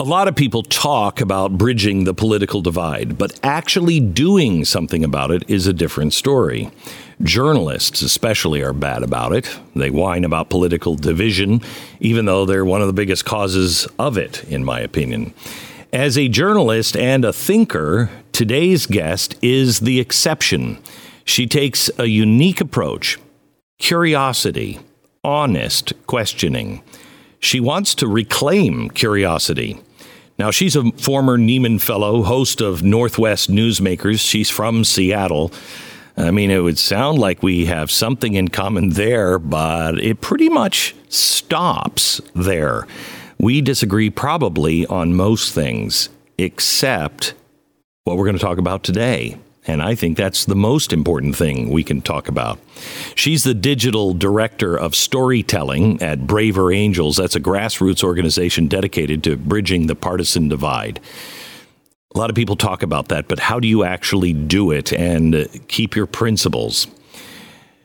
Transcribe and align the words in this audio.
A 0.00 0.04
lot 0.04 0.28
of 0.28 0.36
people 0.36 0.62
talk 0.62 1.20
about 1.20 1.58
bridging 1.58 2.04
the 2.04 2.14
political 2.14 2.60
divide, 2.60 3.18
but 3.18 3.36
actually 3.42 3.98
doing 3.98 4.64
something 4.64 5.02
about 5.02 5.32
it 5.32 5.42
is 5.50 5.66
a 5.66 5.72
different 5.72 6.14
story. 6.14 6.70
Journalists, 7.20 8.00
especially, 8.00 8.62
are 8.62 8.72
bad 8.72 9.02
about 9.02 9.32
it. 9.32 9.58
They 9.74 9.90
whine 9.90 10.22
about 10.22 10.50
political 10.50 10.94
division, 10.94 11.62
even 11.98 12.26
though 12.26 12.46
they're 12.46 12.64
one 12.64 12.80
of 12.80 12.86
the 12.86 12.92
biggest 12.92 13.24
causes 13.24 13.88
of 13.98 14.16
it, 14.16 14.44
in 14.44 14.64
my 14.64 14.78
opinion. 14.78 15.34
As 15.92 16.16
a 16.16 16.28
journalist 16.28 16.96
and 16.96 17.24
a 17.24 17.32
thinker, 17.32 18.08
today's 18.30 18.86
guest 18.86 19.34
is 19.42 19.80
the 19.80 19.98
exception. 19.98 20.78
She 21.24 21.48
takes 21.48 21.90
a 21.98 22.06
unique 22.06 22.60
approach 22.60 23.18
curiosity, 23.80 24.78
honest 25.24 25.92
questioning. 26.06 26.84
She 27.40 27.58
wants 27.58 27.96
to 27.96 28.06
reclaim 28.06 28.90
curiosity. 28.90 29.80
Now, 30.38 30.52
she's 30.52 30.76
a 30.76 30.92
former 30.92 31.36
Nieman 31.36 31.80
Fellow, 31.80 32.22
host 32.22 32.60
of 32.60 32.84
Northwest 32.84 33.50
Newsmakers. 33.50 34.20
She's 34.20 34.48
from 34.48 34.84
Seattle. 34.84 35.52
I 36.16 36.30
mean, 36.30 36.52
it 36.52 36.60
would 36.60 36.78
sound 36.78 37.18
like 37.18 37.42
we 37.42 37.66
have 37.66 37.90
something 37.90 38.34
in 38.34 38.48
common 38.48 38.90
there, 38.90 39.40
but 39.40 39.98
it 39.98 40.20
pretty 40.20 40.48
much 40.48 40.94
stops 41.08 42.20
there. 42.34 42.86
We 43.38 43.60
disagree 43.60 44.10
probably 44.10 44.86
on 44.86 45.14
most 45.14 45.54
things, 45.54 46.08
except 46.38 47.34
what 48.04 48.16
we're 48.16 48.24
going 48.24 48.38
to 48.38 48.42
talk 48.42 48.58
about 48.58 48.84
today. 48.84 49.38
And 49.68 49.82
I 49.82 49.94
think 49.94 50.16
that's 50.16 50.46
the 50.46 50.56
most 50.56 50.94
important 50.94 51.36
thing 51.36 51.68
we 51.68 51.84
can 51.84 52.00
talk 52.00 52.26
about. 52.26 52.58
She's 53.14 53.44
the 53.44 53.52
digital 53.52 54.14
director 54.14 54.74
of 54.76 54.94
storytelling 54.94 56.02
at 56.02 56.26
Braver 56.26 56.72
Angels. 56.72 57.18
That's 57.18 57.36
a 57.36 57.40
grassroots 57.40 58.02
organization 58.02 58.66
dedicated 58.66 59.22
to 59.24 59.36
bridging 59.36 59.86
the 59.86 59.94
partisan 59.94 60.48
divide. 60.48 61.00
A 62.14 62.18
lot 62.18 62.30
of 62.30 62.36
people 62.36 62.56
talk 62.56 62.82
about 62.82 63.08
that, 63.08 63.28
but 63.28 63.38
how 63.38 63.60
do 63.60 63.68
you 63.68 63.84
actually 63.84 64.32
do 64.32 64.70
it 64.70 64.90
and 64.94 65.46
keep 65.68 65.94
your 65.94 66.06
principles? 66.06 66.86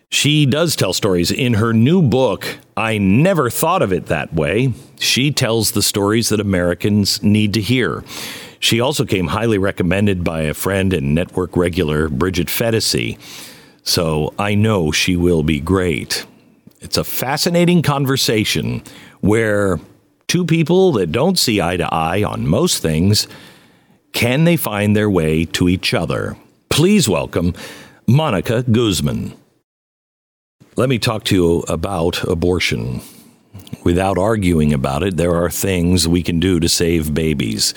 She 0.09 0.45
does 0.45 0.77
tell 0.77 0.93
stories. 0.93 1.31
In 1.31 1.55
her 1.55 1.73
new 1.73 2.01
book, 2.01 2.59
I 2.77 2.97
Never 2.97 3.49
Thought 3.49 3.81
of 3.81 3.91
It 3.91 4.05
That 4.05 4.33
Way, 4.33 4.73
she 4.99 5.31
tells 5.31 5.71
the 5.71 5.81
stories 5.81 6.29
that 6.29 6.39
Americans 6.39 7.21
need 7.21 7.53
to 7.55 7.61
hear. 7.61 8.03
She 8.63 8.79
also 8.79 9.03
came 9.03 9.27
highly 9.27 9.57
recommended 9.57 10.23
by 10.23 10.43
a 10.43 10.53
friend 10.53 10.93
and 10.93 11.13
network 11.13 11.57
regular, 11.57 12.07
Bridget 12.07 12.47
Phetasy. 12.47 13.19
So 13.83 14.33
I 14.39 14.55
know 14.55 14.89
she 14.89 15.17
will 15.17 15.43
be 15.43 15.59
great. 15.59 16.25
It's 16.79 16.95
a 16.95 17.03
fascinating 17.03 17.81
conversation 17.81 18.81
where 19.19 19.81
two 20.29 20.45
people 20.45 20.93
that 20.93 21.11
don't 21.11 21.37
see 21.37 21.59
eye 21.59 21.75
to 21.75 21.93
eye 21.93 22.23
on 22.23 22.47
most 22.47 22.81
things 22.81 23.27
can 24.13 24.45
they 24.45 24.55
find 24.55 24.95
their 24.95 25.09
way 25.09 25.43
to 25.43 25.67
each 25.67 25.93
other? 25.93 26.37
Please 26.69 27.09
welcome 27.09 27.53
Monica 28.07 28.63
Guzman. 28.63 29.33
Let 30.77 30.87
me 30.87 30.99
talk 30.99 31.25
to 31.25 31.35
you 31.35 31.59
about 31.67 32.23
abortion. 32.23 33.01
Without 33.83 34.17
arguing 34.17 34.71
about 34.71 35.03
it, 35.03 35.17
there 35.17 35.35
are 35.35 35.49
things 35.49 36.07
we 36.07 36.23
can 36.23 36.39
do 36.39 36.61
to 36.61 36.69
save 36.69 37.13
babies. 37.13 37.73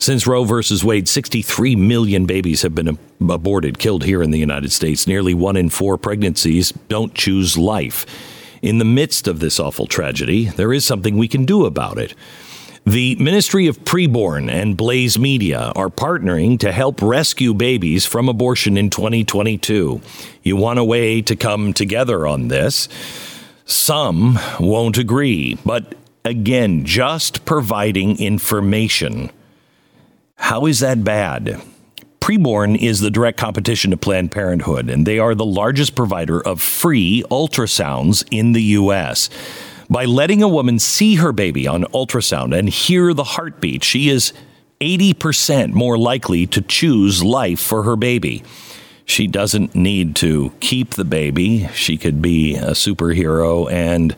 Since 0.00 0.26
Roe 0.26 0.44
versus 0.44 0.82
Wade, 0.82 1.10
63 1.10 1.76
million 1.76 2.24
babies 2.24 2.62
have 2.62 2.74
been 2.74 2.98
aborted, 3.20 3.78
killed 3.78 4.04
here 4.04 4.22
in 4.22 4.30
the 4.30 4.38
United 4.38 4.72
States. 4.72 5.06
Nearly 5.06 5.34
one 5.34 5.58
in 5.58 5.68
four 5.68 5.98
pregnancies 5.98 6.72
don't 6.88 7.14
choose 7.14 7.58
life. 7.58 8.06
In 8.62 8.78
the 8.78 8.86
midst 8.86 9.28
of 9.28 9.40
this 9.40 9.60
awful 9.60 9.86
tragedy, 9.86 10.46
there 10.46 10.72
is 10.72 10.86
something 10.86 11.18
we 11.18 11.28
can 11.28 11.44
do 11.44 11.66
about 11.66 11.98
it. 11.98 12.14
The 12.86 13.14
Ministry 13.16 13.66
of 13.66 13.84
Preborn 13.84 14.50
and 14.50 14.74
Blaze 14.74 15.18
Media 15.18 15.70
are 15.76 15.90
partnering 15.90 16.58
to 16.60 16.72
help 16.72 17.02
rescue 17.02 17.52
babies 17.52 18.06
from 18.06 18.26
abortion 18.26 18.78
in 18.78 18.88
2022. 18.88 20.00
You 20.42 20.56
want 20.56 20.78
a 20.78 20.84
way 20.84 21.20
to 21.20 21.36
come 21.36 21.74
together 21.74 22.26
on 22.26 22.48
this? 22.48 22.88
Some 23.66 24.38
won't 24.58 24.96
agree, 24.96 25.58
but 25.66 25.94
again, 26.24 26.86
just 26.86 27.44
providing 27.44 28.18
information 28.18 29.30
how 30.50 30.66
is 30.66 30.80
that 30.80 31.04
bad? 31.04 31.62
Preborn 32.18 32.76
is 32.76 32.98
the 32.98 33.08
direct 33.08 33.38
competition 33.38 33.92
to 33.92 33.96
Planned 33.96 34.32
Parenthood, 34.32 34.90
and 34.90 35.06
they 35.06 35.20
are 35.20 35.32
the 35.32 35.44
largest 35.44 35.94
provider 35.94 36.44
of 36.44 36.60
free 36.60 37.22
ultrasounds 37.30 38.26
in 38.32 38.50
the 38.50 38.62
U.S. 38.80 39.30
By 39.88 40.06
letting 40.06 40.42
a 40.42 40.48
woman 40.48 40.80
see 40.80 41.14
her 41.14 41.30
baby 41.30 41.68
on 41.68 41.84
ultrasound 41.94 42.52
and 42.58 42.68
hear 42.68 43.14
the 43.14 43.22
heartbeat, 43.22 43.84
she 43.84 44.08
is 44.08 44.32
80% 44.80 45.72
more 45.72 45.96
likely 45.96 46.48
to 46.48 46.62
choose 46.62 47.22
life 47.22 47.60
for 47.60 47.84
her 47.84 47.94
baby. 47.94 48.42
She 49.04 49.28
doesn't 49.28 49.76
need 49.76 50.16
to 50.16 50.52
keep 50.58 50.94
the 50.94 51.04
baby. 51.04 51.68
She 51.74 51.96
could 51.96 52.20
be 52.20 52.56
a 52.56 52.70
superhero 52.70 53.70
and 53.70 54.16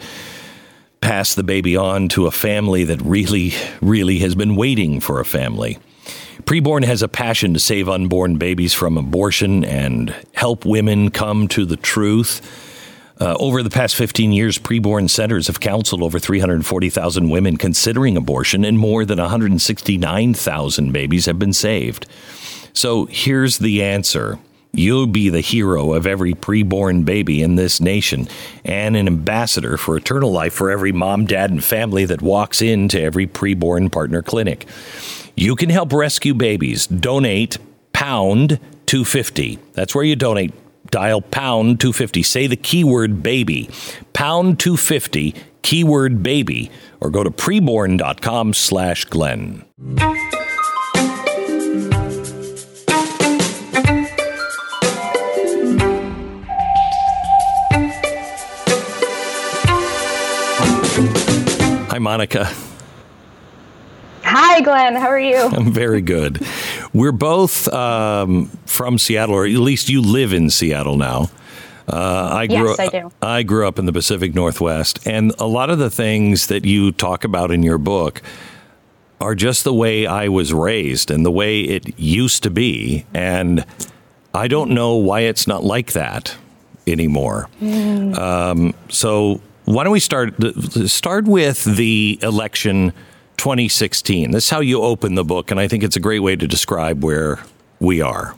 pass 1.03 1.34
the 1.34 1.44
baby 1.44 1.76
on 1.76 2.09
to 2.09 2.26
a 2.26 2.31
family 2.31 2.84
that 2.84 3.03
really, 3.03 3.53
really 3.82 4.20
has 4.20 4.34
been 4.34 4.56
waiting 4.56 4.99
for 4.99 5.20
a 5.20 5.26
family. 5.26 5.78
Preborn 6.44 6.84
has 6.84 7.03
a 7.03 7.09
passion 7.09 7.54
to 7.54 7.60
save 7.60 7.88
unborn 7.88 8.37
babies 8.37 8.75
from 8.75 8.97
abortion 8.97 9.65
and 9.65 10.15
help 10.32 10.65
women 10.65 11.10
come 11.10 11.48
to 11.48 11.65
the 11.65 11.76
truth. 11.76 12.41
Uh, 13.20 13.37
over 13.38 13.62
the 13.62 13.70
past 13.70 13.94
15 13.94 14.32
years, 14.32 14.59
preborn 14.59 15.09
centers 15.09 15.47
have 15.47 15.60
counseled 15.60 16.03
over 16.03 16.19
340,000 16.19 17.28
women 17.28 17.56
considering 17.56 18.16
abortion, 18.16 18.65
and 18.65 18.78
more 18.78 19.04
than 19.04 19.19
169,000 19.19 20.93
babies 20.93 21.26
have 21.26 21.38
been 21.38 21.53
saved. 21.53 22.06
So 22.72 23.04
here's 23.06 23.59
the 23.59 23.82
answer. 23.84 24.38
You'll 24.72 25.06
be 25.06 25.28
the 25.28 25.41
hero 25.43 25.93
of 25.93 26.06
every 26.06 26.32
preborn 26.32 27.04
baby 27.04 27.43
in 27.43 27.56
this 27.56 27.81
nation 27.81 28.26
and 28.64 28.97
an 28.97 29.06
ambassador 29.06 29.76
for 29.76 29.97
eternal 29.97 30.32
life 30.32 30.54
for 30.54 30.70
every 30.70 30.93
mom, 30.93 31.26
dad, 31.26 31.50
and 31.50 31.62
family 31.62 32.06
that 32.06 32.22
walks 32.22 32.62
into 32.62 33.00
every 33.00 33.26
preborn 33.26 33.93
partner 33.93 34.22
clinic. 34.22 34.66
You 35.34 35.56
can 35.56 35.70
help 35.70 35.93
rescue 35.93 36.34
babies. 36.34 36.87
Donate 36.87 37.59
pound 37.93 38.60
250. 38.87 39.59
That's 39.72 39.94
where 39.94 40.04
you 40.04 40.16
donate. 40.16 40.53
Dial 40.91 41.22
pound 41.22 41.81
250. 41.81 42.22
Say 42.22 42.47
the 42.47 42.56
keyword 42.56 43.22
baby. 43.22 43.70
Pound 44.12 44.60
250, 44.60 45.34
keyword 45.62 46.22
baby, 46.22 46.70
or 47.00 47.09
go 47.09 47.25
to 47.25 47.31
preborn.com 47.31 48.53
slash 48.53 49.06
Glenn. 49.06 49.65
Hi, 61.88 61.99
Monica. 61.99 62.50
Hi, 64.34 64.62
Glenn. 64.62 64.97
How 64.97 65.09
are 65.09 65.20
you? 65.20 65.37
I'm 65.53 65.70
very 65.70 66.00
good. 66.00 66.41
We're 66.94 67.12
both 67.12 67.69
um, 67.69 68.47
from 68.65 68.97
Seattle, 68.97 69.34
or 69.34 69.44
at 69.44 69.53
least 69.53 69.91
you 69.91 70.00
live 70.00 70.32
in 70.32 70.48
Seattle 70.48 70.97
now. 70.97 71.31
Uh, 71.87 72.31
I 72.32 72.47
grew 72.47 72.70
yes, 72.70 72.78
I 72.78 72.87
do. 72.87 73.12
I 73.20 73.43
grew 73.43 73.69
up 73.69 73.78
in 73.78 73.84
the 73.84 73.93
Pacific 73.93 74.34
Northwest, 74.34 75.06
and 75.06 75.34
a 75.38 75.47
lot 75.47 75.69
of 75.69 75.78
the 75.78 75.91
things 75.91 76.47
that 76.47 76.65
you 76.65 76.93
talk 76.93 77.25
about 77.25 77.50
in 77.50 77.62
your 77.62 77.76
book 77.76 78.22
are 79.20 79.34
just 79.34 79.65
the 79.65 79.75
way 79.75 80.06
I 80.06 80.28
was 80.28 80.54
raised 80.54 81.10
and 81.10 81.26
the 81.26 81.31
way 81.31 81.60
it 81.60 81.99
used 81.99 82.43
to 82.44 82.50
be, 82.50 83.04
and 83.12 83.66
I 84.32 84.49
don't 84.49 84.70
know 84.70 84.94
why 84.94 85.20
it's 85.20 85.47
not 85.47 85.62
like 85.62 85.93
that 85.93 86.34
anymore. 86.87 87.50
Mm. 87.60 88.16
Um, 88.16 88.75
so 88.88 89.43
why 89.66 89.84
don't 89.84 89.93
we 89.93 90.00
start 90.00 90.34
start 90.88 91.26
with 91.26 91.64
the 91.64 92.19
election 92.22 92.94
2016. 93.42 94.30
This 94.30 94.44
is 94.44 94.50
how 94.50 94.60
you 94.60 94.82
open 94.82 95.16
the 95.16 95.25
book, 95.25 95.50
and 95.50 95.58
I 95.58 95.67
think 95.67 95.82
it's 95.82 95.96
a 95.96 96.00
great 96.00 96.20
way 96.20 96.37
to 96.37 96.46
describe 96.46 97.02
where 97.02 97.40
we 97.81 98.00
are. 98.00 98.37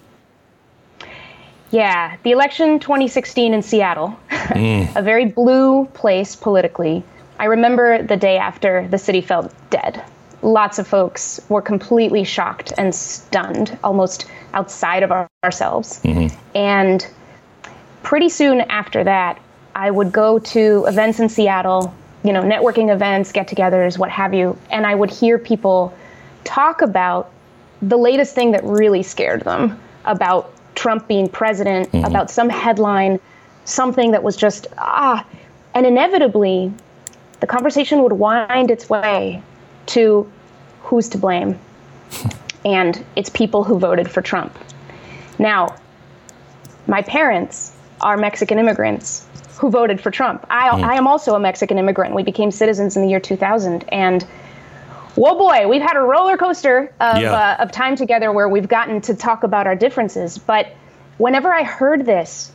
Yeah, 1.71 2.17
the 2.23 2.31
election 2.31 2.79
2016 2.79 3.53
in 3.53 3.61
Seattle, 3.61 4.19
mm. 4.31 4.97
a 4.97 5.03
very 5.03 5.27
blue 5.27 5.85
place 5.93 6.35
politically. 6.35 7.03
I 7.39 7.45
remember 7.45 8.03
the 8.03 8.17
day 8.17 8.39
after 8.39 8.89
the 8.89 8.97
city 8.97 9.21
felt 9.21 9.53
dead. 9.69 10.03
Lots 10.41 10.79
of 10.79 10.89
folks 10.89 11.39
were 11.51 11.61
completely 11.61 12.25
shocked 12.25 12.73
and 12.79 12.95
stunned, 12.95 13.77
almost 13.85 14.25
outside 14.55 15.03
of 15.03 15.13
our, 15.13 15.29
ourselves. 15.45 16.01
Mm-hmm. 16.03 16.35
And 16.57 17.07
pretty 18.03 18.31
soon 18.31 18.63
after 18.63 19.05
that, 19.05 19.39
I 19.75 19.91
would 19.91 20.13
go 20.13 20.39
to 20.39 20.87
events 20.89 21.21
in 21.21 21.29
Seattle 21.29 21.95
you 22.25 22.33
know, 22.33 22.43
networking 22.43 22.93
events, 22.93 23.31
get 23.31 23.49
togethers, 23.49 23.99
what 23.99 24.11
have 24.11 24.33
you. 24.35 24.59
And 24.71 24.87
I 24.87 24.95
would 24.95 25.11
hear 25.11 25.39
people 25.39 25.95
talk 26.43 26.81
about 26.81 27.31
the 27.83 27.99
latest 27.99 28.35
thing 28.35 28.53
that 28.53 28.65
really 28.65 29.03
scared 29.03 29.43
them 29.43 29.79
about 30.07 30.51
Trump 30.75 31.07
being 31.07 31.29
president, 31.29 31.93
mm-hmm. 31.93 32.05
about 32.07 32.31
some 32.31 32.49
headline, 32.49 33.21
something 33.67 34.11
that 34.13 34.23
was 34.23 34.37
just, 34.37 34.67
ah. 34.79 35.25
And 35.75 35.87
inevitably, 35.87 36.73
the 37.41 37.47
conversation 37.47 38.03
would 38.03 38.15
wind 38.15 38.71
its 38.71 38.89
way 38.89 39.43
to 39.87 40.31
who's 40.83 41.09
to 41.11 41.19
blame? 41.19 41.59
and 42.65 43.05
it's 43.17 43.29
people 43.29 43.65
who 43.65 43.79
voted 43.79 44.11
for 44.11 44.23
Trump. 44.23 44.57
Now, 45.39 45.77
my 46.87 47.03
parents 47.03 47.77
are 48.01 48.17
Mexican 48.17 48.59
immigrants 48.59 49.27
who 49.59 49.71
voted 49.71 50.01
for 50.01 50.11
Trump. 50.11 50.47
I, 50.51 50.69
mm. 50.71 50.85
I 50.85 50.97
am 50.97 51.07
also 51.07 51.35
a 51.35 51.41
Mexican 51.41 51.79
immigrant. 51.79 52.15
We 52.15 52.23
became 52.23 52.51
citizens 52.51 52.97
in 52.97 53.03
the 53.03 53.09
year 53.09 53.21
2000. 53.21 53.85
And 53.89 54.23
whoa, 55.15 55.37
boy, 55.37 55.69
we've 55.69 55.83
had 55.83 55.97
a 55.97 56.01
roller 56.01 56.37
coaster 56.37 56.93
of, 57.01 57.19
yeah. 57.19 57.33
uh, 57.33 57.63
of 57.63 57.73
time 57.73 57.97
together 57.97 58.33
where 58.33 58.49
we've 58.49 58.69
gotten 58.69 59.01
to 59.03 59.15
talk 59.15 59.43
about 59.43 59.67
our 59.67 59.77
differences. 59.77 60.39
But 60.39 60.75
whenever 61.19 61.53
I 61.53 61.63
heard 61.63 62.05
this 62.07 62.53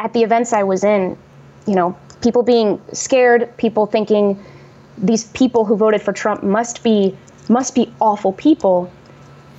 at 0.00 0.12
the 0.12 0.22
events 0.22 0.52
I 0.52 0.62
was 0.62 0.84
in, 0.84 1.18
you 1.66 1.74
know, 1.74 1.96
people 2.22 2.42
being 2.42 2.80
scared, 2.92 3.54
people 3.58 3.86
thinking 3.86 4.42
these 4.96 5.24
people 5.24 5.64
who 5.64 5.76
voted 5.76 6.02
for 6.02 6.12
Trump 6.12 6.42
must 6.42 6.82
be 6.82 7.16
must 7.48 7.74
be 7.74 7.92
awful 8.00 8.32
people. 8.32 8.90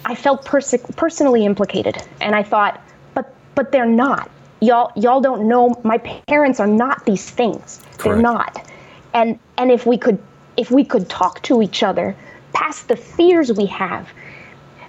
I 0.05 0.15
felt 0.15 0.45
pers- 0.45 0.75
personally 0.95 1.45
implicated, 1.45 2.01
and 2.21 2.35
I 2.35 2.43
thought, 2.43 2.81
but 3.13 3.33
but 3.55 3.71
they're 3.71 3.85
not. 3.85 4.29
Y'all 4.61 4.91
y'all 4.95 5.21
don't 5.21 5.47
know. 5.47 5.79
My 5.83 5.97
parents 5.97 6.59
are 6.59 6.67
not 6.67 7.05
these 7.05 7.29
things. 7.29 7.81
Correct. 7.97 8.03
They're 8.03 8.17
not. 8.17 8.69
And 9.13 9.39
and 9.57 9.71
if 9.71 9.85
we 9.85 9.97
could 9.97 10.19
if 10.57 10.71
we 10.71 10.83
could 10.83 11.09
talk 11.09 11.41
to 11.43 11.61
each 11.61 11.83
other 11.83 12.15
past 12.53 12.87
the 12.87 12.95
fears 12.95 13.53
we 13.53 13.65
have, 13.67 14.09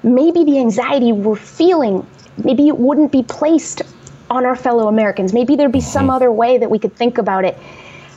maybe 0.02 0.44
the 0.44 0.58
anxiety 0.58 1.12
we're 1.12 1.36
feeling, 1.36 2.06
maybe 2.42 2.68
it 2.68 2.78
wouldn't 2.78 3.12
be 3.12 3.22
placed 3.22 3.82
on 4.30 4.46
our 4.46 4.56
fellow 4.56 4.88
Americans. 4.88 5.32
Maybe 5.32 5.56
there'd 5.56 5.72
be 5.72 5.80
some 5.80 6.02
mm-hmm. 6.02 6.10
other 6.10 6.32
way 6.32 6.58
that 6.58 6.70
we 6.70 6.78
could 6.78 6.94
think 6.94 7.18
about 7.18 7.44
it. 7.44 7.58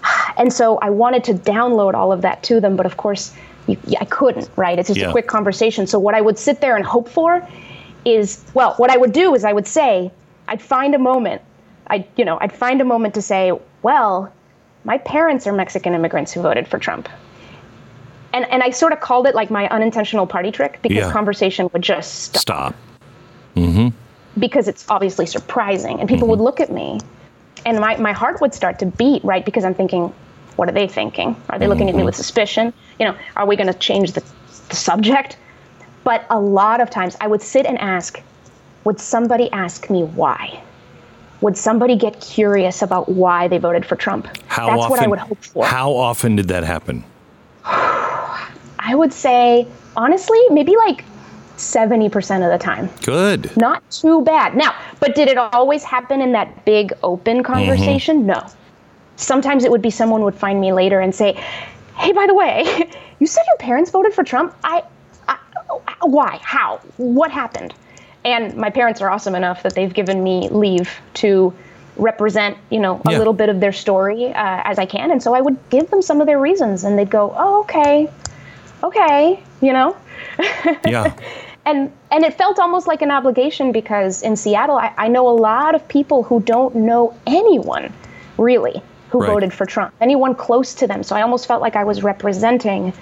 And 0.35 0.51
so 0.51 0.79
I 0.79 0.89
wanted 0.89 1.23
to 1.25 1.35
download 1.35 1.93
all 1.93 2.11
of 2.11 2.23
that 2.23 2.41
to 2.43 2.59
them, 2.59 2.75
but 2.75 2.87
of 2.87 2.97
course, 2.97 3.35
you, 3.67 3.77
I 4.01 4.05
couldn't, 4.05 4.49
right? 4.55 4.79
It's 4.79 4.87
just 4.87 4.99
yeah. 4.99 5.09
a 5.09 5.11
quick 5.11 5.27
conversation. 5.27 5.85
So 5.85 5.99
what 5.99 6.15
I 6.15 6.21
would 6.21 6.39
sit 6.39 6.59
there 6.59 6.75
and 6.75 6.83
hope 6.83 7.07
for 7.07 7.47
is, 8.03 8.43
well, 8.55 8.73
what 8.77 8.89
I 8.89 8.97
would 8.97 9.11
do 9.11 9.35
is 9.35 9.43
I 9.43 9.53
would 9.53 9.67
say, 9.67 10.11
I'd 10.47 10.61
find 10.61 10.95
a 10.95 10.99
moment. 10.99 11.41
I, 11.87 12.07
you 12.15 12.25
know, 12.25 12.37
I'd 12.39 12.53
find 12.53 12.81
a 12.81 12.85
moment 12.85 13.13
to 13.15 13.21
say, 13.21 13.51
well, 13.81 14.31
my 14.83 14.97
parents 14.99 15.47
are 15.47 15.53
Mexican 15.53 15.93
immigrants 15.93 16.31
who 16.31 16.41
voted 16.41 16.67
for 16.67 16.79
Trump. 16.79 17.09
And, 18.33 18.45
and 18.45 18.63
I 18.63 18.71
sort 18.71 18.93
of 18.93 18.99
called 18.99 19.27
it 19.27 19.35
like 19.35 19.51
my 19.51 19.67
unintentional 19.69 20.25
party 20.25 20.51
trick 20.51 20.79
because 20.81 20.97
yeah. 20.97 21.11
conversation 21.11 21.69
would 21.73 21.83
just 21.83 22.35
stop. 22.35 22.41
Stop. 22.41 22.75
Mm-hmm 23.55 23.89
because 24.37 24.67
it's 24.67 24.85
obviously 24.89 25.25
surprising. 25.25 25.99
And 25.99 26.09
people 26.09 26.25
mm-hmm. 26.25 26.31
would 26.31 26.41
look 26.41 26.59
at 26.59 26.71
me 26.71 26.99
and 27.65 27.79
my, 27.79 27.95
my 27.97 28.11
heart 28.11 28.41
would 28.41 28.53
start 28.53 28.79
to 28.79 28.85
beat, 28.85 29.23
right? 29.23 29.45
Because 29.45 29.63
I'm 29.63 29.75
thinking, 29.75 30.13
what 30.55 30.69
are 30.69 30.73
they 30.73 30.87
thinking? 30.87 31.35
Are 31.49 31.59
they 31.59 31.67
looking 31.67 31.87
mm-hmm. 31.87 31.89
at 31.89 31.95
me 31.95 31.99
mm-hmm. 31.99 32.05
with 32.05 32.15
suspicion? 32.15 32.73
You 32.99 33.07
know, 33.07 33.17
are 33.35 33.45
we 33.45 33.55
going 33.55 33.71
to 33.71 33.77
change 33.77 34.13
the, 34.13 34.23
the 34.69 34.75
subject? 34.75 35.37
But 36.03 36.25
a 36.29 36.39
lot 36.39 36.81
of 36.81 36.89
times 36.89 37.15
I 37.21 37.27
would 37.27 37.41
sit 37.41 37.65
and 37.65 37.77
ask, 37.77 38.21
would 38.83 38.99
somebody 38.99 39.51
ask 39.51 39.89
me 39.89 40.03
why? 40.03 40.61
Would 41.41 41.57
somebody 41.57 41.95
get 41.95 42.21
curious 42.21 42.81
about 42.81 43.09
why 43.09 43.47
they 43.47 43.57
voted 43.57 43.85
for 43.85 43.95
Trump? 43.95 44.27
How 44.47 44.67
That's 44.67 44.83
often, 44.83 44.89
what 44.91 44.99
I 44.99 45.07
would 45.07 45.19
hope 45.19 45.43
for. 45.43 45.65
How 45.65 45.91
often 45.91 46.35
did 46.35 46.47
that 46.47 46.63
happen? 46.63 47.03
I 47.65 48.95
would 48.95 49.13
say, 49.13 49.67
honestly, 49.95 50.39
maybe 50.49 50.75
like 50.75 51.03
70% 51.57 52.45
of 52.45 52.51
the 52.51 52.63
time. 52.63 52.89
Good. 53.03 53.55
Not 53.57 53.89
too 53.91 54.21
bad. 54.21 54.55
Now, 54.55 54.75
but 54.99 55.15
did 55.15 55.27
it 55.27 55.37
always 55.37 55.83
happen 55.83 56.21
in 56.21 56.31
that 56.31 56.65
big 56.65 56.93
open 57.03 57.37
mm-hmm. 57.37 57.53
conversation? 57.53 58.19
Mm-hmm. 58.19 58.27
No. 58.27 58.47
Sometimes 59.15 59.63
it 59.63 59.71
would 59.71 59.81
be 59.81 59.91
someone 59.91 60.23
would 60.23 60.35
find 60.35 60.59
me 60.59 60.73
later 60.73 60.99
and 60.99 61.13
say, 61.13 61.33
"Hey, 61.95 62.11
by 62.11 62.25
the 62.25 62.33
way, 62.33 62.63
you 63.19 63.27
said 63.27 63.43
your 63.47 63.57
parents 63.57 63.91
voted 63.91 64.13
for 64.13 64.23
Trump. 64.23 64.55
I, 64.63 64.83
I 65.27 65.37
why? 66.01 66.39
How? 66.41 66.77
What 66.97 67.31
happened?" 67.31 67.75
And 68.25 68.55
my 68.55 68.69
parents 68.69 69.01
are 69.01 69.09
awesome 69.09 69.35
enough 69.35 69.63
that 69.63 69.75
they've 69.75 69.93
given 69.93 70.23
me 70.23 70.49
leave 70.49 70.89
to 71.15 71.53
represent, 71.97 72.57
you 72.69 72.79
know, 72.79 73.01
a 73.05 73.11
yeah. 73.11 73.17
little 73.17 73.33
bit 73.33 73.49
of 73.49 73.59
their 73.59 73.71
story 73.71 74.27
uh, 74.27 74.61
as 74.63 74.79
I 74.79 74.85
can. 74.85 75.11
And 75.11 75.21
so 75.21 75.33
I 75.33 75.41
would 75.41 75.57
give 75.69 75.89
them 75.89 76.01
some 76.01 76.21
of 76.21 76.27
their 76.27 76.39
reasons, 76.39 76.83
and 76.83 76.97
they'd 76.97 77.09
go, 77.09 77.33
"Oh, 77.37 77.61
okay, 77.61 78.09
okay," 78.83 79.43
you 79.61 79.73
know. 79.73 79.95
yeah. 80.87 81.13
and 81.65 81.91
and 82.11 82.23
it 82.23 82.33
felt 82.33 82.59
almost 82.59 82.87
like 82.87 83.01
an 83.01 83.11
obligation 83.11 83.71
because 83.71 84.21
in 84.21 84.35
Seattle, 84.35 84.77
I, 84.77 84.93
I 84.97 85.07
know 85.07 85.27
a 85.27 85.37
lot 85.37 85.75
of 85.75 85.87
people 85.87 86.23
who 86.23 86.39
don't 86.41 86.75
know 86.75 87.15
anyone 87.27 87.93
really 88.37 88.81
who 89.09 89.19
right. 89.19 89.27
voted 89.27 89.53
for 89.53 89.65
Trump, 89.65 89.93
anyone 90.01 90.33
close 90.33 90.73
to 90.75 90.87
them. 90.87 91.03
So 91.03 91.15
I 91.15 91.21
almost 91.21 91.47
felt 91.47 91.61
like 91.61 91.75
I 91.75 91.83
was 91.83 92.01
representing, 92.01 92.93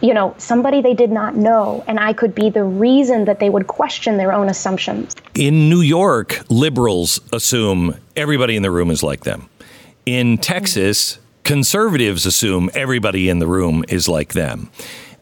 you 0.00 0.14
know, 0.14 0.34
somebody 0.38 0.80
they 0.80 0.94
did 0.94 1.10
not 1.10 1.36
know, 1.36 1.84
and 1.86 1.98
I 1.98 2.12
could 2.12 2.34
be 2.34 2.50
the 2.50 2.64
reason 2.64 3.24
that 3.24 3.40
they 3.40 3.50
would 3.50 3.66
question 3.66 4.16
their 4.16 4.32
own 4.32 4.48
assumptions. 4.48 5.14
In 5.34 5.68
New 5.68 5.80
York, 5.80 6.40
liberals 6.48 7.20
assume 7.32 7.96
everybody 8.16 8.56
in 8.56 8.62
the 8.62 8.70
room 8.70 8.90
is 8.90 9.02
like 9.02 9.24
them. 9.24 9.48
In 10.06 10.38
Texas, 10.38 11.18
conservatives 11.42 12.26
assume 12.26 12.70
everybody 12.74 13.28
in 13.28 13.38
the 13.38 13.46
room 13.46 13.84
is 13.88 14.08
like 14.08 14.32
them. 14.32 14.70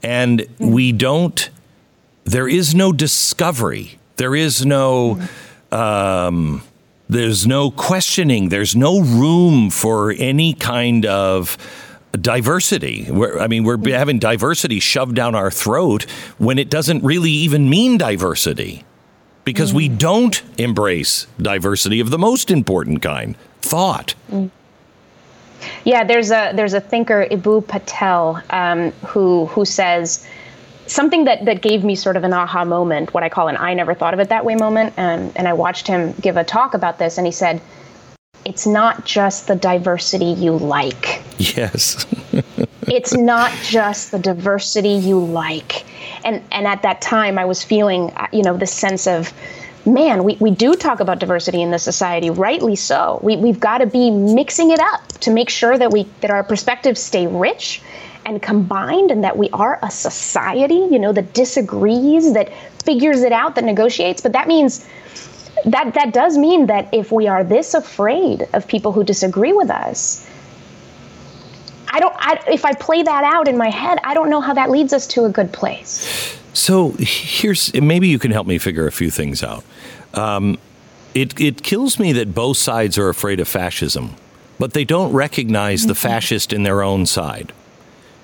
And 0.02 0.46
we 0.58 0.92
don't 0.92 1.50
there 2.26 2.48
is 2.48 2.74
no 2.74 2.92
discovery. 2.92 3.98
There 4.16 4.34
is 4.34 4.66
no. 4.66 5.20
Um, 5.72 6.62
there's 7.08 7.46
no 7.46 7.70
questioning. 7.70 8.48
There's 8.48 8.74
no 8.74 9.00
room 9.00 9.70
for 9.70 10.12
any 10.18 10.54
kind 10.54 11.06
of 11.06 11.56
diversity. 12.12 13.06
We're, 13.10 13.38
I 13.38 13.46
mean, 13.46 13.64
we're 13.64 13.78
having 13.90 14.18
diversity 14.18 14.80
shoved 14.80 15.14
down 15.14 15.34
our 15.34 15.50
throat 15.50 16.04
when 16.38 16.58
it 16.58 16.70
doesn't 16.70 17.04
really 17.04 17.30
even 17.30 17.68
mean 17.68 17.98
diversity 17.98 18.84
because 19.44 19.72
mm. 19.72 19.76
we 19.76 19.88
don't 19.88 20.42
embrace 20.58 21.26
diversity 21.40 22.00
of 22.00 22.10
the 22.10 22.18
most 22.18 22.50
important 22.50 23.02
kind 23.02 23.36
thought. 23.60 24.14
Mm. 24.30 24.50
Yeah, 25.84 26.04
there's 26.04 26.30
a 26.30 26.52
there's 26.54 26.74
a 26.74 26.80
thinker 26.80 27.26
Eboo 27.30 27.66
Patel 27.66 28.42
um, 28.50 28.90
who 29.06 29.46
who 29.46 29.64
says 29.64 30.26
something 30.86 31.24
that, 31.24 31.44
that 31.44 31.62
gave 31.62 31.84
me 31.84 31.94
sort 31.94 32.16
of 32.16 32.24
an 32.24 32.32
aha 32.32 32.64
moment, 32.64 33.12
what 33.12 33.22
I 33.22 33.28
call 33.28 33.48
an 33.48 33.56
I 33.56 33.74
never 33.74 33.94
thought 33.94 34.14
of 34.14 34.20
it 34.20 34.28
that 34.28 34.44
way 34.44 34.54
moment. 34.54 34.94
And, 34.96 35.36
and 35.36 35.48
I 35.48 35.52
watched 35.52 35.86
him 35.86 36.12
give 36.20 36.36
a 36.36 36.44
talk 36.44 36.74
about 36.74 36.98
this, 36.98 37.18
and 37.18 37.26
he 37.26 37.32
said, 37.32 37.60
It's 38.46 38.64
not 38.64 39.04
just 39.04 39.48
the 39.48 39.56
diversity 39.56 40.26
you 40.26 40.52
like. 40.56 41.20
Yes. 41.36 42.06
it's 42.82 43.12
not 43.12 43.50
just 43.64 44.12
the 44.12 44.20
diversity 44.20 44.90
you 44.90 45.18
like. 45.18 45.84
And, 46.24 46.44
and 46.52 46.64
at 46.64 46.82
that 46.82 47.02
time, 47.02 47.40
I 47.40 47.44
was 47.44 47.64
feeling, 47.64 48.12
uh, 48.12 48.28
you 48.32 48.44
know, 48.44 48.56
this 48.56 48.72
sense 48.72 49.08
of, 49.08 49.32
man, 49.84 50.22
we, 50.22 50.36
we 50.36 50.52
do 50.52 50.76
talk 50.76 51.00
about 51.00 51.18
diversity 51.18 51.60
in 51.60 51.72
this 51.72 51.82
society, 51.82 52.30
rightly 52.30 52.76
so. 52.76 53.18
We, 53.20 53.36
we've 53.36 53.58
got 53.58 53.78
to 53.78 53.86
be 53.86 54.12
mixing 54.12 54.70
it 54.70 54.78
up 54.78 55.08
to 55.22 55.32
make 55.32 55.50
sure 55.50 55.76
that 55.76 55.90
we 55.90 56.04
that 56.20 56.30
our 56.30 56.44
perspectives 56.44 57.00
stay 57.00 57.26
rich 57.26 57.82
and 58.24 58.40
combined 58.40 59.10
and 59.10 59.24
that 59.24 59.36
we 59.36 59.50
are 59.50 59.80
a 59.82 59.90
society, 59.90 60.86
you 60.88 61.00
know, 61.00 61.12
that 61.12 61.32
disagrees, 61.32 62.32
that 62.34 62.52
figures 62.84 63.22
it 63.22 63.32
out, 63.32 63.56
that 63.56 63.64
negotiates. 63.64 64.20
But 64.20 64.34
that 64.34 64.46
means 64.46 64.86
that 65.64 65.94
that 65.94 66.12
does 66.12 66.36
mean 66.36 66.66
that 66.66 66.88
if 66.92 67.10
we 67.10 67.28
are 67.28 67.42
this 67.42 67.74
afraid 67.74 68.48
of 68.52 68.66
people 68.66 68.92
who 68.92 69.04
disagree 69.04 69.52
with 69.52 69.70
us, 69.70 70.28
I 71.88 72.00
don't 72.00 72.14
I, 72.18 72.42
if 72.48 72.64
I 72.64 72.74
play 72.74 73.02
that 73.02 73.24
out 73.24 73.48
in 73.48 73.56
my 73.56 73.70
head, 73.70 73.98
I 74.04 74.14
don't 74.14 74.30
know 74.30 74.40
how 74.40 74.54
that 74.54 74.70
leads 74.70 74.92
us 74.92 75.06
to 75.08 75.24
a 75.24 75.30
good 75.30 75.52
place. 75.52 76.38
So 76.52 76.94
here's 76.98 77.72
maybe 77.74 78.08
you 78.08 78.18
can 78.18 78.30
help 78.30 78.46
me 78.46 78.58
figure 78.58 78.86
a 78.86 78.92
few 78.92 79.10
things 79.10 79.42
out. 79.42 79.64
Um, 80.14 80.58
it 81.14 81.38
it 81.40 81.62
kills 81.62 81.98
me 81.98 82.12
that 82.12 82.34
both 82.34 82.56
sides 82.56 82.98
are 82.98 83.08
afraid 83.08 83.40
of 83.40 83.48
fascism, 83.48 84.14
but 84.58 84.72
they 84.72 84.84
don't 84.84 85.12
recognize 85.12 85.80
mm-hmm. 85.80 85.88
the 85.88 85.94
fascist 85.94 86.52
in 86.52 86.62
their 86.62 86.82
own 86.82 87.06
side. 87.06 87.52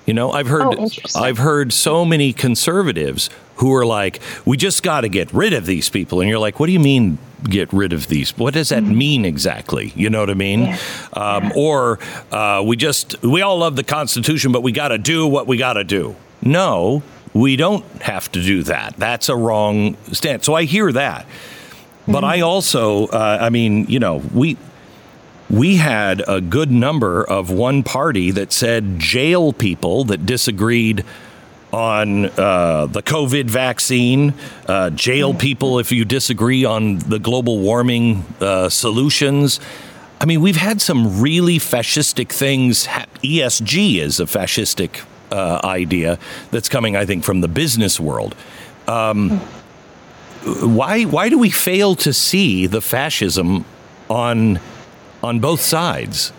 You 0.05 0.13
know, 0.13 0.31
I've 0.31 0.47
heard 0.47 0.75
oh, 0.77 0.89
I've 1.15 1.37
heard 1.37 1.71
so 1.71 2.03
many 2.03 2.33
conservatives 2.33 3.29
who 3.57 3.73
are 3.73 3.85
like, 3.85 4.19
"We 4.45 4.57
just 4.57 4.83
got 4.83 5.01
to 5.01 5.09
get 5.09 5.33
rid 5.33 5.53
of 5.53 5.65
these 5.65 5.89
people," 5.89 6.19
and 6.19 6.29
you're 6.29 6.39
like, 6.39 6.59
"What 6.59 6.65
do 6.65 6.73
you 6.73 6.79
mean 6.79 7.17
get 7.49 7.71
rid 7.71 7.93
of 7.93 8.07
these? 8.07 8.37
What 8.37 8.53
does 8.53 8.69
that 8.69 8.83
mm-hmm. 8.83 8.97
mean 8.97 9.25
exactly?" 9.25 9.93
You 9.95 10.09
know 10.09 10.19
what 10.19 10.29
I 10.29 10.33
mean? 10.33 10.61
Yeah. 10.61 10.77
Um, 11.13 11.43
yeah. 11.45 11.51
Or 11.55 11.99
uh, 12.31 12.63
we 12.65 12.75
just 12.75 13.21
we 13.23 13.41
all 13.41 13.57
love 13.57 13.77
the 13.77 13.83
Constitution, 13.83 14.51
but 14.51 14.61
we 14.61 14.73
got 14.73 14.89
to 14.89 14.97
do 14.97 15.25
what 15.25 15.47
we 15.47 15.55
got 15.55 15.73
to 15.73 15.85
do. 15.85 16.17
No, 16.41 17.01
we 17.33 17.55
don't 17.55 17.85
have 18.01 18.29
to 18.33 18.41
do 18.41 18.63
that. 18.63 18.95
That's 18.97 19.29
a 19.29 19.35
wrong 19.37 19.95
stance. 20.11 20.45
So 20.45 20.53
I 20.53 20.65
hear 20.65 20.91
that, 20.91 21.25
but 22.05 22.15
mm-hmm. 22.15 22.25
I 22.25 22.41
also, 22.41 23.07
uh, 23.07 23.37
I 23.39 23.49
mean, 23.49 23.85
you 23.85 23.99
know, 23.99 24.17
we 24.33 24.57
we 25.49 25.75
had 25.75 26.23
a 26.27 26.41
good 26.41 26.71
number 26.71 27.23
of 27.23 27.49
one 27.49 27.83
party 27.83 28.31
that 28.31 28.51
said 28.51 28.99
jail 28.99 29.53
people 29.53 30.05
that 30.05 30.25
disagreed 30.25 31.03
on 31.71 32.25
uh, 32.39 32.85
the 32.85 33.01
COVID 33.01 33.45
vaccine, 33.45 34.33
uh, 34.67 34.91
jail 34.91 35.33
people 35.33 35.79
if 35.79 35.91
you 35.91 36.05
disagree 36.05 36.63
on 36.63 36.99
the 36.99 37.17
global 37.17 37.59
warming 37.59 38.23
uh, 38.39 38.69
solutions. 38.69 39.59
I 40.21 40.25
mean, 40.25 40.39
we've 40.39 40.55
had 40.55 40.81
some 40.81 41.19
really 41.19 41.57
fascistic 41.57 42.29
things. 42.29 42.85
ESG 42.85 43.99
is 43.99 44.19
a 44.19 44.25
fascistic 44.25 45.03
uh, 45.31 45.59
idea 45.63 46.19
that's 46.51 46.69
coming, 46.69 46.95
I 46.95 47.05
think, 47.05 47.23
from 47.23 47.41
the 47.41 47.47
business 47.47 47.99
world. 47.99 48.35
Um, 48.87 49.39
why 50.43 51.03
why 51.03 51.29
do 51.29 51.39
we 51.39 51.49
fail 51.49 51.95
to 51.95 52.13
see 52.13 52.67
the 52.67 52.81
fascism 52.81 53.65
on 54.09 54.59
on 55.23 55.39
both 55.39 55.61
sides? 55.61 56.33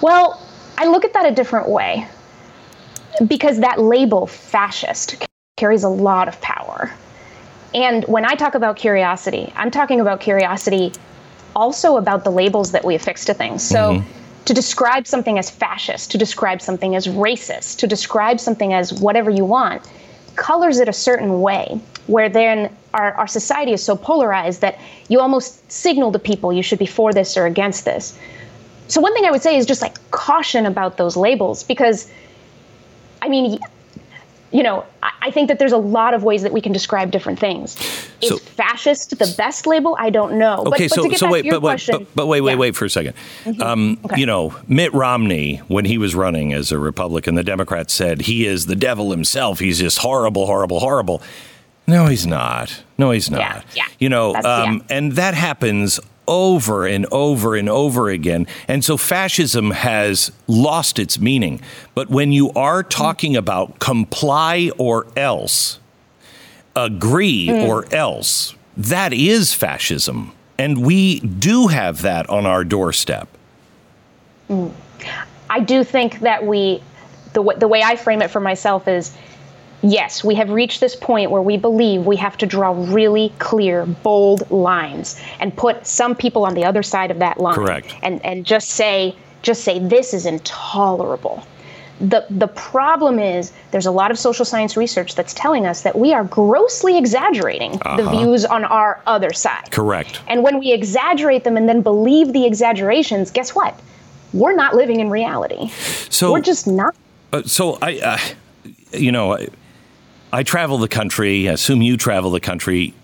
Well, 0.00 0.40
I 0.78 0.86
look 0.86 1.04
at 1.04 1.12
that 1.14 1.26
a 1.26 1.34
different 1.34 1.68
way 1.68 2.06
because 3.26 3.60
that 3.60 3.80
label 3.80 4.26
fascist 4.26 5.26
carries 5.56 5.82
a 5.82 5.88
lot 5.88 6.28
of 6.28 6.40
power. 6.40 6.92
And 7.74 8.04
when 8.04 8.24
I 8.24 8.34
talk 8.34 8.54
about 8.54 8.76
curiosity, 8.76 9.52
I'm 9.56 9.70
talking 9.70 10.00
about 10.00 10.20
curiosity 10.20 10.92
also 11.54 11.96
about 11.96 12.24
the 12.24 12.30
labels 12.30 12.72
that 12.72 12.84
we 12.84 12.94
affix 12.94 13.24
to 13.24 13.34
things. 13.34 13.62
So 13.62 13.94
mm-hmm. 13.94 14.44
to 14.44 14.54
describe 14.54 15.06
something 15.06 15.38
as 15.38 15.50
fascist, 15.50 16.10
to 16.12 16.18
describe 16.18 16.60
something 16.60 16.94
as 16.94 17.06
racist, 17.06 17.78
to 17.78 17.86
describe 17.86 18.38
something 18.38 18.72
as 18.72 18.92
whatever 18.92 19.30
you 19.30 19.44
want, 19.44 19.82
colors 20.36 20.78
it 20.78 20.88
a 20.88 20.92
certain 20.92 21.40
way 21.40 21.80
where 22.06 22.28
then 22.28 22.74
our, 22.94 23.12
our 23.14 23.26
society 23.26 23.72
is 23.72 23.82
so 23.82 23.96
polarized 23.96 24.60
that 24.60 24.78
you 25.08 25.20
almost 25.20 25.70
signal 25.70 26.12
to 26.12 26.18
people 26.18 26.52
you 26.52 26.62
should 26.62 26.78
be 26.78 26.86
for 26.86 27.12
this 27.12 27.36
or 27.36 27.46
against 27.46 27.84
this. 27.84 28.18
So 28.88 29.00
one 29.00 29.12
thing 29.14 29.24
I 29.24 29.30
would 29.30 29.42
say 29.42 29.56
is 29.56 29.66
just 29.66 29.82
like 29.82 30.10
caution 30.10 30.66
about 30.66 30.96
those 30.96 31.16
labels 31.16 31.62
because 31.62 32.10
I 33.20 33.28
mean 33.28 33.58
you 34.52 34.62
know, 34.62 34.86
I 35.02 35.30
think 35.30 35.48
that 35.48 35.58
there's 35.58 35.72
a 35.72 35.76
lot 35.76 36.14
of 36.14 36.22
ways 36.22 36.42
that 36.42 36.52
we 36.52 36.60
can 36.60 36.72
describe 36.72 37.10
different 37.10 37.38
things. 37.38 37.74
Is 38.22 38.30
so, 38.30 38.38
fascist 38.38 39.10
the 39.18 39.34
best 39.36 39.66
label? 39.66 39.96
I 39.98 40.08
don't 40.08 40.38
know. 40.38 40.64
Okay, 40.68 40.86
but, 40.86 40.94
so, 40.94 41.08
but 41.08 41.18
so 41.18 41.30
wait, 41.30 41.50
but, 41.50 41.60
question, 41.60 41.98
but, 41.98 42.14
but, 42.14 42.26
wait, 42.26 42.40
wait, 42.40 42.52
yeah. 42.52 42.58
wait 42.58 42.76
for 42.76 42.84
a 42.84 42.88
2nd 42.88 43.12
mm-hmm. 43.44 43.60
um, 43.60 43.98
okay. 44.04 44.20
You 44.20 44.26
know, 44.26 44.54
Mitt 44.68 44.94
Romney, 44.94 45.56
when 45.68 45.84
he 45.84 45.98
was 45.98 46.14
running 46.14 46.52
as 46.52 46.70
a 46.70 46.78
Republican, 46.78 47.34
the 47.34 47.42
Democrats 47.42 47.92
said 47.92 48.22
he 48.22 48.46
is 48.46 48.66
the 48.66 48.76
devil 48.76 49.10
himself. 49.10 49.58
He's 49.58 49.80
just 49.80 49.98
horrible, 49.98 50.46
horrible, 50.46 50.80
horrible. 50.80 51.22
No, 51.86 52.06
he's 52.06 52.26
not. 52.26 52.82
No, 52.98 53.12
he's 53.12 53.30
not. 53.30 53.40
Yeah, 53.40 53.62
yeah. 53.74 53.86
You 53.98 54.08
know, 54.08 54.34
um, 54.34 54.42
yeah. 54.88 54.96
and 54.96 55.12
that 55.12 55.34
happens 55.34 56.00
over 56.28 56.86
and 56.86 57.06
over 57.12 57.54
and 57.54 57.68
over 57.68 58.08
again. 58.08 58.46
And 58.66 58.84
so 58.84 58.96
fascism 58.96 59.70
has 59.70 60.32
lost 60.46 60.98
its 60.98 61.20
meaning. 61.20 61.60
But 61.94 62.10
when 62.10 62.32
you 62.32 62.50
are 62.52 62.82
talking 62.82 63.36
about 63.36 63.78
comply 63.78 64.70
or 64.78 65.06
else, 65.16 65.78
agree 66.74 67.46
mm. 67.46 67.66
or 67.66 67.92
else, 67.94 68.54
that 68.76 69.12
is 69.12 69.54
fascism. 69.54 70.32
And 70.58 70.84
we 70.84 71.20
do 71.20 71.68
have 71.68 72.02
that 72.02 72.28
on 72.28 72.46
our 72.46 72.64
doorstep. 72.64 73.28
Mm. 74.48 74.72
I 75.48 75.60
do 75.60 75.84
think 75.84 76.20
that 76.20 76.44
we, 76.44 76.82
the, 77.34 77.42
the 77.56 77.68
way 77.68 77.82
I 77.82 77.94
frame 77.96 78.22
it 78.22 78.30
for 78.30 78.40
myself 78.40 78.88
is 78.88 79.16
yes, 79.82 80.24
we 80.24 80.34
have 80.34 80.50
reached 80.50 80.80
this 80.80 80.96
point 80.96 81.30
where 81.30 81.42
we 81.42 81.56
believe 81.56 82.06
we 82.06 82.16
have 82.16 82.36
to 82.38 82.46
draw 82.46 82.74
really 82.92 83.32
clear, 83.38 83.86
bold 83.86 84.50
lines 84.50 85.20
and 85.40 85.56
put 85.56 85.86
some 85.86 86.14
people 86.14 86.44
on 86.44 86.54
the 86.54 86.64
other 86.64 86.82
side 86.82 87.10
of 87.10 87.18
that 87.18 87.38
line. 87.38 87.54
Correct. 87.54 87.94
And 88.02 88.24
and 88.24 88.44
just 88.44 88.70
say 88.70 89.14
just 89.42 89.62
say 89.62 89.78
this 89.78 90.12
is 90.14 90.26
intolerable. 90.26 91.46
The 92.00 92.26
the 92.28 92.48
problem 92.48 93.18
is 93.18 93.52
there's 93.70 93.86
a 93.86 93.90
lot 93.90 94.10
of 94.10 94.18
social 94.18 94.44
science 94.44 94.76
research 94.76 95.14
that's 95.14 95.32
telling 95.32 95.66
us 95.66 95.82
that 95.82 95.98
we 95.98 96.12
are 96.12 96.24
grossly 96.24 96.98
exaggerating 96.98 97.80
uh-huh. 97.82 97.96
the 97.96 98.10
views 98.10 98.44
on 98.44 98.64
our 98.64 99.00
other 99.06 99.32
side. 99.32 99.70
Correct. 99.70 100.20
And 100.28 100.42
when 100.42 100.58
we 100.58 100.72
exaggerate 100.72 101.44
them 101.44 101.56
and 101.56 101.68
then 101.68 101.80
believe 101.82 102.32
the 102.32 102.44
exaggerations, 102.44 103.30
guess 103.30 103.54
what? 103.54 103.78
We're 104.32 104.54
not 104.54 104.74
living 104.74 105.00
in 105.00 105.08
reality. 105.08 105.68
So 106.10 106.32
we're 106.32 106.40
just 106.40 106.66
not. 106.66 106.94
Uh, 107.32 107.42
so 107.44 107.78
I, 107.80 107.98
uh, 107.98 108.18
you 108.92 109.10
know, 109.10 109.34
I 109.34 109.48
travel 110.42 110.78
the 110.78 110.88
country, 110.88 111.48
I 111.48 111.52
assume 111.52 111.82
you 111.82 111.96
travel 111.96 112.30
the 112.30 112.40
country. 112.40 112.94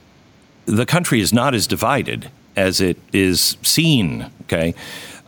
The 0.66 0.86
country 0.86 1.20
is 1.20 1.32
not 1.32 1.54
as 1.54 1.66
divided 1.66 2.30
as 2.56 2.80
it 2.80 2.98
is 3.12 3.56
seen, 3.62 4.30
okay? 4.42 4.74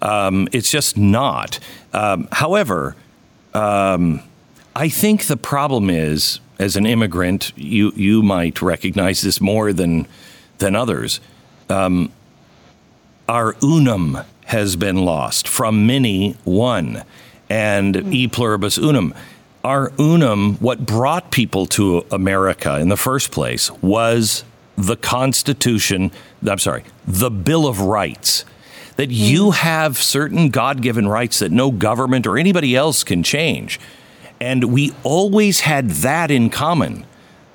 Um, 0.02 0.48
it's 0.52 0.70
just 0.70 0.96
not. 0.96 1.58
Um, 1.92 2.28
however, 2.32 2.94
um, 3.54 4.20
I 4.76 4.88
think 4.88 5.26
the 5.26 5.36
problem 5.36 5.88
is, 5.88 6.40
as 6.58 6.76
an 6.76 6.86
immigrant, 6.86 7.52
you, 7.56 7.92
you 7.96 8.22
might 8.22 8.60
recognize 8.60 9.22
this 9.22 9.40
more 9.40 9.72
than, 9.72 10.06
than 10.58 10.76
others. 10.76 11.20
Um, 11.68 12.12
our 13.28 13.56
unum 13.62 14.18
has 14.46 14.76
been 14.76 15.04
lost. 15.04 15.48
From 15.48 15.86
many, 15.86 16.32
one. 16.44 17.02
And 17.48 18.12
e 18.12 18.28
pluribus 18.28 18.78
unum 18.78 19.14
our 19.64 19.90
unum, 19.98 20.56
what 20.56 20.84
brought 20.84 21.32
people 21.32 21.66
to 21.66 22.04
America 22.10 22.78
in 22.78 22.90
the 22.90 22.96
first 22.96 23.32
place 23.32 23.70
was 23.80 24.44
the 24.76 24.96
Constitution, 24.96 26.12
I'm 26.46 26.58
sorry, 26.58 26.84
the 27.06 27.30
Bill 27.30 27.66
of 27.66 27.80
Rights. 27.80 28.44
That 28.96 29.10
you 29.10 29.46
hmm. 29.46 29.52
have 29.52 29.96
certain 29.96 30.50
God 30.50 30.80
given 30.80 31.08
rights 31.08 31.40
that 31.40 31.50
no 31.50 31.72
government 31.72 32.28
or 32.28 32.38
anybody 32.38 32.76
else 32.76 33.02
can 33.02 33.24
change. 33.24 33.80
And 34.40 34.72
we 34.72 34.92
always 35.02 35.60
had 35.60 35.90
that 35.90 36.30
in 36.30 36.48
common, 36.48 37.04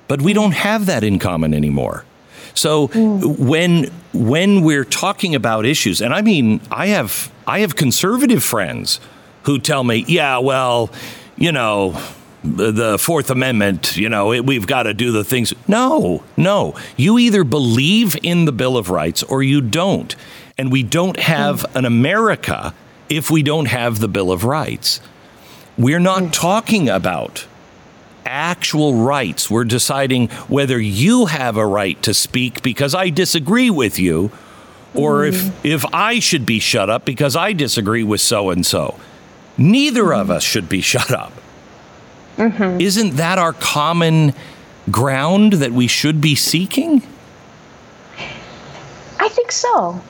but 0.06 0.20
we 0.20 0.34
don't 0.34 0.52
have 0.52 0.84
that 0.86 1.02
in 1.02 1.18
common 1.18 1.54
anymore. 1.54 2.04
So 2.52 2.88
mm. 2.88 3.38
when 3.38 3.90
when 4.12 4.62
we're 4.62 4.84
talking 4.84 5.34
about 5.34 5.64
issues, 5.64 6.02
and 6.02 6.12
I 6.12 6.20
mean, 6.20 6.60
I 6.70 6.88
have 6.88 7.32
I 7.46 7.60
have 7.60 7.76
conservative 7.76 8.42
friends 8.42 9.00
who 9.44 9.58
tell 9.58 9.84
me, 9.84 10.04
yeah, 10.08 10.38
well, 10.38 10.90
you 11.40 11.50
know, 11.50 12.00
the 12.44 12.98
Fourth 12.98 13.30
Amendment, 13.30 13.96
you 13.96 14.08
know, 14.08 14.32
it, 14.32 14.46
we've 14.46 14.66
got 14.66 14.84
to 14.84 14.94
do 14.94 15.10
the 15.10 15.24
things. 15.24 15.52
No, 15.66 16.22
no. 16.36 16.74
You 16.96 17.18
either 17.18 17.42
believe 17.42 18.16
in 18.22 18.44
the 18.44 18.52
Bill 18.52 18.76
of 18.76 18.90
Rights 18.90 19.22
or 19.24 19.42
you 19.42 19.60
don't. 19.60 20.14
And 20.56 20.70
we 20.70 20.82
don't 20.82 21.18
have 21.18 21.64
an 21.74 21.84
America 21.84 22.74
if 23.08 23.30
we 23.30 23.42
don't 23.42 23.66
have 23.66 23.98
the 23.98 24.08
Bill 24.08 24.30
of 24.30 24.44
Rights. 24.44 25.00
We're 25.76 25.98
not 25.98 26.32
talking 26.32 26.88
about 26.88 27.46
actual 28.26 28.94
rights. 28.94 29.50
We're 29.50 29.64
deciding 29.64 30.28
whether 30.48 30.78
you 30.78 31.26
have 31.26 31.56
a 31.56 31.66
right 31.66 32.00
to 32.02 32.12
speak 32.12 32.62
because 32.62 32.94
I 32.94 33.08
disagree 33.08 33.70
with 33.70 33.98
you 33.98 34.30
or 34.94 35.24
if, 35.24 35.36
mm. 35.36 35.52
if 35.64 35.84
I 35.94 36.18
should 36.20 36.44
be 36.44 36.58
shut 36.58 36.90
up 36.90 37.04
because 37.04 37.34
I 37.34 37.54
disagree 37.54 38.04
with 38.04 38.20
so 38.20 38.50
and 38.50 38.64
so. 38.64 38.98
Neither 39.60 40.14
of 40.14 40.30
us 40.30 40.42
should 40.42 40.68
be 40.68 40.80
shut 40.92 41.12
up. 41.12 41.32
Mm-hmm. 42.36 42.80
Isn't 42.80 43.16
that 43.16 43.38
our 43.38 43.52
common 43.52 44.32
ground 44.90 45.54
that 45.54 45.72
we 45.72 45.86
should 45.86 46.20
be 46.20 46.34
seeking? 46.34 47.02
I 49.18 49.28
think 49.28 49.52
so. 49.52 50.00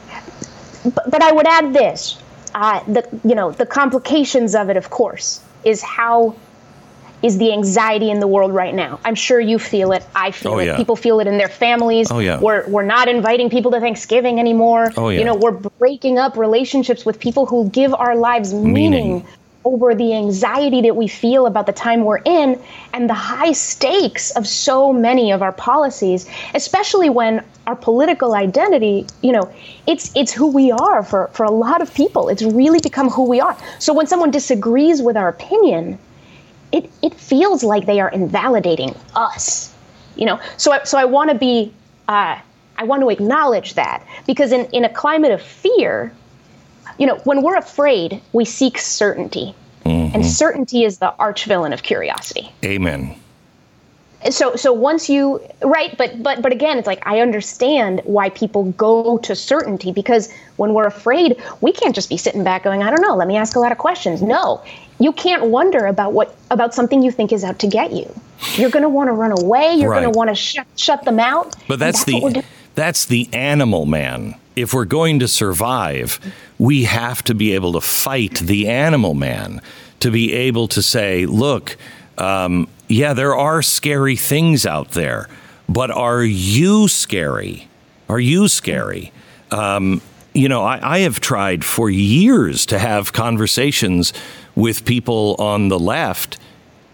But, 0.84 1.10
but 1.10 1.22
I 1.22 1.32
would 1.32 1.46
add 1.46 1.74
this. 1.74 2.22
Uh, 2.54 2.82
the 2.84 3.06
you 3.24 3.34
know 3.34 3.50
the 3.52 3.66
complications 3.66 4.54
of 4.54 4.70
it, 4.70 4.76
of 4.76 4.90
course, 4.90 5.40
is 5.64 5.82
how 5.82 6.34
is 7.22 7.38
the 7.38 7.52
anxiety 7.52 8.10
in 8.10 8.20
the 8.20 8.26
world 8.26 8.52
right 8.52 8.74
now. 8.74 8.98
I'm 9.04 9.14
sure 9.14 9.40
you 9.40 9.58
feel 9.58 9.92
it. 9.92 10.04
I 10.14 10.30
feel 10.30 10.52
oh, 10.52 10.58
it. 10.58 10.66
Yeah. 10.66 10.76
People 10.76 10.96
feel 10.96 11.20
it 11.20 11.26
in 11.26 11.36
their 11.36 11.48
families. 11.48 12.10
Oh, 12.10 12.18
yeah. 12.18 12.40
We're, 12.40 12.66
we're 12.68 12.84
not 12.84 13.08
inviting 13.08 13.50
people 13.50 13.70
to 13.72 13.80
Thanksgiving 13.80 14.38
anymore. 14.38 14.90
Oh, 14.96 15.10
yeah. 15.10 15.18
You 15.18 15.24
know, 15.26 15.34
we're 15.34 15.52
breaking 15.52 16.18
up 16.18 16.36
relationships 16.36 17.04
with 17.04 17.20
people 17.20 17.44
who 17.44 17.68
give 17.68 17.92
our 17.92 18.16
lives 18.16 18.54
meaning, 18.54 18.72
meaning 18.72 19.26
over 19.64 19.94
the 19.94 20.14
anxiety 20.14 20.80
that 20.80 20.96
we 20.96 21.06
feel 21.06 21.46
about 21.46 21.66
the 21.66 21.72
time 21.72 22.04
we're 22.04 22.22
in 22.24 22.60
and 22.94 23.10
the 23.10 23.14
high 23.14 23.52
stakes 23.52 24.30
of 24.32 24.46
so 24.46 24.92
many 24.92 25.32
of 25.32 25.42
our 25.42 25.52
policies 25.52 26.28
especially 26.54 27.10
when 27.10 27.44
our 27.66 27.76
political 27.76 28.34
identity 28.34 29.06
you 29.22 29.32
know 29.32 29.52
it's 29.86 30.10
it's 30.16 30.32
who 30.32 30.46
we 30.46 30.72
are 30.72 31.02
for 31.02 31.28
for 31.28 31.44
a 31.44 31.50
lot 31.50 31.82
of 31.82 31.92
people. 31.94 32.28
It's 32.28 32.42
really 32.42 32.80
become 32.80 33.10
who 33.10 33.28
we 33.28 33.40
are. 33.40 33.56
So 33.78 33.92
when 33.92 34.06
someone 34.06 34.30
disagrees 34.30 35.02
with 35.02 35.16
our 35.16 35.28
opinion 35.28 35.98
it 36.72 36.90
it 37.02 37.14
feels 37.14 37.62
like 37.62 37.86
they 37.86 38.00
are 38.00 38.10
invalidating 38.10 38.94
us 39.14 39.74
you 40.16 40.26
know? 40.26 40.38
So 40.56 40.72
I, 40.72 40.84
so 40.84 40.98
I 40.98 41.04
want 41.06 41.30
to 41.30 41.36
be 41.36 41.72
uh, 42.08 42.38
I 42.76 42.84
want 42.84 43.02
to 43.02 43.10
acknowledge 43.10 43.74
that 43.74 44.06
because 44.26 44.52
in, 44.52 44.66
in 44.66 44.84
a 44.84 44.88
climate 44.88 45.32
of 45.32 45.42
fear, 45.42 46.12
you 47.00 47.06
know, 47.06 47.16
when 47.24 47.42
we're 47.42 47.56
afraid, 47.56 48.20
we 48.32 48.44
seek 48.44 48.78
certainty. 48.78 49.54
Mm-hmm. 49.84 50.14
And 50.14 50.26
certainty 50.26 50.84
is 50.84 50.98
the 50.98 51.12
arch 51.14 51.46
villain 51.46 51.72
of 51.72 51.82
curiosity. 51.82 52.52
Amen. 52.62 53.16
So 54.28 54.54
so 54.54 54.70
once 54.70 55.08
you 55.08 55.40
right, 55.62 55.96
but 55.96 56.22
but 56.22 56.42
but 56.42 56.52
again, 56.52 56.76
it's 56.76 56.86
like 56.86 57.04
I 57.06 57.20
understand 57.20 58.02
why 58.04 58.28
people 58.28 58.64
go 58.72 59.16
to 59.16 59.34
certainty 59.34 59.92
because 59.92 60.30
when 60.56 60.74
we're 60.74 60.86
afraid, 60.86 61.42
we 61.62 61.72
can't 61.72 61.94
just 61.94 62.10
be 62.10 62.18
sitting 62.18 62.44
back 62.44 62.62
going, 62.62 62.82
I 62.82 62.90
don't 62.90 63.00
know, 63.00 63.16
let 63.16 63.26
me 63.26 63.38
ask 63.38 63.56
a 63.56 63.60
lot 63.60 63.72
of 63.72 63.78
questions. 63.78 64.20
No. 64.20 64.62
You 64.98 65.12
can't 65.12 65.46
wonder 65.46 65.86
about 65.86 66.12
what 66.12 66.36
about 66.50 66.74
something 66.74 67.02
you 67.02 67.10
think 67.10 67.32
is 67.32 67.44
out 67.44 67.58
to 67.60 67.66
get 67.66 67.92
you. 67.92 68.14
You're 68.56 68.68
going 68.68 68.82
to 68.82 68.90
want 68.90 69.08
to 69.08 69.12
run 69.12 69.32
away, 69.32 69.74
you're 69.74 69.88
right. 69.88 70.02
going 70.02 70.12
to 70.12 70.18
want 70.18 70.28
to 70.28 70.36
shut 70.36 70.66
shut 70.76 71.02
them 71.04 71.18
out. 71.18 71.56
But 71.66 71.78
that's, 71.78 72.04
that's 72.04 72.34
the 72.34 72.44
that's 72.74 73.06
the 73.06 73.30
animal 73.32 73.86
man. 73.86 74.34
If 74.60 74.74
we're 74.74 74.84
going 74.84 75.20
to 75.20 75.28
survive, 75.28 76.20
we 76.58 76.84
have 76.84 77.22
to 77.24 77.34
be 77.34 77.54
able 77.54 77.72
to 77.72 77.80
fight 77.80 78.34
the 78.34 78.68
animal 78.68 79.14
man 79.14 79.62
to 80.00 80.10
be 80.10 80.32
able 80.32 80.68
to 80.68 80.82
say, 80.82 81.26
look, 81.26 81.76
um, 82.18 82.68
yeah, 82.88 83.14
there 83.14 83.34
are 83.34 83.62
scary 83.62 84.16
things 84.16 84.66
out 84.66 84.90
there, 84.90 85.28
but 85.68 85.90
are 85.90 86.22
you 86.22 86.88
scary? 86.88 87.68
Are 88.08 88.20
you 88.20 88.48
scary? 88.48 89.12
Um, 89.50 90.02
you 90.34 90.48
know, 90.48 90.62
I, 90.62 90.96
I, 90.96 90.98
have 91.00 91.20
tried 91.20 91.64
for 91.64 91.88
years 91.90 92.66
to 92.66 92.78
have 92.78 93.12
conversations 93.12 94.12
with 94.54 94.84
people 94.84 95.34
on 95.38 95.68
the 95.68 95.78
left, 95.78 96.38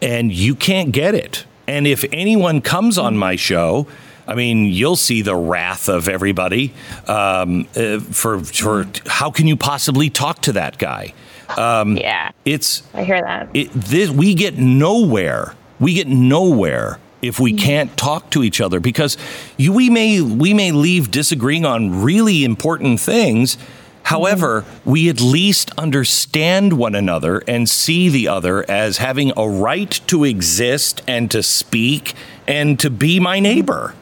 and 0.00 0.32
you 0.32 0.54
can't 0.54 0.92
get 0.92 1.14
it. 1.14 1.44
And 1.66 1.87
if 1.87 2.04
anyone 2.12 2.61
comes 2.61 2.96
on 2.96 3.16
my 3.16 3.37
show, 3.37 3.87
I 4.28 4.35
mean, 4.35 4.66
you'll 4.66 4.97
see 4.97 5.23
the 5.23 5.37
wrath 5.37 5.88
of 5.88 6.09
everybody 6.09 6.75
um, 7.06 7.68
uh, 7.76 8.00
for 8.00 8.40
for 8.40 8.87
how 9.06 9.30
can 9.30 9.47
you 9.47 9.56
possibly 9.56 10.11
talk 10.11 10.42
to 10.42 10.52
that 10.52 10.78
guy? 10.78 11.14
Um, 11.56 11.97
yeah, 11.97 12.33
it's 12.45 12.83
I 12.92 13.04
hear 13.04 13.21
that. 13.21 13.49
It, 13.54 13.73
this, 13.73 14.11
we 14.11 14.35
get 14.35 14.59
nowhere. 14.59 15.54
We 15.78 15.95
get 15.95 16.09
nowhere 16.09 16.99
if 17.23 17.38
we 17.38 17.52
can't 17.52 17.97
talk 17.97 18.30
to 18.30 18.42
each 18.42 18.61
other 18.61 18.80
because 18.80 19.16
you, 19.56 19.73
we 19.73 19.90
may 19.90 20.21
we 20.21 20.54
may 20.54 20.73
leave 20.73 21.11
disagreeing 21.11 21.64
on 21.64 22.02
really 22.02 22.45
important 22.45 23.00
things. 23.00 23.56
However, 24.04 24.64
we 24.85 25.09
at 25.09 25.21
least 25.21 25.73
understand 25.76 26.75
one 26.75 26.95
another 26.95 27.42
and 27.49 27.68
see 27.68 28.09
the 28.09 28.28
other 28.28 28.68
as 28.71 28.99
having 28.99 29.33
a 29.37 29.49
right 29.49 29.90
to 30.06 30.23
exist 30.23 31.02
and 31.09 31.28
to 31.33 31.42
speak 31.42 32.14
and 32.47 32.78
to 32.78 32.88
be 32.88 33.18
my 33.18 33.40
neighbor. 33.40 33.95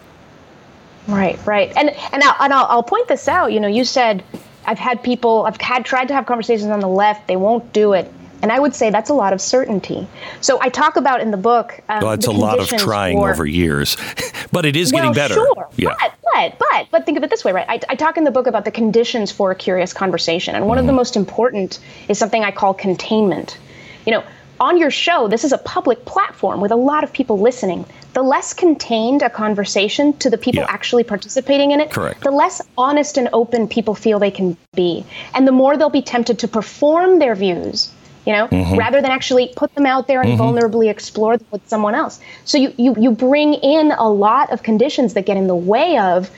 Right, 1.07 1.39
right, 1.47 1.73
and 1.77 1.91
and 1.91 2.23
I'll, 2.23 2.37
and 2.41 2.53
I'll, 2.53 2.67
I'll 2.67 2.83
point 2.83 3.09
this 3.09 3.29
out. 3.29 3.53
You 3.53 3.61
know, 3.61 3.69
you 3.69 3.85
said 3.85 4.25
I've 4.67 4.79
had 4.79 5.03
people, 5.03 5.45
I've 5.45 5.61
had 5.61 5.85
tried 5.85 6.09
to 6.09 6.15
have 6.15 6.27
conversations 6.27 6.71
on 6.71 6.81
the 6.81 6.89
left, 6.89 7.27
they 7.27 7.37
won't 7.37 7.73
do 7.73 7.93
it. 7.93 8.11
And 8.43 8.53
I 8.53 8.59
would 8.59 8.75
say 8.75 8.91
that's 8.91 9.09
a 9.09 9.15
lot 9.15 9.33
of 9.33 9.41
certainty. 9.41 10.07
So 10.43 10.61
I 10.61 10.69
talk 10.69 10.97
about 10.97 11.23
in 11.23 11.31
the 11.31 11.39
book. 11.39 11.81
Um, 11.89 12.03
well, 12.03 12.13
it's 12.13 12.27
a 12.27 12.31
lot 12.31 12.59
of 12.59 12.69
trying 12.69 13.19
for, 13.19 13.31
over 13.31 13.47
years, 13.47 13.97
but 14.53 14.67
it 14.67 14.77
is 14.77 14.93
well, 14.93 15.03
getting 15.03 15.15
better. 15.15 15.35
Sure, 15.35 15.69
yeah. 15.77 15.95
But, 15.99 16.15
but, 16.35 16.59
but, 16.59 16.89
but 16.91 17.07
think 17.07 17.17
of 17.17 17.25
it 17.25 17.31
this 17.31 17.43
way, 17.43 17.53
right? 17.53 17.67
I, 17.69 17.81
I 17.89 17.95
talk 17.95 18.19
in 18.19 18.25
the 18.25 18.31
book 18.31 18.47
about 18.47 18.67
the 18.67 18.71
conditions 18.71 19.33
for 19.33 19.51
a 19.51 19.55
curious 19.55 19.95
conversation. 19.95 20.55
And 20.55 20.67
one 20.67 20.77
mm. 20.77 20.81
of 20.81 20.87
the 20.87 20.91
mm-hmm. 20.91 20.97
most 20.97 21.17
important 21.17 21.79
is 22.09 22.19
something 22.19 22.45
I 22.45 22.51
call 22.51 22.75
containment. 22.75 23.57
You 24.05 24.13
know, 24.13 24.25
on 24.61 24.79
your 24.79 24.91
show, 24.91 25.29
this 25.29 25.45
is 25.45 25.53
a 25.53 25.59
public 25.59 26.05
platform 26.05 26.61
with 26.61 26.71
a 26.71 26.77
lot 26.77 27.05
of 27.05 27.13
people 27.13 27.39
listening 27.39 27.85
the 28.15 28.23
less 28.23 28.55
contained 28.55 29.23
a 29.23 29.29
conversation 29.29 30.17
to 30.19 30.31
the 30.31 30.39
people 30.39 30.63
yeah. 30.63 30.71
actually 30.71 31.03
participating 31.03 31.73
in 31.73 31.81
it, 31.81 31.91
Correct. 31.91 32.23
the 32.23 32.31
less 32.31 32.63
honest 32.79 33.19
and 33.19 33.29
open 33.33 33.69
people 33.69 33.95
feel 33.95 34.21
they 34.21 34.31
can 34.31 34.57
be. 34.75 35.05
And 35.35 35.47
the 35.47 35.53
more 35.53 35.77
they'll 35.77 35.91
be 35.91 36.03
tempted 36.03 36.39
to 36.39 36.49
perform 36.49 37.19
their 37.19 37.35
views, 37.35 37.93
you 38.25 38.33
know, 38.33 38.47
mm-hmm. 38.47 38.79
rather 38.79 39.03
than 39.03 39.11
actually 39.11 39.53
put 39.57 39.75
them 39.75 39.85
out 39.85 40.07
there 40.07 40.23
and 40.23 40.39
mm-hmm. 40.39 40.43
vulnerably 40.43 40.89
explore 40.89 41.37
them 41.37 41.47
with 41.51 41.69
someone 41.69 41.97
else. 41.97 42.21
So 42.45 42.57
you, 42.57 42.73
you, 42.79 42.95
you 42.99 43.11
bring 43.11 43.55
in 43.55 43.91
a 43.91 44.09
lot 44.09 44.53
of 44.53 44.63
conditions 44.63 45.15
that 45.15 45.27
get 45.27 45.37
in 45.37 45.49
the 45.49 45.57
way 45.57 45.99
of 45.99 46.31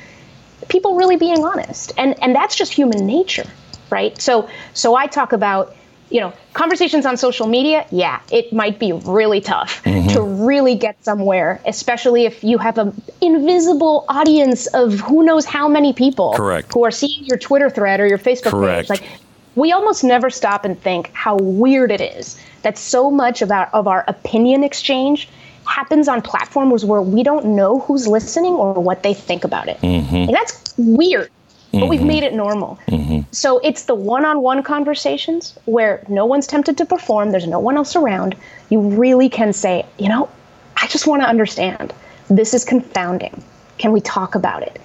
people 0.69 0.97
really 0.97 1.17
being 1.17 1.45
honest. 1.45 1.93
And, 1.99 2.21
and 2.23 2.35
that's 2.35 2.57
just 2.57 2.73
human 2.73 3.07
nature, 3.07 3.47
right? 3.91 4.19
So, 4.21 4.49
so 4.73 4.97
I 4.97 5.09
talk 5.09 5.33
about 5.33 5.77
you 6.11 6.21
know, 6.21 6.33
conversations 6.53 7.05
on 7.05 7.17
social 7.17 7.47
media, 7.47 7.87
yeah, 7.91 8.21
it 8.31 8.53
might 8.53 8.79
be 8.79 8.93
really 8.93 9.41
tough 9.41 9.83
mm-hmm. 9.83 10.09
to 10.09 10.23
really 10.23 10.75
get 10.75 11.03
somewhere, 11.05 11.61
especially 11.67 12.25
if 12.25 12.45
you 12.45 12.59
have 12.59 12.79
an 12.79 13.01
invisible 13.21 14.05
audience 14.09 14.67
of 14.69 15.01
who 15.01 15.25
knows 15.25 15.45
how 15.45 15.69
many 15.69 15.93
people 15.93 16.35
Correct. 16.35 16.73
who 16.73 16.85
are 16.85 16.91
seeing 16.91 17.25
your 17.25 17.39
Twitter 17.39 17.69
thread 17.69 17.99
or 18.01 18.07
your 18.07 18.19
Facebook 18.19 18.51
Correct. 18.51 18.89
page. 18.89 19.01
Like, 19.01 19.09
we 19.57 19.73
almost 19.73 20.05
never 20.05 20.31
stop 20.31 20.65
and 20.65 20.81
think 20.81 21.11
how 21.13 21.37
weird 21.37 21.91
it 21.91 22.01
is 22.01 22.39
that 22.63 22.79
so 22.79 23.11
much 23.11 23.43
of 23.43 23.51
our, 23.51 23.67
of 23.73 23.89
our 23.89 24.05
opinion 24.07 24.63
exchange 24.63 25.29
happens 25.67 26.07
on 26.07 26.23
platforms 26.23 26.85
where 26.85 27.03
we 27.03 27.23
don't 27.23 27.45
know 27.45 27.81
who's 27.81 28.07
listening 28.07 28.53
or 28.53 28.75
what 28.75 29.03
they 29.03 29.15
think 29.15 29.45
about 29.45 29.67
it. 29.67 29.81
Mm-hmm. 29.81 30.15
And 30.15 30.35
that's 30.35 30.75
weird 30.77 31.31
but 31.73 31.79
mm-hmm. 31.79 31.89
we've 31.89 32.03
made 32.03 32.23
it 32.23 32.33
normal. 32.33 32.79
Mm-hmm. 32.89 33.21
So 33.33 33.59
it's 33.59 33.85
the 33.85 33.95
one 33.95 34.25
on 34.25 34.41
one 34.41 34.63
conversations 34.63 35.59
where 35.65 36.05
no 36.09 36.25
one's 36.25 36.47
tempted 36.47 36.79
to 36.79 36.87
perform, 36.87 37.31
there's 37.31 37.47
no 37.47 37.59
one 37.59 37.77
else 37.77 37.97
around. 37.97 38.35
You 38.71 38.81
really 38.81 39.29
can 39.29 39.53
say, 39.53 39.85
you 39.99 40.09
know, 40.09 40.29
I 40.77 40.87
just 40.87 41.07
want 41.07 41.23
to 41.23 41.29
understand. 41.29 41.93
This 42.29 42.55
is 42.55 42.65
confounding. 42.65 43.43
Can 43.79 43.93
we 43.93 44.01
talk 44.01 44.35
about 44.35 44.63
it? 44.63 44.81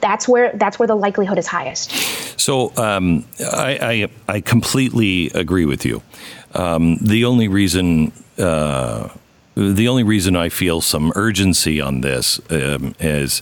That's 0.00 0.28
where 0.28 0.52
that's 0.54 0.78
where 0.78 0.86
the 0.86 0.94
likelihood 0.94 1.38
is 1.38 1.46
highest. 1.46 1.90
So 2.38 2.72
um, 2.76 3.24
I, 3.40 4.08
I, 4.28 4.34
I 4.34 4.40
completely 4.40 5.30
agree 5.30 5.64
with 5.64 5.84
you. 5.84 6.02
Um, 6.54 6.98
the 6.98 7.24
only 7.24 7.48
reason 7.48 8.12
uh, 8.38 9.08
the 9.56 9.88
only 9.88 10.02
reason 10.02 10.36
I 10.36 10.50
feel 10.50 10.80
some 10.80 11.12
urgency 11.16 11.80
on 11.80 12.02
this 12.02 12.40
um, 12.50 12.94
is 13.00 13.40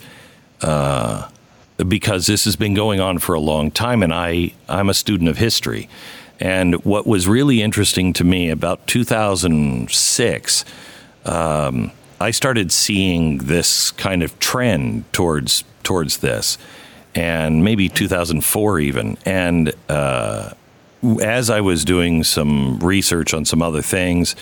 uh, 0.62 1.28
because 1.76 2.26
this 2.26 2.44
has 2.44 2.56
been 2.56 2.74
going 2.74 3.00
on 3.00 3.18
for 3.18 3.34
a 3.34 3.40
long 3.40 3.70
time, 3.70 4.02
and 4.02 4.12
I, 4.14 4.52
I'm 4.68 4.88
a 4.88 4.94
student 4.94 5.28
of 5.28 5.38
history. 5.38 5.88
And 6.40 6.84
what 6.84 7.06
was 7.06 7.28
really 7.28 7.62
interesting 7.62 8.12
to 8.14 8.24
me 8.24 8.50
about 8.50 8.86
2006, 8.86 10.64
um, 11.24 11.92
I 12.20 12.30
started 12.30 12.72
seeing 12.72 13.38
this 13.38 13.90
kind 13.92 14.22
of 14.22 14.38
trend 14.38 15.10
towards 15.12 15.64
towards 15.82 16.18
this, 16.18 16.58
and 17.14 17.62
maybe 17.62 17.88
2004 17.88 18.80
even. 18.80 19.16
And 19.26 19.72
uh, 19.88 20.54
as 21.22 21.50
I 21.50 21.60
was 21.60 21.84
doing 21.84 22.24
some 22.24 22.78
research 22.78 23.34
on 23.34 23.44
some 23.44 23.62
other 23.62 23.82
things, 23.82 24.34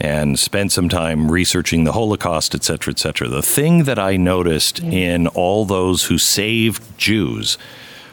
and 0.00 0.38
spent 0.38 0.72
some 0.72 0.88
time 0.88 1.30
researching 1.30 1.84
the 1.84 1.92
Holocaust, 1.92 2.54
et 2.54 2.62
cetera, 2.62 2.92
et 2.92 2.98
cetera. 2.98 3.28
The 3.28 3.42
thing 3.42 3.84
that 3.84 3.98
I 3.98 4.16
noticed 4.16 4.80
in 4.80 5.26
all 5.28 5.64
those 5.64 6.04
who 6.04 6.18
saved 6.18 6.98
Jews 6.98 7.56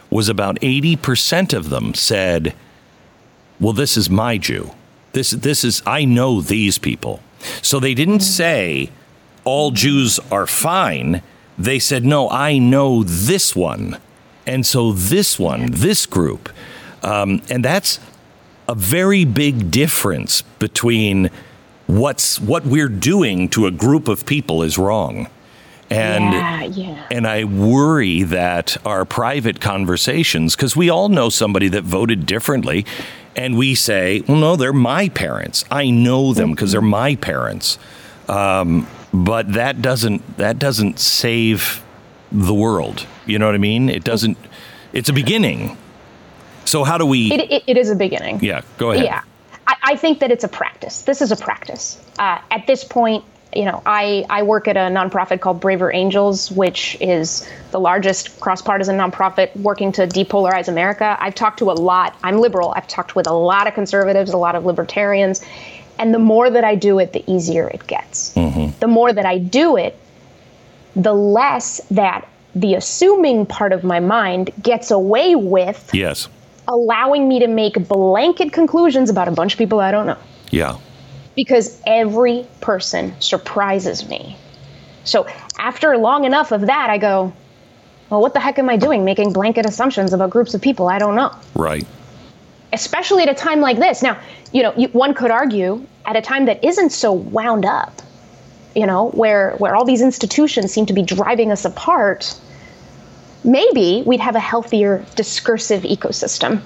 was 0.10 0.30
about 0.30 0.60
80% 0.62 1.54
of 1.54 1.70
them 1.70 1.94
said, 1.94 2.56
Well, 3.60 3.74
this 3.74 3.98
is 3.98 4.10
my 4.10 4.38
Jew. 4.38 4.72
This, 5.12 5.32
this 5.32 5.64
is, 5.64 5.82
I 5.86 6.06
know 6.06 6.42
these 6.42 6.78
people. 6.78 7.22
So 7.62 7.80
they 7.80 7.94
didn't 7.94 8.22
say 8.22 8.90
all 9.44 9.72
Jews 9.72 10.20
are 10.32 10.48
fine. 10.48 11.22
They 11.58 11.80
said, 11.80 12.06
No, 12.06 12.30
I 12.30 12.58
know 12.58 13.04
this 13.04 13.56
one. 13.56 13.98
And 14.46 14.66
so 14.66 14.92
this 14.92 15.40
one, 15.40 15.72
this 15.72 16.06
group. 16.06 16.50
Um, 17.02 17.42
and 17.50 17.64
that's 17.64 18.00
a 18.68 18.76
very 18.76 19.26
big 19.26 19.72
difference 19.72 20.42
between 20.60 21.30
what's 22.00 22.40
what 22.40 22.66
we're 22.66 22.90
doing 22.90 23.50
to 23.50 23.68
a 23.68 23.72
group 23.72 24.08
of 24.08 24.26
people 24.26 24.64
is 24.64 24.78
wrong. 24.78 25.28
And 25.90 26.34
yeah, 26.34 26.64
yeah. 26.64 27.08
and 27.12 27.28
I 27.28 27.44
worry 27.44 28.24
that 28.24 28.78
our 28.86 29.06
private 29.06 29.62
conversations, 29.62 30.56
because 30.56 30.76
we 30.76 30.90
all 30.90 31.10
know 31.10 31.30
somebody 31.30 31.68
that 31.70 31.84
voted 31.84 32.26
differently, 32.26 32.86
and 33.36 33.58
we 33.58 33.76
say, 33.76 34.22
well, 34.28 34.38
no, 34.38 34.56
they're 34.56 34.74
my 34.74 35.10
parents. 35.10 35.66
I 35.70 35.92
know 35.92 36.34
them 36.34 36.52
because 36.52 36.72
they're 36.72 36.82
my 36.82 37.16
parents. 37.16 37.78
Um, 38.28 38.88
but 39.14 39.54
that 39.54 39.82
doesn't 39.82 40.38
that 40.38 40.58
doesn't 40.58 41.00
save 41.00 41.84
the 42.32 42.54
world. 42.54 43.06
You 43.28 43.38
know 43.38 43.46
what 43.46 43.56
I 43.56 43.60
mean? 43.60 43.90
It 43.90 44.04
doesn't. 44.04 44.38
It's 44.94 45.10
a 45.10 45.14
beginning. 45.14 45.78
So 46.66 46.84
how 46.84 46.98
do 46.98 47.06
we? 47.06 47.32
it, 47.32 47.52
it, 47.52 47.64
it 47.68 47.78
is 47.78 47.92
a 47.92 47.96
beginning. 47.96 48.44
Yeah, 48.44 48.62
go 48.78 48.92
ahead. 48.92 49.06
Yeah. 49.06 49.22
I, 49.68 49.76
I 49.84 49.96
think 49.96 50.20
that 50.20 50.32
it's 50.32 50.44
a 50.44 50.48
practice. 50.48 51.04
This 51.04 51.22
is 51.22 51.32
a 51.32 51.36
practice. 51.36 52.02
Uh, 52.20 52.40
at 52.52 52.68
this 52.68 52.84
point, 52.84 53.24
you 53.56 53.66
know, 53.66 53.82
I, 53.86 54.26
I 54.30 54.44
work 54.44 54.68
at 54.68 54.78
a 54.78 54.82
nonprofit 54.82 55.42
called 55.42 55.60
Braver 55.60 55.94
Angels, 55.94 56.52
which 56.52 56.98
is 57.00 57.48
the 57.72 57.80
largest 57.80 58.40
cross 58.40 58.62
partisan 58.62 58.98
nonprofit 58.98 59.56
working 59.56 59.92
to 59.94 60.08
depolarize 60.08 60.68
America. 60.68 61.16
I've 61.20 61.36
talked 61.36 61.60
to 61.60 61.72
a 61.72 61.74
lot, 61.74 62.18
I'm 62.24 62.40
liberal, 62.40 62.74
I've 62.76 62.88
talked 62.88 63.16
with 63.16 63.28
a 63.28 63.34
lot 63.34 63.68
of 63.68 63.74
conservatives, 63.74 64.32
a 64.32 64.38
lot 64.38 64.56
of 64.56 64.66
libertarians. 64.66 65.44
And 66.00 66.14
the 66.14 66.20
more 66.20 66.50
that 66.50 66.64
I 66.64 66.76
do 66.76 67.00
it, 67.00 67.14
the 67.14 67.24
easier 67.32 67.68
it 67.68 67.86
gets. 67.86 68.34
Mm-hmm. 68.34 68.80
The 68.80 68.88
more 68.88 69.14
that 69.14 69.26
I 69.26 69.38
do 69.38 69.78
it, 69.78 69.98
the 70.96 71.14
less 71.14 71.80
that 71.92 72.28
the 72.56 72.76
assuming 72.76 73.46
part 73.46 73.72
of 73.72 73.84
my 73.84 74.00
mind 74.00 74.52
gets 74.62 74.92
away 74.92 75.36
with 75.36 75.90
yes 75.92 76.30
allowing 76.68 77.28
me 77.28 77.40
to 77.40 77.48
make 77.48 77.88
blanket 77.88 78.54
conclusions 78.54 79.10
about 79.10 79.28
a 79.28 79.32
bunch 79.32 79.54
of 79.54 79.58
people 79.58 79.80
I 79.80 79.92
don't 79.92 80.06
know. 80.06 80.18
Yeah. 80.52 80.78
Because 81.36 81.82
every 81.86 82.48
person 82.62 83.20
surprises 83.20 84.08
me. 84.08 84.38
So 85.04 85.28
after 85.58 85.98
long 85.98 86.26
enough 86.26 86.52
of 86.52 86.62
that, 86.62 86.90
I 86.90 86.98
go, 86.98 87.34
well, 88.10 88.22
what 88.22 88.34
the 88.34 88.40
heck 88.40 88.60
am 88.60 88.70
I 88.70 88.78
doing 88.78 89.04
making 89.04 89.34
blanket 89.34 89.66
assumptions 89.66 90.14
about 90.14 90.30
groups 90.30 90.54
of 90.54 90.62
people 90.62 90.88
I 90.88 91.00
don't 91.00 91.16
know? 91.16 91.36
Right. 91.56 91.86
Especially 92.72 93.24
at 93.24 93.30
a 93.30 93.34
time 93.34 93.60
like 93.60 93.78
this. 93.78 94.02
Now, 94.02 94.20
you 94.52 94.64
know, 94.64 94.74
you, 94.78 94.88
one 94.90 95.14
could 95.14 95.32
argue 95.32 95.86
at 96.06 96.16
a 96.16 96.22
time 96.22 96.46
that 96.46 96.64
isn't 96.64 96.92
so 96.92 97.12
wound 97.12 97.66
up, 97.66 98.02
you 98.76 98.86
know, 98.86 99.10
where 99.10 99.56
where 99.58 99.76
all 99.76 99.86
these 99.86 100.02
institutions 100.02 100.72
seem 100.72 100.86
to 100.86 100.94
be 100.94 101.02
driving 101.02 101.52
us 101.52 101.66
apart 101.66 102.36
maybe 103.44 104.04
we'd 104.06 104.20
have 104.20 104.36
a 104.36 104.40
healthier 104.40 105.06
discursive 105.16 105.84
ecosystem. 105.84 106.62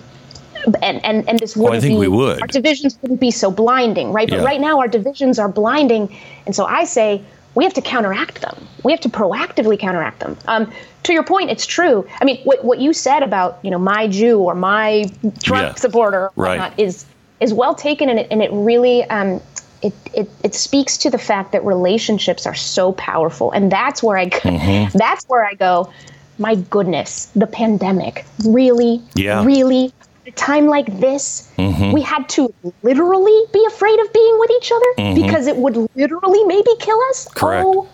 and 0.81 1.03
and, 1.05 1.27
and 1.29 1.39
this 1.39 1.55
wouldn't 1.55 1.71
well, 1.71 1.77
I 1.77 1.79
think 1.79 1.93
be, 1.95 1.99
we 1.99 2.07
would. 2.07 2.41
our 2.41 2.47
divisions 2.47 2.97
wouldn't 3.01 3.19
be 3.19 3.31
so 3.31 3.51
blinding, 3.51 4.11
right? 4.11 4.29
But 4.29 4.39
Yeah. 4.39 4.45
right 4.45 4.59
now 4.59 4.79
our 4.79 4.87
divisions 4.87 5.39
are 5.39 5.47
blinding, 5.49 6.15
and 6.45 6.55
so 6.55 6.65
I 6.65 6.83
say 6.83 7.21
we 7.55 7.63
have 7.63 7.73
to 7.73 7.81
counteract 7.81 8.41
them. 8.41 8.67
We 8.83 8.91
have 8.91 9.01
to 9.01 9.09
proactively 9.09 9.79
counteract 9.79 10.19
them. 10.19 10.37
Um, 10.47 10.71
to 11.03 11.13
your 11.13 11.23
point, 11.23 11.49
it's 11.49 11.65
true. 11.65 12.05
I 12.21 12.25
mean, 12.25 12.41
what 12.43 12.63
what 12.65 12.79
you 12.79 12.91
said 12.93 13.23
about 13.23 13.59
you 13.63 13.71
know 13.71 13.79
my 13.79 14.07
Jew 14.07 14.39
or 14.39 14.55
my 14.55 15.05
Trump 15.43 15.67
Yeah. 15.69 15.75
supporter 15.75 16.31
Right. 16.35 16.59
whatnot 16.59 16.79
is 16.79 17.05
is 17.39 17.53
well 17.53 17.75
taken, 17.75 18.09
and 18.09 18.19
it 18.19 18.27
and 18.31 18.41
it 18.41 18.49
really. 18.51 19.03
Um, 19.05 19.41
it, 19.83 19.93
it, 20.15 20.27
it 20.43 20.55
speaks 20.55 20.97
to 20.97 21.11
the 21.11 21.19
fact 21.19 21.51
that 21.51 21.63
relationships 21.63 22.47
are 22.47 22.55
so 22.55 22.93
powerful 22.93 23.51
and 23.51 23.71
that's 23.71 24.01
where 24.01 24.17
i 24.17 24.25
go, 24.25 24.39
Mm-hmm. 24.39 24.97
that's 25.03 25.23
where 25.27 25.45
i 25.45 25.53
go 25.53 25.93
my 26.39 26.55
goodness 26.55 27.25
the 27.35 27.47
pandemic 27.47 28.25
really 28.45 29.01
Yeah. 29.15 29.43
really 29.43 29.85
at 30.25 30.27
a 30.27 30.31
time 30.31 30.67
like 30.67 30.99
this 30.99 31.51
Mm-hmm. 31.57 31.91
we 31.93 32.01
had 32.01 32.27
to 32.29 32.53
literally 32.83 33.39
be 33.53 33.63
afraid 33.67 33.99
of 33.99 34.11
being 34.13 34.39
with 34.39 34.51
each 34.57 34.71
other 34.71 35.15
because 35.15 35.47
it 35.47 35.57
would 35.57 35.75
literally 35.95 36.43
maybe 36.45 36.71
kill 36.79 36.99
us 37.09 37.27
Mm-hmm. 37.27 37.39
Correct. 37.39 37.65
oh 37.65 37.87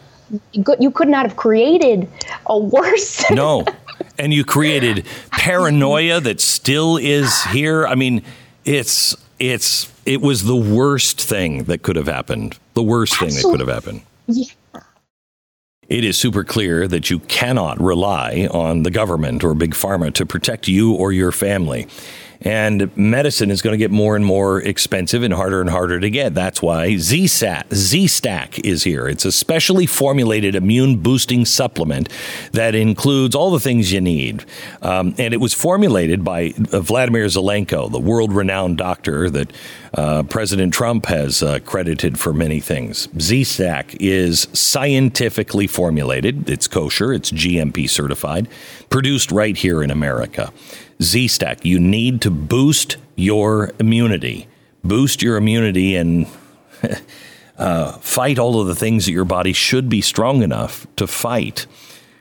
you 0.79 0.89
could, 0.91 1.09
not 1.09 1.27
have 1.27 1.35
created 1.35 2.09
a 2.47 2.57
worse 2.57 3.23
No. 3.31 3.65
And 4.17 4.33
you 4.33 4.43
created 4.43 5.05
paranoia 5.31 6.19
that 6.21 6.39
still 6.41 6.97
is 6.97 7.43
here. 7.45 7.85
I 7.85 7.93
mean, 7.95 8.23
it's 8.65 9.15
it's 9.39 9.91
it 10.05 10.21
was 10.21 10.43
the 10.43 10.55
worst 10.55 11.21
thing 11.21 11.65
that 11.65 11.83
could 11.83 11.95
have 11.95 12.07
happened. 12.07 12.57
The 12.73 12.81
worst 12.83 13.17
thing 13.19 13.29
that 13.29 13.43
could 13.43 13.59
have 13.59 13.69
happened. 13.69 14.01
Yeah. 14.27 14.45
It 15.93 16.03
is 16.03 16.17
super 16.17 16.43
clear 16.43 16.87
that 16.87 17.11
you 17.11 17.19
cannot 17.19 17.79
rely 17.79 18.47
on 18.49 18.81
the 18.81 18.89
government 18.89 19.43
or 19.43 19.53
big 19.53 19.75
pharma 19.75 20.11
to 20.15 20.25
protect 20.25 20.67
you 20.67 20.91
or 20.93 21.11
your 21.11 21.31
family. 21.31 21.85
And 22.43 22.95
medicine 22.97 23.49
is 23.49 23.61
going 23.61 23.73
to 23.73 23.77
get 23.77 23.91
more 23.91 24.15
and 24.15 24.25
more 24.25 24.61
expensive 24.61 25.23
and 25.23 25.33
harder 25.33 25.61
and 25.61 25.69
harder 25.69 25.99
to 25.99 26.09
get. 26.09 26.33
That's 26.33 26.61
why 26.61 26.89
ZSAT, 26.89 27.73
Z-Stack 27.73 28.59
is 28.59 28.83
here. 28.83 29.07
It's 29.07 29.25
a 29.25 29.31
specially 29.31 29.85
formulated 29.85 30.55
immune 30.55 30.97
boosting 30.97 31.45
supplement 31.45 32.09
that 32.51 32.75
includes 32.75 33.33
all 33.33 33.51
the 33.51 33.59
things 33.59 33.93
you 33.93 34.01
need. 34.01 34.43
Um, 34.81 35.15
and 35.17 35.33
it 35.33 35.39
was 35.39 35.53
formulated 35.53 36.23
by 36.23 36.53
uh, 36.71 36.81
Vladimir 36.81 37.25
Zelenko, 37.27 37.89
the 37.91 37.99
world 37.99 38.33
renowned 38.33 38.77
doctor 38.77 39.29
that 39.29 39.53
uh, 39.93 40.23
President 40.23 40.73
Trump 40.73 41.05
has 41.05 41.41
uh, 41.41 41.59
credited 41.59 42.19
for 42.19 42.33
many 42.33 42.59
things. 42.59 43.07
Z-Stack 43.19 43.95
is 44.01 44.47
scientifically 44.53 45.67
formulated. 45.67 46.49
It's 46.49 46.67
kosher. 46.67 47.13
It's 47.13 47.31
GMP 47.31 47.89
certified, 47.89 48.49
produced 48.89 49.31
right 49.31 49.55
here 49.55 49.81
in 49.81 49.91
America. 49.91 50.51
Z-Stack, 51.03 51.65
you 51.65 51.79
need 51.79 52.21
to 52.21 52.31
boost 52.31 52.97
your 53.15 53.71
immunity. 53.79 54.47
Boost 54.83 55.21
your 55.21 55.37
immunity 55.37 55.95
and 55.95 56.27
uh, 57.57 57.93
fight 57.93 58.37
all 58.39 58.59
of 58.59 58.67
the 58.67 58.75
things 58.75 59.05
that 59.05 59.11
your 59.11 59.25
body 59.25 59.53
should 59.53 59.89
be 59.89 60.01
strong 60.01 60.41
enough 60.41 60.87
to 60.95 61.05
fight. 61.07 61.67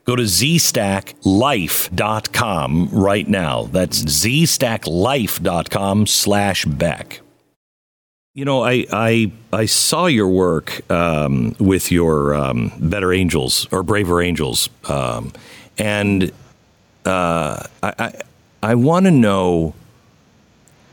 Go 0.04 0.16
to 0.16 0.24
zstacklife.com 0.24 2.88
right 2.90 3.28
now. 3.28 3.62
That's 3.64 4.02
zstacklife.com 4.02 6.06
slash 6.06 6.64
Beck. 6.64 7.20
You 8.34 8.46
know, 8.46 8.64
I, 8.64 8.86
I, 8.90 9.30
I 9.52 9.66
saw 9.66 10.06
your 10.06 10.28
work 10.28 10.90
um, 10.90 11.54
with 11.60 11.92
your 11.92 12.34
um, 12.34 12.72
Better 12.80 13.12
Angels 13.12 13.68
or 13.70 13.82
Braver 13.82 14.22
Angels. 14.22 14.70
Um, 14.88 15.34
and 15.78 16.32
uh, 17.04 17.66
I, 17.82 17.94
I, 17.98 18.14
I 18.62 18.74
want 18.76 19.06
to 19.06 19.10
know 19.10 19.74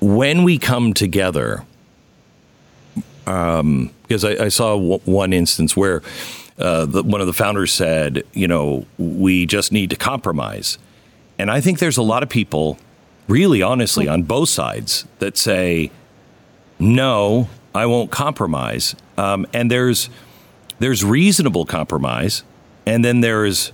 when 0.02 0.44
we 0.44 0.58
come 0.58 0.94
together, 0.94 1.64
um, 3.28 3.92
because 4.04 4.26
I, 4.26 4.46
I 4.46 4.48
saw 4.50 4.76
w- 4.76 5.00
one 5.06 5.34
instance 5.34 5.78
where 5.78 6.02
uh, 6.58 6.86
the, 6.86 7.04
one 7.04 7.22
of 7.22 7.28
the 7.28 7.34
founders 7.34 7.72
said, 7.72 8.24
you 8.34 8.48
know, 8.48 8.86
we 8.98 9.46
just 9.46 9.72
need 9.72 9.92
to 9.92 9.96
compromise. 9.96 10.80
And 11.38 11.52
I 11.52 11.62
think 11.62 11.80
there's 11.80 11.98
a 11.98 12.02
lot 12.04 12.24
of 12.24 12.30
people, 12.30 12.80
really 13.28 13.62
honestly, 13.62 14.08
on 14.08 14.24
both 14.24 14.50
sides 14.50 15.06
that 15.20 15.38
say, 15.38 15.92
no, 16.80 17.50
I 17.76 17.86
won't 17.86 18.10
compromise. 18.10 18.96
Um, 19.18 19.46
and 19.54 19.70
there's 19.70 20.10
there's 20.80 21.04
reasonable 21.04 21.66
compromise, 21.66 22.44
and 22.86 23.04
then 23.04 23.20
there's 23.20 23.74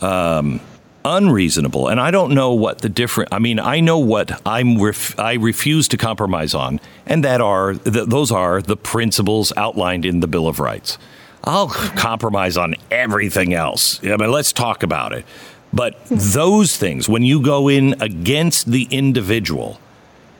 um, 0.00 0.60
unreasonable. 1.04 1.88
And 1.88 2.00
I 2.00 2.10
don't 2.10 2.34
know 2.34 2.52
what 2.52 2.80
the 2.80 2.88
different. 2.88 3.32
I 3.32 3.38
mean, 3.38 3.58
I 3.58 3.80
know 3.80 3.98
what 3.98 4.40
I'm. 4.46 4.80
Ref, 4.80 5.18
I 5.18 5.34
refuse 5.34 5.88
to 5.88 5.96
compromise 5.96 6.54
on, 6.54 6.80
and 7.06 7.24
that 7.24 7.40
are 7.40 7.74
th- 7.74 8.06
those 8.08 8.30
are 8.30 8.62
the 8.62 8.76
principles 8.76 9.52
outlined 9.56 10.04
in 10.04 10.20
the 10.20 10.28
Bill 10.28 10.48
of 10.48 10.60
Rights. 10.60 10.98
I'll 11.44 11.68
compromise 11.68 12.56
on 12.56 12.74
everything 12.90 13.54
else. 13.54 13.98
I 14.04 14.16
mean, 14.16 14.30
let's 14.30 14.52
talk 14.52 14.82
about 14.82 15.12
it. 15.12 15.24
But 15.72 16.04
those 16.06 16.76
things, 16.76 17.08
when 17.08 17.22
you 17.22 17.40
go 17.40 17.68
in 17.68 17.94
against 18.00 18.66
the 18.70 18.88
individual 18.90 19.80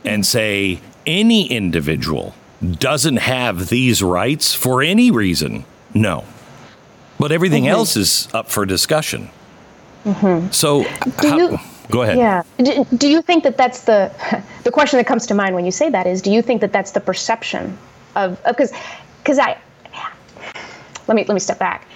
and 0.05 0.27
say 0.27 0.81
any 1.07 1.47
individual 1.51 2.35
doesn't 2.61 3.17
have 3.17 3.69
these 3.69 4.03
rights 4.03 4.55
for 4.55 4.83
any 4.83 5.11
reason, 5.11 5.65
no. 5.95 6.25
But 7.19 7.33
everything 7.33 7.69
else 7.69 7.97
is 7.97 8.29
up 8.35 8.51
for 8.51 8.67
discussion. 8.67 9.31
Mm-hmm. 10.05 10.51
So, 10.51 10.83
how- 11.19 11.37
you- 11.37 11.59
go 11.91 12.03
ahead. 12.03 12.17
Yeah. 12.17 12.43
Do, 12.59 12.87
do 12.97 13.09
you 13.09 13.21
think 13.23 13.45
that 13.45 13.57
that's 13.57 13.83
the 13.83 14.13
the 14.65 14.71
question 14.71 14.99
that 14.99 15.07
comes 15.07 15.27
to 15.27 15.35
mind 15.35 15.55
when 15.55 15.65
you 15.65 15.73
say 15.73 15.91
that 15.91 16.07
is 16.07 16.23
do 16.23 16.31
you 16.31 16.43
think 16.43 16.61
that 16.61 16.73
that's 16.73 16.93
the 16.93 17.01
perception 17.01 17.77
of 18.17 18.43
because 18.45 18.73
because 19.19 19.39
I 19.39 19.59
let 21.09 21.17
me 21.17 21.25
let 21.25 21.35
me 21.35 21.41
step 21.41 21.59
back. 21.59 21.87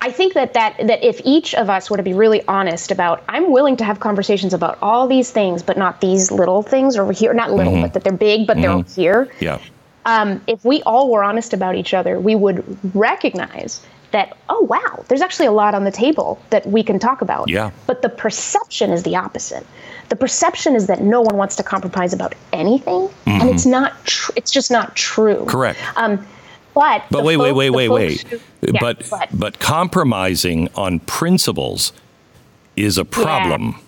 I 0.00 0.10
think 0.10 0.34
that, 0.34 0.52
that 0.52 0.76
that 0.86 1.02
if 1.02 1.20
each 1.24 1.54
of 1.54 1.70
us 1.70 1.90
were 1.90 1.96
to 1.96 2.02
be 2.02 2.12
really 2.12 2.46
honest 2.46 2.90
about, 2.90 3.24
I'm 3.28 3.50
willing 3.50 3.76
to 3.78 3.84
have 3.84 4.00
conversations 4.00 4.52
about 4.52 4.78
all 4.82 5.08
these 5.08 5.30
things, 5.30 5.62
but 5.62 5.78
not 5.78 6.00
these 6.00 6.30
little 6.30 6.62
things 6.62 6.96
over 6.96 7.12
here. 7.12 7.32
Not 7.32 7.52
little, 7.52 7.72
mm-hmm. 7.72 7.82
but 7.82 7.94
that 7.94 8.04
they're 8.04 8.12
big, 8.12 8.46
but 8.46 8.58
they're 8.58 8.70
mm-hmm. 8.70 9.00
here. 9.00 9.32
Yeah. 9.40 9.58
Um, 10.04 10.42
if 10.46 10.62
we 10.64 10.82
all 10.82 11.10
were 11.10 11.24
honest 11.24 11.54
about 11.54 11.74
each 11.74 11.94
other, 11.94 12.20
we 12.20 12.34
would 12.34 12.62
recognize 12.94 13.80
that, 14.14 14.36
oh, 14.48 14.60
wow, 14.70 15.04
there's 15.08 15.20
actually 15.20 15.46
a 15.46 15.52
lot 15.52 15.74
on 15.74 15.82
the 15.82 15.90
table 15.90 16.40
that 16.50 16.64
we 16.66 16.84
can 16.84 17.00
talk 17.00 17.20
about. 17.20 17.48
Yeah. 17.48 17.72
But 17.86 18.00
the 18.02 18.08
perception 18.08 18.90
is 18.92 19.02
the 19.02 19.16
opposite. 19.16 19.66
The 20.08 20.14
perception 20.16 20.76
is 20.76 20.86
that 20.86 21.02
no 21.02 21.20
one 21.20 21.36
wants 21.36 21.56
to 21.56 21.64
compromise 21.64 22.12
about 22.12 22.34
anything, 22.52 23.08
and 23.26 23.48
it's 23.50 23.66
not. 23.66 23.92
Tr- 24.04 24.30
it's 24.36 24.52
just 24.52 24.70
not 24.70 24.94
true. 24.94 25.34
Mm-hmm. 25.36 25.48
Correct. 25.50 25.78
Um, 25.96 26.24
but 26.74 27.02
But 27.10 27.24
wait, 27.24 27.38
wait, 27.38 27.48
folk- 27.48 27.56
wait, 27.56 27.70
wait, 27.70 27.88
wait. 27.88 28.20
who- 28.22 28.40
yeah, 28.62 28.78
but 28.80 29.10
but 29.32 29.58
compromising 29.58 30.68
on 30.76 31.00
principles 31.00 31.92
is 32.76 32.98
a 32.98 33.04
problem. 33.04 33.80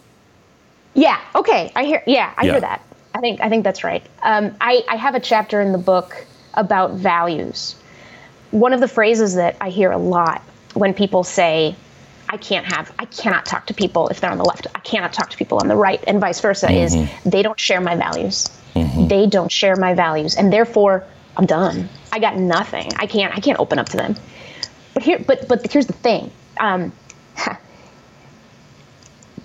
Yeah. 0.94 1.20
Okay. 1.36 1.70
I 1.76 1.84
hear. 1.84 2.02
Yeah, 2.06 2.32
I 2.36 2.44
Yeah. 2.46 2.52
hear 2.52 2.60
that. 2.62 2.82
I 3.14 3.20
think. 3.20 3.40
I 3.40 3.48
think 3.48 3.62
that's 3.62 3.84
right. 3.84 4.02
Um, 4.22 4.54
I, 4.60 4.82
I 4.88 4.96
have 4.96 5.14
a 5.14 5.20
chapter 5.20 5.60
in 5.60 5.70
the 5.72 5.78
book 5.78 6.26
about 6.54 6.92
values. 6.94 7.76
One 8.58 8.72
of 8.72 8.80
the 8.80 8.88
phrases 8.88 9.34
that 9.34 9.56
I 9.60 9.68
hear 9.68 9.90
a 9.90 9.98
lot 9.98 10.40
when 10.72 10.94
people 10.94 11.24
say, 11.24 11.76
"I 12.30 12.38
can't 12.38 12.64
have. 12.72 12.90
I 12.98 13.04
cannot 13.04 13.44
talk 13.44 13.66
to 13.66 13.74
people 13.74 14.08
if 14.08 14.20
they're 14.20 14.30
on 14.30 14.38
the 14.38 14.44
left. 14.44 14.66
I 14.74 14.78
cannot 14.78 15.12
talk 15.12 15.28
to 15.30 15.36
people 15.36 15.58
on 15.58 15.68
the 15.68 15.76
right, 15.76 16.02
and 16.06 16.20
vice 16.20 16.40
versa," 16.40 16.70
is 16.70 16.96
mm-hmm. 16.96 17.28
they 17.28 17.42
don't 17.42 17.60
share 17.60 17.80
my 17.80 17.96
values. 17.96 18.48
Mm-hmm. 18.74 19.08
They 19.08 19.26
don't 19.26 19.52
share 19.52 19.76
my 19.76 19.92
values, 19.92 20.36
and 20.36 20.50
therefore 20.50 21.04
I'm 21.36 21.44
done. 21.44 21.88
I 22.12 22.18
got 22.18 22.36
nothing. 22.36 22.90
I 22.96 23.06
can't. 23.06 23.36
I 23.36 23.40
can't 23.40 23.60
open 23.60 23.78
up 23.78 23.90
to 23.90 23.96
them. 23.98 24.16
But 24.94 25.02
here. 25.02 25.18
But 25.18 25.48
but 25.48 25.70
here's 25.70 25.86
the 25.86 25.92
thing. 25.92 26.30
Um, 26.58 26.92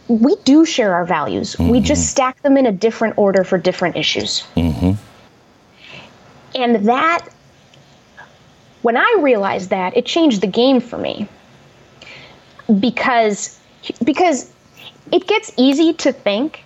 we 0.07 0.35
do 0.45 0.65
share 0.65 0.93
our 0.93 1.05
values. 1.05 1.59
We 1.59 1.65
mm-hmm. 1.65 1.83
just 1.83 2.09
stack 2.09 2.41
them 2.43 2.55
in 2.55 2.65
a 2.65 2.71
different 2.71 3.17
order 3.17 3.43
for 3.43 3.57
different 3.57 3.97
issues. 3.97 4.45
And 6.55 6.87
that, 6.87 7.27
when 8.81 8.97
I 8.97 9.17
realized 9.19 9.69
that, 9.69 9.95
it 9.95 10.05
changed 10.05 10.41
the 10.41 10.47
game 10.47 10.79
for 10.79 10.97
me. 10.97 11.27
Because, 12.79 13.59
because 14.03 14.51
it 15.11 15.27
gets 15.27 15.51
easy 15.57 15.93
to 15.93 16.11
think, 16.11 16.63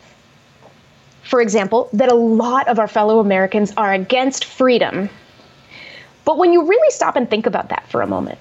for 1.23 1.41
example, 1.41 1.89
that 1.93 2.11
a 2.11 2.15
lot 2.15 2.67
of 2.67 2.79
our 2.79 2.87
fellow 2.87 3.19
Americans 3.19 3.73
are 3.75 3.93
against 3.93 4.45
freedom. 4.45 5.09
But 6.23 6.37
when 6.37 6.53
you 6.53 6.65
really 6.67 6.91
stop 6.91 7.15
and 7.15 7.29
think 7.29 7.45
about 7.45 7.69
that 7.69 7.87
for 7.89 8.01
a 8.01 8.07
moment, 8.07 8.37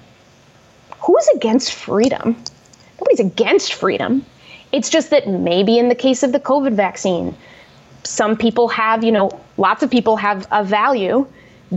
who's 0.99 1.27
against 1.35 1.73
freedom? 1.73 2.35
Nobody's 2.99 3.19
against 3.19 3.73
freedom. 3.73 4.25
It's 4.71 4.89
just 4.89 5.09
that 5.09 5.27
maybe 5.27 5.77
in 5.77 5.89
the 5.89 5.95
case 5.95 6.23
of 6.23 6.31
the 6.31 6.39
COVID 6.39 6.73
vaccine, 6.73 7.35
some 8.03 8.37
people 8.37 8.67
have, 8.69 9.03
you 9.03 9.11
know, 9.11 9.31
lots 9.57 9.83
of 9.83 9.89
people 9.89 10.15
have 10.17 10.47
a 10.51 10.63
value 10.63 11.27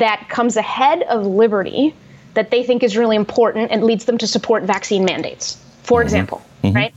that 0.01 0.29
comes 0.29 0.57
ahead 0.57 1.03
of 1.05 1.27
liberty 1.27 1.95
that 2.35 2.51
they 2.51 2.63
think 2.63 2.83
is 2.83 2.97
really 2.97 3.17
important 3.17 3.71
and 3.71 3.85
leads 3.85 4.05
them 4.05 4.19
to 4.19 4.27
support 4.27 4.63
vaccine 4.65 5.05
mandates, 5.05 5.63
for 5.83 6.03
example, 6.03 6.43
right? 6.63 6.95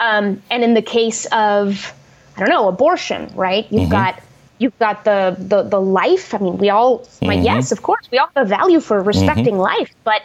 Um, 0.00 0.42
and 0.50 0.64
in 0.64 0.74
the 0.74 0.82
case 0.82 1.26
of 1.26 1.92
I 2.36 2.40
don't 2.40 2.48
know, 2.48 2.68
abortion, 2.68 3.30
right? 3.34 3.66
You've 3.70 3.82
mm-hmm. 3.82 3.92
got 3.92 4.22
you've 4.58 4.78
got 4.78 5.04
the, 5.04 5.36
the 5.38 5.62
the 5.62 5.80
life. 5.80 6.34
I 6.34 6.38
mean, 6.38 6.58
we 6.58 6.70
all 6.70 7.00
mm-hmm. 7.00 7.42
yes, 7.42 7.72
of 7.72 7.82
course, 7.82 8.08
we 8.10 8.18
all 8.18 8.28
have 8.34 8.46
a 8.46 8.48
value 8.48 8.80
for 8.80 9.00
respecting 9.00 9.54
mm-hmm. 9.54 9.80
life, 9.80 9.94
but 10.04 10.22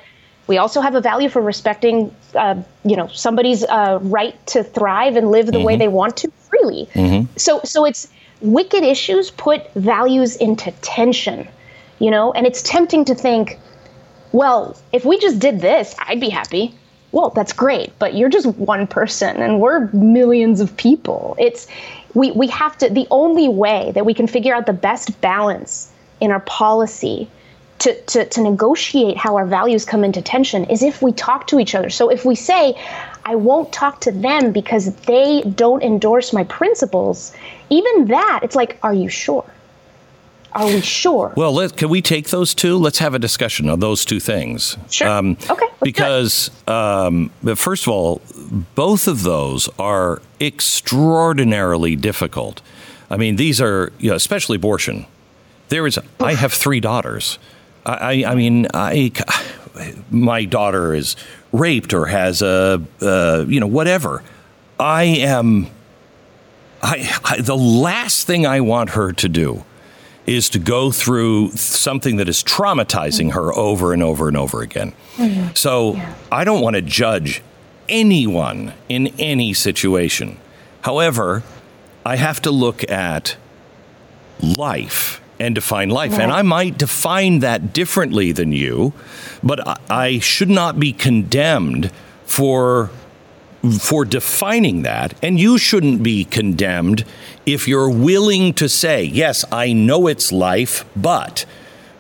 we 0.47 0.57
also 0.57 0.81
have 0.81 0.95
a 0.95 1.01
value 1.01 1.29
for 1.29 1.41
respecting, 1.41 2.15
uh, 2.33 2.61
you 2.85 2.95
know, 2.95 3.07
somebody's 3.07 3.63
uh, 3.63 3.99
right 4.01 4.35
to 4.47 4.63
thrive 4.63 5.17
and 5.17 5.29
live 5.29 5.47
the 5.47 5.59
way 5.59 5.73
mm-hmm. 5.73 5.79
they 5.79 5.87
want 5.89 6.17
to 6.17 6.31
freely. 6.49 6.87
Mm-hmm. 6.93 7.31
So, 7.35 7.59
so 7.65 7.85
it's 7.85 8.07
wicked 8.39 8.83
issues 8.83 9.29
put 9.29 9.73
values 9.73 10.37
into 10.37 10.71
tension, 10.81 11.47
you 11.99 12.11
know, 12.11 12.31
and 12.31 12.45
it's 12.45 12.61
tempting 12.61 13.05
to 13.05 13.15
think, 13.15 13.59
well, 14.31 14.77
if 14.91 15.05
we 15.05 15.19
just 15.19 15.39
did 15.39 15.61
this, 15.61 15.95
I'd 15.99 16.19
be 16.19 16.29
happy 16.29 16.75
well, 17.11 17.29
that's 17.29 17.53
great, 17.53 17.97
but 17.99 18.15
you're 18.15 18.29
just 18.29 18.45
one 18.45 18.85
person 18.85 19.37
and 19.37 19.61
we're 19.61 19.87
millions 19.91 20.59
of 20.59 20.75
people. 20.77 21.35
It's 21.39 21.67
we 22.13 22.31
we 22.31 22.47
have 22.47 22.77
to 22.79 22.89
the 22.89 23.07
only 23.09 23.47
way 23.47 23.91
that 23.95 24.05
we 24.05 24.13
can 24.13 24.27
figure 24.27 24.53
out 24.53 24.65
the 24.65 24.73
best 24.73 25.19
balance 25.21 25.91
in 26.19 26.31
our 26.31 26.41
policy 26.41 27.29
to, 27.79 27.99
to, 28.01 28.25
to 28.25 28.41
negotiate 28.41 29.17
how 29.17 29.35
our 29.37 29.45
values 29.45 29.85
come 29.85 30.03
into 30.03 30.21
tension 30.21 30.65
is 30.65 30.81
if 30.81 31.01
we 31.01 31.11
talk 31.13 31.45
to 31.47 31.59
each 31.59 31.75
other. 31.75 31.91
So 31.91 32.09
if 32.09 32.25
we 32.25 32.33
say, 32.33 32.75
I 33.23 33.35
won't 33.35 33.71
talk 33.71 34.01
to 34.01 34.11
them 34.11 34.51
because 34.51 34.93
they 35.01 35.41
don't 35.41 35.83
endorse 35.83 36.33
my 36.33 36.43
principles, 36.43 37.33
even 37.69 38.05
that, 38.05 38.39
it's 38.41 38.55
like, 38.55 38.79
are 38.81 38.95
you 38.95 39.09
sure? 39.09 39.45
Are 40.57 40.65
we 40.65 40.81
sure? 40.81 41.33
Well, 41.37 41.53
let, 41.53 41.77
can 41.77 41.89
we 41.89 42.01
take 42.01 42.29
those 42.29 42.55
two? 42.55 42.77
Let's 42.77 42.97
have 42.97 43.13
a 43.13 43.19
discussion 43.19 43.69
on 43.69 43.79
those 43.79 44.03
two 44.03 44.19
things. 44.19 44.75
Sure. 44.89 45.07
Um, 45.07 45.37
okay. 45.47 45.67
Because, 45.83 46.49
um, 46.67 47.29
first 47.55 47.83
of 47.85 47.93
all, 47.93 48.21
both 48.73 49.07
of 49.07 49.21
those 49.21 49.69
are 49.77 50.19
extraordinarily 50.41 51.95
difficult. 51.95 52.63
I 53.11 53.17
mean, 53.17 53.35
these 53.35 53.61
are, 53.61 53.91
you 53.99 54.09
know, 54.09 54.15
especially 54.15 54.55
abortion. 54.55 55.05
There 55.69 55.85
is, 55.85 55.99
I 56.19 56.33
have 56.33 56.53
three 56.53 56.79
daughters. 56.79 57.37
I, 57.85 58.23
I 58.25 58.33
mean, 58.33 58.65
I, 58.73 59.11
my 60.09 60.43
daughter 60.43 60.95
is 60.95 61.15
raped 61.51 61.93
or 61.93 62.07
has 62.07 62.41
a, 62.41 62.81
uh, 62.99 63.45
you 63.47 63.59
know, 63.59 63.67
whatever. 63.67 64.23
I 64.79 65.03
am, 65.03 65.67
I, 66.81 67.15
I, 67.23 67.41
the 67.41 67.55
last 67.55 68.25
thing 68.25 68.47
I 68.47 68.61
want 68.61 68.89
her 68.91 69.11
to 69.11 69.29
do 69.29 69.63
is 70.27 70.49
to 70.49 70.59
go 70.59 70.91
through 70.91 71.51
something 71.51 72.17
that 72.17 72.27
is 72.27 72.43
traumatizing 72.43 73.31
her 73.31 73.53
over 73.53 73.93
and 73.93 74.03
over 74.03 74.27
and 74.27 74.35
over 74.35 74.61
again. 74.61 74.93
Mm-hmm. 75.15 75.55
So 75.55 75.95
yeah. 75.95 76.13
I 76.31 76.43
don't 76.43 76.61
want 76.61 76.75
to 76.75 76.81
judge 76.81 77.41
anyone 77.87 78.73
in 78.89 79.07
any 79.17 79.53
situation. 79.53 80.37
However, 80.81 81.43
I 82.05 82.17
have 82.17 82.41
to 82.41 82.51
look 82.51 82.89
at 82.91 83.37
life 84.41 85.21
and 85.39 85.55
define 85.55 85.89
life. 85.89 86.11
Right. 86.11 86.21
And 86.21 86.31
I 86.31 86.41
might 86.41 86.77
define 86.77 87.39
that 87.39 87.73
differently 87.73 88.31
than 88.31 88.51
you, 88.51 88.93
but 89.41 89.79
I 89.89 90.19
should 90.19 90.49
not 90.49 90.79
be 90.79 90.93
condemned 90.93 91.91
for 92.25 92.89
for 93.79 94.05
defining 94.05 94.83
that, 94.83 95.13
and 95.21 95.39
you 95.39 95.57
shouldn't 95.57 96.03
be 96.03 96.23
condemned 96.23 97.05
if 97.45 97.67
you're 97.67 97.89
willing 97.89 98.53
to 98.53 98.69
say, 98.69 99.03
Yes, 99.03 99.43
I 99.51 99.73
know 99.73 100.07
it's 100.07 100.31
life, 100.31 100.85
but, 100.95 101.45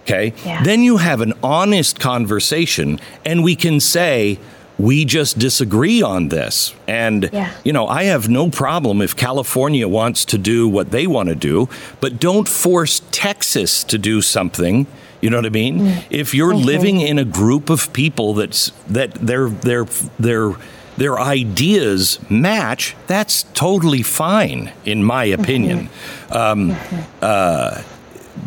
okay, 0.03 0.33
yeah. 0.45 0.63
then 0.63 0.83
you 0.83 0.97
have 0.97 1.21
an 1.21 1.33
honest 1.43 1.99
conversation, 1.99 2.99
and 3.25 3.43
we 3.43 3.55
can 3.55 3.79
say, 3.79 4.39
we 4.77 5.05
just 5.05 5.39
disagree 5.39 6.01
on 6.01 6.29
this. 6.29 6.73
And, 6.87 7.29
yeah. 7.33 7.51
you 7.63 7.73
know, 7.73 7.87
I 7.87 8.03
have 8.03 8.29
no 8.29 8.49
problem 8.49 9.01
if 9.01 9.15
California 9.15 9.87
wants 9.87 10.23
to 10.25 10.37
do 10.37 10.67
what 10.67 10.91
they 10.91 11.07
want 11.07 11.29
to 11.29 11.35
do, 11.35 11.67
but 11.99 12.19
don't 12.19 12.47
force 12.47 13.01
Texas 13.11 13.83
to 13.85 13.97
do 13.97 14.21
something. 14.21 14.85
You 15.21 15.31
know 15.31 15.37
what 15.37 15.47
I 15.47 15.49
mean? 15.49 15.79
Mm. 15.79 16.03
If 16.11 16.35
you're 16.35 16.53
mm-hmm. 16.53 16.65
living 16.65 17.01
in 17.01 17.17
a 17.17 17.25
group 17.25 17.69
of 17.71 17.91
people 17.91 18.35
that's 18.35 18.71
that 18.87 19.13
they're 19.15 19.49
they're 19.49 19.87
they're 20.19 20.53
their 20.97 21.19
ideas 21.19 22.19
match, 22.29 22.95
that's 23.07 23.43
totally 23.53 24.03
fine, 24.03 24.73
in 24.83 25.03
my 25.03 25.27
mm-hmm. 25.27 25.41
opinion. 25.41 25.79
Mm-hmm. 25.79 26.33
Um, 26.33 26.71
mm-hmm. 26.71 27.01
Uh, 27.21 27.81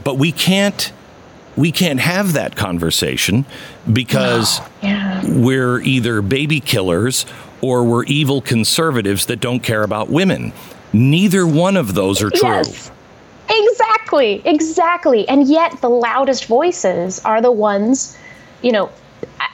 but 0.05 0.19
we 0.19 0.33
can't 0.33 0.93
we 1.57 1.73
can't 1.73 2.01
have 2.01 2.35
that 2.35 2.57
conversation 2.57 3.45
because 3.93 4.61
no. 4.61 4.67
yeah. 4.83 5.23
we're 5.27 5.81
either 5.81 6.23
baby 6.23 6.61
killers 6.61 7.27
or 7.61 7.85
we're 7.85 8.05
evil 8.05 8.41
conservatives 8.41 9.27
that 9.27 9.41
don't 9.41 9.61
care 9.61 9.83
about 9.83 10.09
women. 10.09 10.53
Neither 10.93 11.47
one 11.47 11.77
of 11.77 11.95
those 11.95 12.23
are 12.23 12.31
true. 12.31 12.49
Yes. 12.49 12.91
Exactly, 13.51 14.43
exactly. 14.45 15.29
And 15.29 15.49
yet 15.49 15.81
the 15.81 15.91
loudest 15.91 16.47
voices 16.47 17.19
are 17.25 17.43
the 17.43 17.53
ones, 17.53 18.17
you 18.63 18.73
know, 18.73 18.91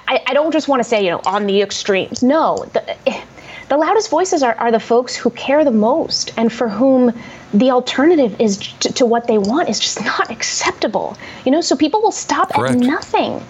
I, 0.08 0.22
I 0.26 0.34
don't 0.34 0.52
just 0.52 0.68
want 0.68 0.80
to 0.80 0.88
say, 0.88 1.04
you 1.04 1.10
know, 1.10 1.20
on 1.26 1.46
the 1.46 1.62
extremes. 1.62 2.22
No, 2.22 2.64
the, 2.72 3.08
eh, 3.08 3.24
the 3.68 3.76
loudest 3.76 4.10
voices 4.10 4.42
are, 4.42 4.54
are 4.54 4.70
the 4.70 4.80
folks 4.80 5.16
who 5.16 5.30
care 5.30 5.64
the 5.64 5.72
most 5.72 6.32
and 6.36 6.52
for 6.52 6.68
whom 6.68 7.12
the 7.52 7.70
alternative 7.70 8.40
is 8.40 8.58
to, 8.58 8.92
to 8.92 9.06
what 9.06 9.26
they 9.26 9.38
want 9.38 9.68
is 9.68 9.80
just 9.80 10.04
not 10.04 10.30
acceptable. 10.30 11.16
You 11.44 11.52
know, 11.52 11.60
so 11.60 11.76
people 11.76 12.00
will 12.02 12.12
stop 12.12 12.52
Correct. 12.52 12.76
at 12.76 12.80
nothing 12.80 13.42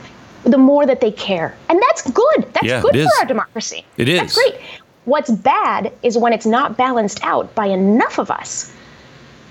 the 0.44 0.58
more 0.58 0.86
that 0.86 1.00
they 1.00 1.10
care. 1.10 1.56
And 1.68 1.80
that's 1.82 2.10
good. 2.10 2.46
That's 2.52 2.66
yeah, 2.66 2.80
good 2.80 2.94
for 2.94 3.10
our 3.20 3.26
democracy. 3.26 3.84
It 3.96 4.08
is. 4.08 4.20
That's 4.20 4.34
great. 4.34 4.60
What's 5.04 5.30
bad 5.30 5.92
is 6.02 6.16
when 6.16 6.32
it's 6.32 6.46
not 6.46 6.76
balanced 6.76 7.20
out 7.22 7.54
by 7.54 7.66
enough 7.66 8.18
of 8.18 8.30
us 8.30 8.72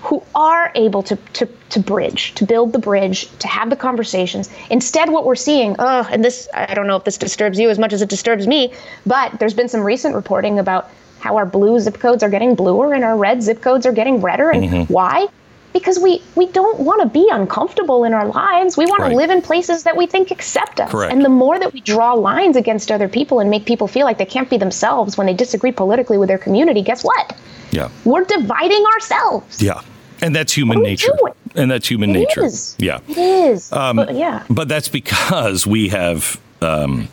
who 0.02 0.22
are 0.34 0.70
able 0.74 1.02
to, 1.02 1.16
to, 1.32 1.48
to 1.70 1.80
bridge, 1.80 2.34
to 2.34 2.44
build 2.44 2.72
the 2.72 2.78
bridge, 2.78 3.28
to 3.38 3.48
have 3.48 3.70
the 3.70 3.76
conversations. 3.76 4.50
Instead, 4.70 5.10
what 5.10 5.24
we're 5.24 5.34
seeing, 5.34 5.76
oh, 5.78 6.08
and 6.10 6.24
this, 6.24 6.48
I 6.54 6.74
don't 6.74 6.86
know 6.86 6.96
if 6.96 7.04
this 7.04 7.18
disturbs 7.18 7.58
you 7.58 7.70
as 7.70 7.78
much 7.78 7.92
as 7.92 8.02
it 8.02 8.08
disturbs 8.08 8.46
me, 8.46 8.72
but 9.04 9.38
there's 9.38 9.54
been 9.54 9.68
some 9.68 9.82
recent 9.82 10.14
reporting 10.14 10.58
about 10.58 10.90
how 11.18 11.36
our 11.36 11.46
blue 11.46 11.80
zip 11.80 11.98
codes 11.98 12.22
are 12.22 12.30
getting 12.30 12.54
bluer 12.54 12.94
and 12.94 13.02
our 13.02 13.16
red 13.16 13.42
zip 13.42 13.62
codes 13.62 13.86
are 13.86 13.92
getting 13.92 14.20
redder. 14.20 14.50
And 14.50 14.64
mm-hmm. 14.64 14.92
why? 14.92 15.28
Because 15.76 15.98
we, 15.98 16.22
we 16.36 16.46
don't 16.46 16.80
want 16.80 17.02
to 17.02 17.08
be 17.08 17.28
uncomfortable 17.30 18.04
in 18.04 18.14
our 18.14 18.26
lives. 18.26 18.78
We 18.78 18.86
want 18.86 19.02
right. 19.02 19.10
to 19.10 19.14
live 19.16 19.28
in 19.28 19.42
places 19.42 19.82
that 19.82 19.94
we 19.94 20.06
think 20.06 20.30
accept 20.30 20.80
us. 20.80 20.90
Correct. 20.90 21.12
And 21.12 21.22
the 21.22 21.28
more 21.28 21.58
that 21.58 21.74
we 21.74 21.82
draw 21.82 22.14
lines 22.14 22.56
against 22.56 22.90
other 22.90 23.08
people 23.08 23.40
and 23.40 23.50
make 23.50 23.66
people 23.66 23.86
feel 23.86 24.06
like 24.06 24.16
they 24.16 24.24
can't 24.24 24.48
be 24.48 24.56
themselves 24.56 25.18
when 25.18 25.26
they 25.26 25.34
disagree 25.34 25.72
politically 25.72 26.16
with 26.16 26.28
their 26.28 26.38
community, 26.38 26.80
guess 26.80 27.04
what? 27.04 27.36
Yeah. 27.72 27.90
We're 28.06 28.24
dividing 28.24 28.84
ourselves. 28.94 29.62
Yeah. 29.62 29.82
And 30.22 30.34
that's 30.34 30.54
human 30.54 30.82
nature. 30.82 31.12
And 31.54 31.70
that's 31.70 31.86
human 31.88 32.10
it 32.10 32.20
nature. 32.20 32.44
Is. 32.44 32.74
Yeah. 32.78 33.00
It 33.06 33.18
is. 33.18 33.70
Um, 33.70 33.96
but, 33.96 34.14
yeah. 34.14 34.44
But 34.48 34.68
that's 34.68 34.88
because 34.88 35.66
we 35.66 35.90
have 35.90 36.40
um, 36.62 37.08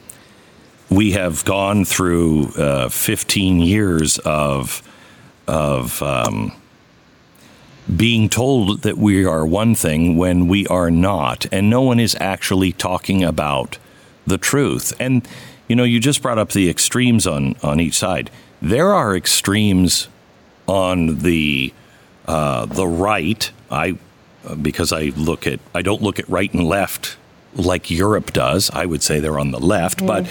we 0.90 1.12
have 1.12 1.44
gone 1.44 1.84
through 1.84 2.48
uh, 2.54 2.88
15 2.88 3.60
years 3.60 4.20
of 4.20 4.82
of 5.48 6.02
um, 6.02 6.54
being 7.96 8.30
told 8.30 8.82
that 8.82 8.98
we 8.98 9.26
are 9.26 9.46
one 9.46 9.76
thing 9.76 10.18
when 10.18 10.48
we 10.48 10.66
are 10.68 10.90
not, 10.90 11.46
and 11.52 11.70
no 11.70 11.82
one 11.82 12.00
is 12.00 12.16
actually 12.20 12.72
talking 12.72 13.24
about 13.24 13.78
the 14.26 14.38
truth. 14.38 14.94
And 15.00 15.28
you 15.68 15.76
know, 15.76 15.84
you 15.84 16.00
just 16.00 16.22
brought 16.22 16.38
up 16.38 16.52
the 16.52 16.70
extremes 16.70 17.28
on 17.28 17.56
on 17.64 17.80
each 17.80 17.96
side. 17.96 18.30
There 18.62 18.94
are 18.94 19.16
extremes 19.16 20.08
on 20.68 21.20
the 21.20 21.74
uh, 22.26 22.66
the 22.66 22.88
right, 22.88 23.52
I 23.70 23.98
because 24.62 24.94
I 24.94 25.12
look 25.16 25.46
at 25.48 25.60
I 25.74 25.82
don't 25.82 26.02
look 26.02 26.20
at 26.20 26.28
right 26.30 26.54
and 26.54 26.64
left 26.64 27.18
like 27.56 27.90
Europe 27.90 28.34
does. 28.34 28.70
I 28.72 28.86
would 28.86 29.04
say 29.04 29.20
they're 29.20 29.40
on 29.40 29.52
the 29.52 29.60
left, 29.60 30.00
mm. 30.00 30.08
but 30.08 30.28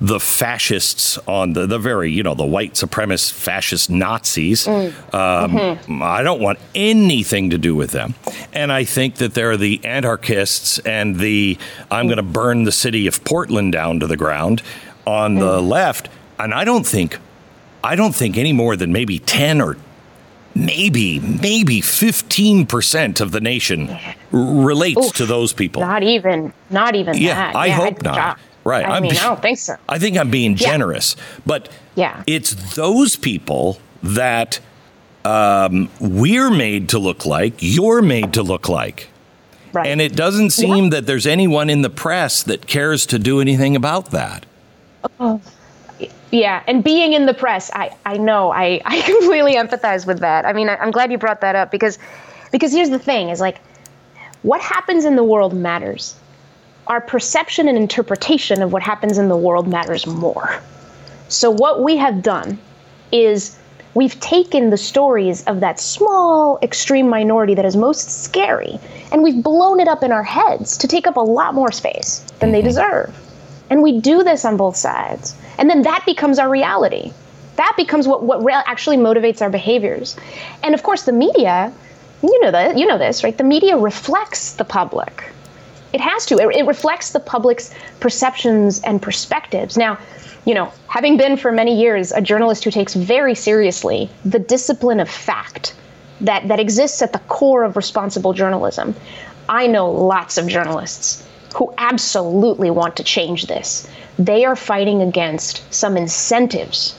the 0.00 0.18
fascists 0.18 1.18
on 1.28 1.52
the, 1.52 1.66
the 1.66 1.78
very, 1.78 2.10
you 2.10 2.22
know, 2.22 2.34
the 2.34 2.46
white 2.46 2.72
supremacist 2.72 3.32
fascist 3.32 3.90
Nazis. 3.90 4.66
Mm. 4.66 5.14
Um, 5.14 5.52
mm-hmm. 5.52 6.02
I 6.02 6.22
don't 6.22 6.40
want 6.40 6.58
anything 6.74 7.50
to 7.50 7.58
do 7.58 7.74
with 7.74 7.90
them. 7.90 8.14
And 8.52 8.72
I 8.72 8.84
think 8.84 9.16
that 9.16 9.34
they're 9.34 9.58
the 9.58 9.84
anarchists 9.84 10.78
and 10.80 11.16
the 11.16 11.58
I'm 11.90 12.06
going 12.06 12.16
to 12.16 12.22
burn 12.22 12.64
the 12.64 12.72
city 12.72 13.06
of 13.06 13.22
Portland 13.24 13.72
down 13.72 14.00
to 14.00 14.06
the 14.06 14.16
ground 14.16 14.62
on 15.06 15.36
mm. 15.36 15.40
the 15.40 15.60
left. 15.60 16.08
And 16.38 16.54
I 16.54 16.64
don't 16.64 16.86
think, 16.86 17.18
I 17.84 17.94
don't 17.94 18.14
think 18.14 18.38
any 18.38 18.54
more 18.54 18.76
than 18.76 18.92
maybe 18.92 19.18
10 19.18 19.60
or 19.60 19.76
maybe 20.54 21.20
maybe 21.20 21.80
15% 21.80 23.20
of 23.20 23.32
the 23.32 23.40
nation 23.40 23.96
relates 24.30 25.06
Oof, 25.06 25.12
to 25.14 25.26
those 25.26 25.52
people. 25.52 25.82
Not 25.82 26.02
even 26.02 26.52
not 26.70 26.94
even 26.94 27.16
yeah 27.16 27.34
that. 27.34 27.56
i 27.56 27.66
yeah, 27.66 27.74
hope 27.74 27.86
I'd 27.86 28.02
not. 28.02 28.38
right 28.64 28.84
i 28.84 28.96
I'm 28.96 29.02
mean 29.02 29.12
i 29.12 29.22
don't 29.22 29.42
think 29.42 29.58
so. 29.58 29.76
I 29.88 29.98
think 29.98 30.16
i'm 30.16 30.30
being 30.30 30.54
generous 30.54 31.16
yeah. 31.16 31.24
but 31.46 31.68
yeah. 31.94 32.22
it's 32.26 32.74
those 32.74 33.16
people 33.16 33.80
that 34.02 34.60
um, 35.24 35.90
we're 36.00 36.50
made 36.50 36.88
to 36.90 36.98
look 36.98 37.26
like 37.26 37.54
you're 37.58 38.00
made 38.02 38.32
to 38.34 38.42
look 38.42 38.68
like. 38.68 39.08
Right. 39.72 39.86
and 39.86 40.00
it 40.00 40.16
doesn't 40.16 40.50
seem 40.50 40.84
yeah. 40.84 40.90
that 40.90 41.06
there's 41.06 41.28
anyone 41.28 41.70
in 41.70 41.82
the 41.82 41.90
press 41.90 42.42
that 42.42 42.66
cares 42.66 43.06
to 43.06 43.20
do 43.20 43.40
anything 43.40 43.76
about 43.76 44.10
that. 44.10 44.44
Oh 45.20 45.40
Yeah, 46.30 46.62
and 46.66 46.84
being 46.84 47.12
in 47.12 47.26
the 47.26 47.34
press, 47.34 47.70
I, 47.74 47.96
I 48.06 48.16
know, 48.16 48.52
I, 48.52 48.80
I 48.84 49.02
completely 49.02 49.54
empathize 49.54 50.06
with 50.06 50.20
that. 50.20 50.44
I 50.44 50.52
mean, 50.52 50.68
I, 50.68 50.76
I'm 50.76 50.90
glad 50.90 51.10
you 51.10 51.18
brought 51.18 51.40
that 51.40 51.56
up 51.56 51.70
because 51.70 51.98
because 52.52 52.72
here's 52.72 52.90
the 52.90 52.98
thing 52.98 53.28
is 53.28 53.40
like 53.40 53.60
what 54.42 54.60
happens 54.60 55.04
in 55.04 55.16
the 55.16 55.24
world 55.24 55.54
matters. 55.54 56.16
Our 56.86 57.00
perception 57.00 57.68
and 57.68 57.76
interpretation 57.76 58.62
of 58.62 58.72
what 58.72 58.82
happens 58.82 59.18
in 59.18 59.28
the 59.28 59.36
world 59.36 59.68
matters 59.68 60.06
more. 60.06 60.60
So 61.28 61.50
what 61.50 61.84
we 61.84 61.96
have 61.96 62.22
done 62.22 62.58
is 63.12 63.56
we've 63.94 64.18
taken 64.18 64.70
the 64.70 64.76
stories 64.76 65.44
of 65.44 65.60
that 65.60 65.78
small 65.78 66.58
extreme 66.62 67.08
minority 67.08 67.54
that 67.54 67.64
is 67.64 67.76
most 67.76 68.24
scary 68.24 68.80
and 69.12 69.22
we've 69.22 69.42
blown 69.42 69.78
it 69.78 69.86
up 69.86 70.02
in 70.02 70.10
our 70.10 70.24
heads 70.24 70.76
to 70.78 70.88
take 70.88 71.06
up 71.06 71.16
a 71.16 71.20
lot 71.20 71.54
more 71.54 71.70
space 71.70 72.20
than 72.40 72.50
they 72.50 72.58
mm-hmm. 72.58 72.68
deserve. 72.68 73.29
And 73.70 73.82
we 73.82 74.00
do 74.00 74.24
this 74.24 74.44
on 74.44 74.56
both 74.56 74.76
sides. 74.76 75.34
And 75.56 75.70
then 75.70 75.82
that 75.82 76.02
becomes 76.04 76.38
our 76.38 76.50
reality. 76.50 77.12
That 77.56 77.74
becomes 77.76 78.08
what, 78.08 78.22
what 78.24 78.44
actually 78.66 78.96
motivates 78.96 79.40
our 79.40 79.50
behaviors. 79.50 80.16
And 80.62 80.74
of 80.74 80.82
course, 80.82 81.04
the 81.04 81.12
media, 81.12 81.72
you 82.22 82.40
know 82.40 82.50
that, 82.50 82.76
you 82.76 82.86
know 82.86 82.98
this, 82.98 83.22
right? 83.22 83.36
The 83.36 83.44
media 83.44 83.76
reflects 83.76 84.54
the 84.54 84.64
public. 84.64 85.24
It 85.92 86.00
has 86.00 86.26
to. 86.26 86.36
It, 86.38 86.56
it 86.56 86.66
reflects 86.66 87.10
the 87.10 87.20
public's 87.20 87.72
perceptions 88.00 88.80
and 88.82 89.00
perspectives. 89.00 89.76
Now, 89.76 89.98
you 90.44 90.54
know, 90.54 90.72
having 90.88 91.16
been 91.16 91.36
for 91.36 91.52
many 91.52 91.78
years 91.78 92.12
a 92.12 92.20
journalist 92.20 92.64
who 92.64 92.70
takes 92.70 92.94
very 92.94 93.34
seriously 93.34 94.10
the 94.24 94.38
discipline 94.38 94.98
of 95.00 95.08
fact 95.08 95.74
that, 96.22 96.48
that 96.48 96.58
exists 96.58 97.02
at 97.02 97.12
the 97.12 97.18
core 97.20 97.64
of 97.64 97.76
responsible 97.76 98.32
journalism, 98.32 98.94
I 99.48 99.66
know 99.66 99.90
lots 99.90 100.38
of 100.38 100.46
journalists 100.46 101.26
who 101.54 101.72
absolutely 101.78 102.70
want 102.70 102.96
to 102.96 103.04
change 103.04 103.46
this. 103.46 103.88
They 104.18 104.44
are 104.44 104.56
fighting 104.56 105.02
against 105.02 105.72
some 105.72 105.96
incentives 105.96 106.96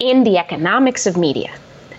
in 0.00 0.24
the 0.24 0.38
economics 0.38 1.06
of 1.06 1.16
media 1.16 1.52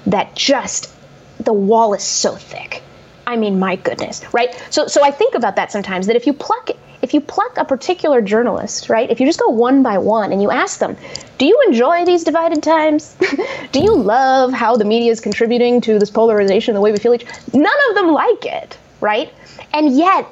that 0.06 0.36
just 0.36 0.94
the 1.40 1.54
wall 1.54 1.94
is 1.94 2.04
so 2.04 2.36
thick. 2.36 2.82
I 3.28 3.38
mean, 3.38 3.60
my 3.60 3.76
goodness, 3.76 4.24
right? 4.34 4.54
So, 4.70 4.88
so 4.88 5.04
I 5.04 5.12
think 5.12 5.36
about 5.36 5.56
that 5.56 5.72
sometimes. 5.72 6.08
That 6.08 6.16
if 6.16 6.28
you 6.28 6.34
pluck 6.34 6.70
if 7.02 7.14
you 7.14 7.22
pluck 7.22 7.56
a 7.58 7.66
particular 7.66 8.20
journalist, 8.20 8.90
right, 8.90 9.10
if 9.12 9.20
you 9.20 9.28
just 9.28 9.40
go 9.40 9.50
one 9.50 9.84
by 9.84 10.00
one 10.00 10.32
and 10.32 10.42
you 10.42 10.50
ask 10.50 10.80
them, 10.80 10.98
do 11.38 11.46
you 11.46 11.64
enjoy 11.68 12.04
these 12.04 12.24
divided 12.24 12.64
times? 12.64 13.16
do 13.72 13.80
you 13.80 13.96
love 13.96 14.54
how 14.54 14.76
the 14.76 14.86
media 14.86 15.12
is 15.12 15.20
contributing 15.20 15.82
to 15.82 16.00
this 16.00 16.10
polarization, 16.10 16.74
the 16.74 16.82
way 16.82 16.92
we 16.92 16.98
feel 16.98 17.14
each? 17.14 17.26
None 17.54 17.78
of 17.90 17.96
them 17.96 18.08
like 18.12 18.46
it, 18.48 18.78
right? 19.02 19.32
And 19.72 19.96
yet, 19.96 20.26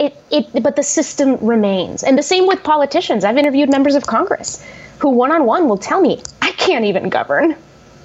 it, 0.00 0.16
it, 0.30 0.62
but 0.62 0.76
the 0.76 0.82
system 0.82 1.36
remains. 1.36 2.02
And 2.02 2.18
the 2.18 2.22
same 2.22 2.46
with 2.46 2.62
politicians. 2.64 3.24
I've 3.24 3.36
interviewed 3.36 3.70
members 3.70 3.94
of 3.94 4.06
Congress 4.06 4.64
who 4.98 5.10
one 5.10 5.30
on 5.30 5.44
one 5.46 5.68
will 5.68 5.78
tell 5.78 6.00
me, 6.00 6.22
I 6.42 6.52
can't 6.52 6.84
even 6.84 7.08
govern. 7.08 7.56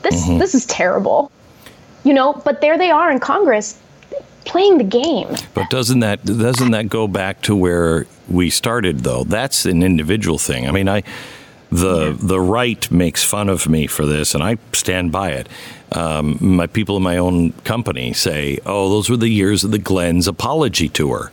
This, 0.01 0.23
mm-hmm. 0.23 0.37
this 0.37 0.55
is 0.55 0.65
terrible. 0.65 1.31
You 2.03 2.13
know, 2.13 2.33
but 2.45 2.61
there 2.61 2.77
they 2.77 2.91
are 2.91 3.11
in 3.11 3.19
Congress 3.19 3.79
playing 4.45 4.77
the 4.77 4.83
game. 4.83 5.27
But 5.53 5.69
doesn't 5.69 6.01
that 6.01 6.23
doesn't 6.23 6.71
that 6.71 6.87
go 6.87 7.07
back 7.07 7.41
to 7.43 7.55
where 7.55 8.05
we 8.29 8.51
started 8.51 8.99
though? 8.99 9.23
That's 9.23 9.65
an 9.65 9.81
individual 9.81 10.37
thing. 10.37 10.67
I 10.67 10.71
mean, 10.71 10.87
I 10.87 11.01
the 11.71 12.11
yeah. 12.11 12.17
the 12.19 12.39
right 12.39 12.89
makes 12.91 13.23
fun 13.23 13.49
of 13.49 13.67
me 13.67 13.87
for 13.87 14.05
this, 14.05 14.35
and 14.35 14.43
I 14.43 14.57
stand 14.71 15.11
by 15.11 15.31
it. 15.31 15.49
Um, 15.91 16.37
my 16.39 16.67
people 16.67 16.95
in 16.97 17.03
my 17.03 17.17
own 17.17 17.53
company 17.63 18.13
say, 18.13 18.59
"Oh, 18.65 18.89
those 18.89 19.09
were 19.09 19.17
the 19.17 19.29
years 19.29 19.63
of 19.63 19.71
the 19.71 19.79
Glenn's 19.79 20.27
apology 20.27 20.89
tour," 20.89 21.31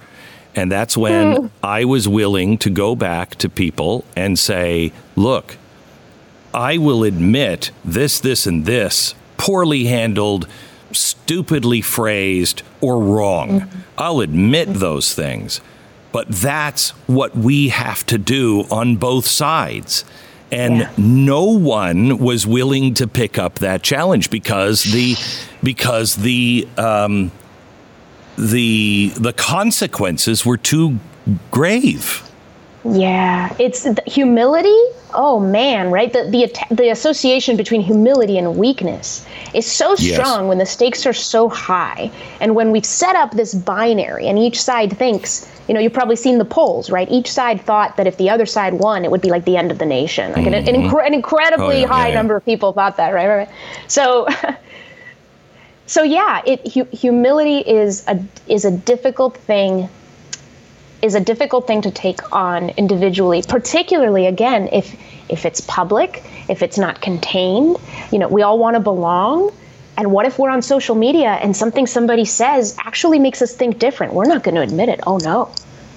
and 0.55 0.71
that's 0.71 0.97
when 0.97 1.37
mm. 1.37 1.51
I 1.63 1.85
was 1.85 2.09
willing 2.09 2.59
to 2.59 2.71
go 2.71 2.95
back 2.95 3.37
to 3.37 3.49
people 3.49 4.05
and 4.17 4.39
say, 4.39 4.93
"Look, 5.17 5.57
I 6.53 6.79
will 6.79 7.05
admit 7.05 7.71
this, 7.85 8.21
this, 8.21 8.47
and 8.47 8.65
this 8.65 9.15
poorly 9.37 9.85
handled." 9.85 10.47
stupidly 10.95 11.81
phrased, 11.81 12.63
or 12.81 12.99
wrong. 13.01 13.61
Mm-hmm. 13.63 13.81
I'll 13.99 14.21
admit 14.21 14.75
those 14.75 15.15
things. 15.15 15.61
But 16.13 16.29
that's 16.29 16.91
what 17.09 17.35
we 17.35 17.71
have 17.71 18.05
to 18.07 18.19
do 18.19 18.67
on 18.71 18.97
both 18.97 19.27
sides. 19.27 20.05
And 20.51 20.81
yeah. 20.81 20.91
no 20.99 21.45
one 21.45 22.19
was 22.19 22.47
willing 22.47 22.93
to 22.95 23.07
pick 23.07 23.39
up 23.39 23.61
that 23.61 23.83
challenge 23.83 24.29
because 24.29 24.83
the 24.83 25.17
because 25.63 26.17
the 26.17 26.69
um, 26.77 27.33
the 28.37 29.13
the 29.17 29.33
consequences 29.33 30.45
were 30.45 30.57
too 30.57 30.99
grave. 31.51 32.29
Yeah, 32.85 33.55
it's 33.61 33.87
humility. 34.07 34.77
Oh 35.15 35.39
man, 35.39 35.91
right? 35.91 36.13
The 36.13 36.25
the 36.25 36.75
the 36.75 36.89
association 36.91 37.57
between 37.57 37.81
humility 37.81 38.39
and 38.39 38.57
weakness 38.57 39.25
is 39.55 39.71
so 39.71 39.95
strong 39.95 40.41
yes. 40.43 40.49
when 40.49 40.59
the 40.59 40.67
stakes 40.67 41.07
are 41.07 41.13
so 41.13 41.49
high, 41.49 42.11
and 42.41 42.57
when 42.57 42.73
we've 42.73 42.87
set 42.87 43.15
up 43.15 43.33
this 43.33 43.55
binary, 43.55 44.27
and 44.27 44.39
each 44.39 44.61
side 44.61 44.97
thinks, 44.97 45.49
you 45.69 45.75
know, 45.75 45.81
you've 45.81 45.93
probably 45.93 46.17
seen 46.17 46.39
the 46.39 46.45
polls, 46.45 46.91
right? 46.91 47.09
Each 47.09 47.31
side 47.31 47.61
thought 47.61 47.97
that 47.99 48.09
if 48.09 48.17
the 48.17 48.31
other 48.31 48.47
side 48.47 48.75
won, 48.75 49.05
it 49.05 49.11
would 49.13 49.23
be 49.23 49.31
like 49.31 49.45
the 49.45 49.57
end 49.57 49.71
of 49.71 49.79
the 49.79 49.87
nation. 49.87 50.33
Like 50.33 50.45
mm-hmm. 50.45 50.55
an, 50.55 50.55
an, 50.55 50.75
mm-hmm. 50.75 50.97
incre- 50.97 51.07
an, 51.07 51.15
incredibly 51.15 51.77
oh, 51.77 51.81
yeah, 51.81 51.87
high 51.87 52.07
yeah, 52.07 52.09
yeah. 52.09 52.15
number 52.15 52.35
of 52.35 52.45
people 52.45 52.73
thought 52.73 52.97
that, 52.97 53.11
right? 53.11 53.29
Right. 53.29 53.49
right. 53.49 53.51
So. 53.87 54.27
so 55.87 56.03
yeah, 56.03 56.43
it 56.47 56.73
hu- 56.73 56.97
humility 56.97 57.59
is 57.59 58.07
a 58.09 58.23
is 58.47 58.65
a 58.65 58.71
difficult 58.71 59.37
thing 59.37 59.89
is 61.03 61.17
a 61.17 61.21
difficult 61.21 61.67
thing 61.67 61.83
to 61.83 61.91
take 61.91 62.33
on 62.33 62.71
individually, 62.71 63.43
particularly 63.47 64.27
again 64.27 64.69
if 64.73 64.97
if 65.29 65.45
it's 65.45 65.61
public, 65.63 66.23
if 66.49 66.63
it's 66.63 66.79
not 66.79 67.01
contained. 67.01 67.77
You 68.13 68.19
know, 68.19 68.29
we 68.29 68.43
all 68.43 68.59
want 68.59 68.75
to 68.75 68.81
belong. 68.81 69.53
And 69.97 70.11
what 70.11 70.25
if 70.25 70.39
we're 70.39 70.51
on 70.51 70.63
social 70.63 70.95
media 70.95 71.33
and 71.43 71.55
something 71.55 71.87
somebody 71.87 72.25
says 72.25 72.77
actually 72.79 73.19
makes 73.19 73.43
us 73.43 73.55
think 73.55 73.79
different? 73.79 74.15
We're 74.15 74.27
not 74.27 74.43
going 74.43 74.55
to 74.55 74.63
admit 74.63 74.89
it. 74.89 75.01
Oh 75.07 75.19
no. 75.19 75.53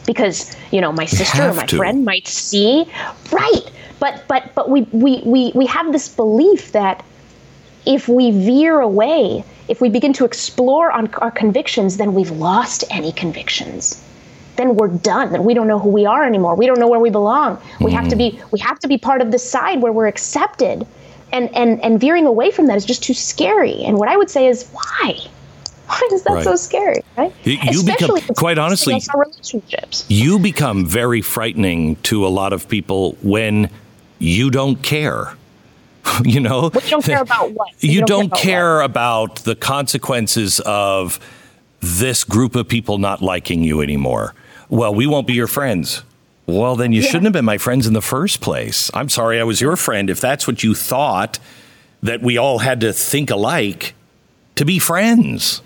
Because, 0.05 0.55
you 0.71 0.81
know, 0.81 0.91
my 0.91 1.05
sister 1.05 1.49
or 1.49 1.53
my 1.53 1.65
to. 1.65 1.77
friend 1.77 2.05
might 2.05 2.27
see. 2.27 2.85
Right. 3.31 3.71
But 3.99 4.23
but 4.27 4.53
but 4.53 4.69
we, 4.69 4.81
we 4.91 5.21
we 5.23 5.51
we 5.55 5.65
have 5.67 5.91
this 5.91 6.09
belief 6.09 6.73
that 6.73 7.03
if 7.85 8.07
we 8.07 8.31
veer 8.31 8.79
away, 8.79 9.43
if 9.67 9.81
we 9.81 9.89
begin 9.89 10.13
to 10.13 10.25
explore 10.25 10.91
on 10.91 11.13
our 11.15 11.31
convictions, 11.31 11.97
then 11.97 12.13
we've 12.13 12.31
lost 12.31 12.83
any 12.89 13.11
convictions 13.11 14.01
then 14.55 14.75
we're 14.75 14.87
done. 14.87 15.31
Then 15.31 15.43
we 15.43 15.53
don't 15.53 15.67
know 15.67 15.79
who 15.79 15.89
we 15.89 16.05
are 16.05 16.23
anymore. 16.23 16.55
We 16.55 16.65
don't 16.65 16.79
know 16.79 16.87
where 16.87 16.99
we 16.99 17.09
belong. 17.09 17.61
We 17.79 17.91
mm 17.91 17.95
have 17.95 18.09
to 18.09 18.15
be 18.17 18.37
we 18.51 18.59
have 18.59 18.77
to 18.79 18.89
be 18.89 18.97
part 18.97 19.21
of 19.21 19.31
the 19.31 19.39
side 19.39 19.81
where 19.81 19.93
we're 19.93 20.07
accepted. 20.07 20.85
And 21.31 21.53
and 21.55 21.81
and 21.81 21.99
veering 21.99 22.25
away 22.25 22.51
from 22.51 22.67
that 22.67 22.75
is 22.75 22.83
just 22.83 23.03
too 23.03 23.13
scary. 23.13 23.83
And 23.85 23.97
what 23.97 24.09
I 24.09 24.17
would 24.17 24.29
say 24.29 24.47
is 24.47 24.69
why? 24.71 25.17
Why 25.87 26.01
is 26.11 26.23
that 26.23 26.33
right. 26.33 26.43
so 26.43 26.55
scary? 26.55 27.01
Right? 27.15 27.31
You, 27.43 27.57
you 27.71 27.83
become 27.83 28.17
quite 28.35 28.57
honestly 28.57 28.99
relationships. 29.13 30.03
You 30.09 30.39
become 30.39 30.83
very 30.83 31.21
frightening 31.21 31.97
to 31.97 32.25
a 32.25 32.27
lot 32.27 32.53
of 32.53 32.67
people 32.67 33.15
when 33.21 33.69
you 34.17 34.49
don't 34.49 34.81
care. 34.81 35.37
you 36.23 36.39
know, 36.39 36.71
you 36.73 36.89
don't 36.89 37.05
care 37.05 37.21
about 37.21 37.51
what 37.51 37.69
you, 37.79 37.91
you 37.91 37.99
don't, 38.01 38.29
don't, 38.29 38.33
care, 38.33 38.53
care 38.53 38.81
about 38.81 39.37
the 39.37 39.55
consequences 39.55 40.59
of 40.61 41.19
this 41.81 42.23
group 42.23 42.55
of 42.55 42.67
people 42.67 42.97
not 42.97 43.21
liking 43.21 43.63
you 43.63 43.81
anymore 43.81 44.33
well, 44.69 44.93
we 44.93 45.07
won't 45.07 45.27
be 45.27 45.33
your 45.33 45.47
friends. 45.47 46.03
Well, 46.47 46.75
then 46.75 46.91
you 46.91 47.01
yeah. 47.01 47.07
shouldn't 47.07 47.25
have 47.25 47.33
been 47.33 47.45
my 47.45 47.57
friends 47.57 47.87
in 47.87 47.93
the 47.93 48.01
first 48.01 48.41
place. 48.41 48.91
I'm 48.93 49.09
sorry 49.09 49.39
I 49.39 49.43
was 49.43 49.61
your 49.61 49.75
friend 49.75 50.09
if 50.09 50.19
that's 50.19 50.47
what 50.47 50.63
you 50.63 50.75
thought 50.75 51.39
that 52.03 52.21
we 52.21 52.37
all 52.37 52.59
had 52.59 52.81
to 52.81 52.93
think 52.93 53.31
alike 53.31 53.95
to 54.55 54.65
be 54.65 54.77
friends. 54.77 55.61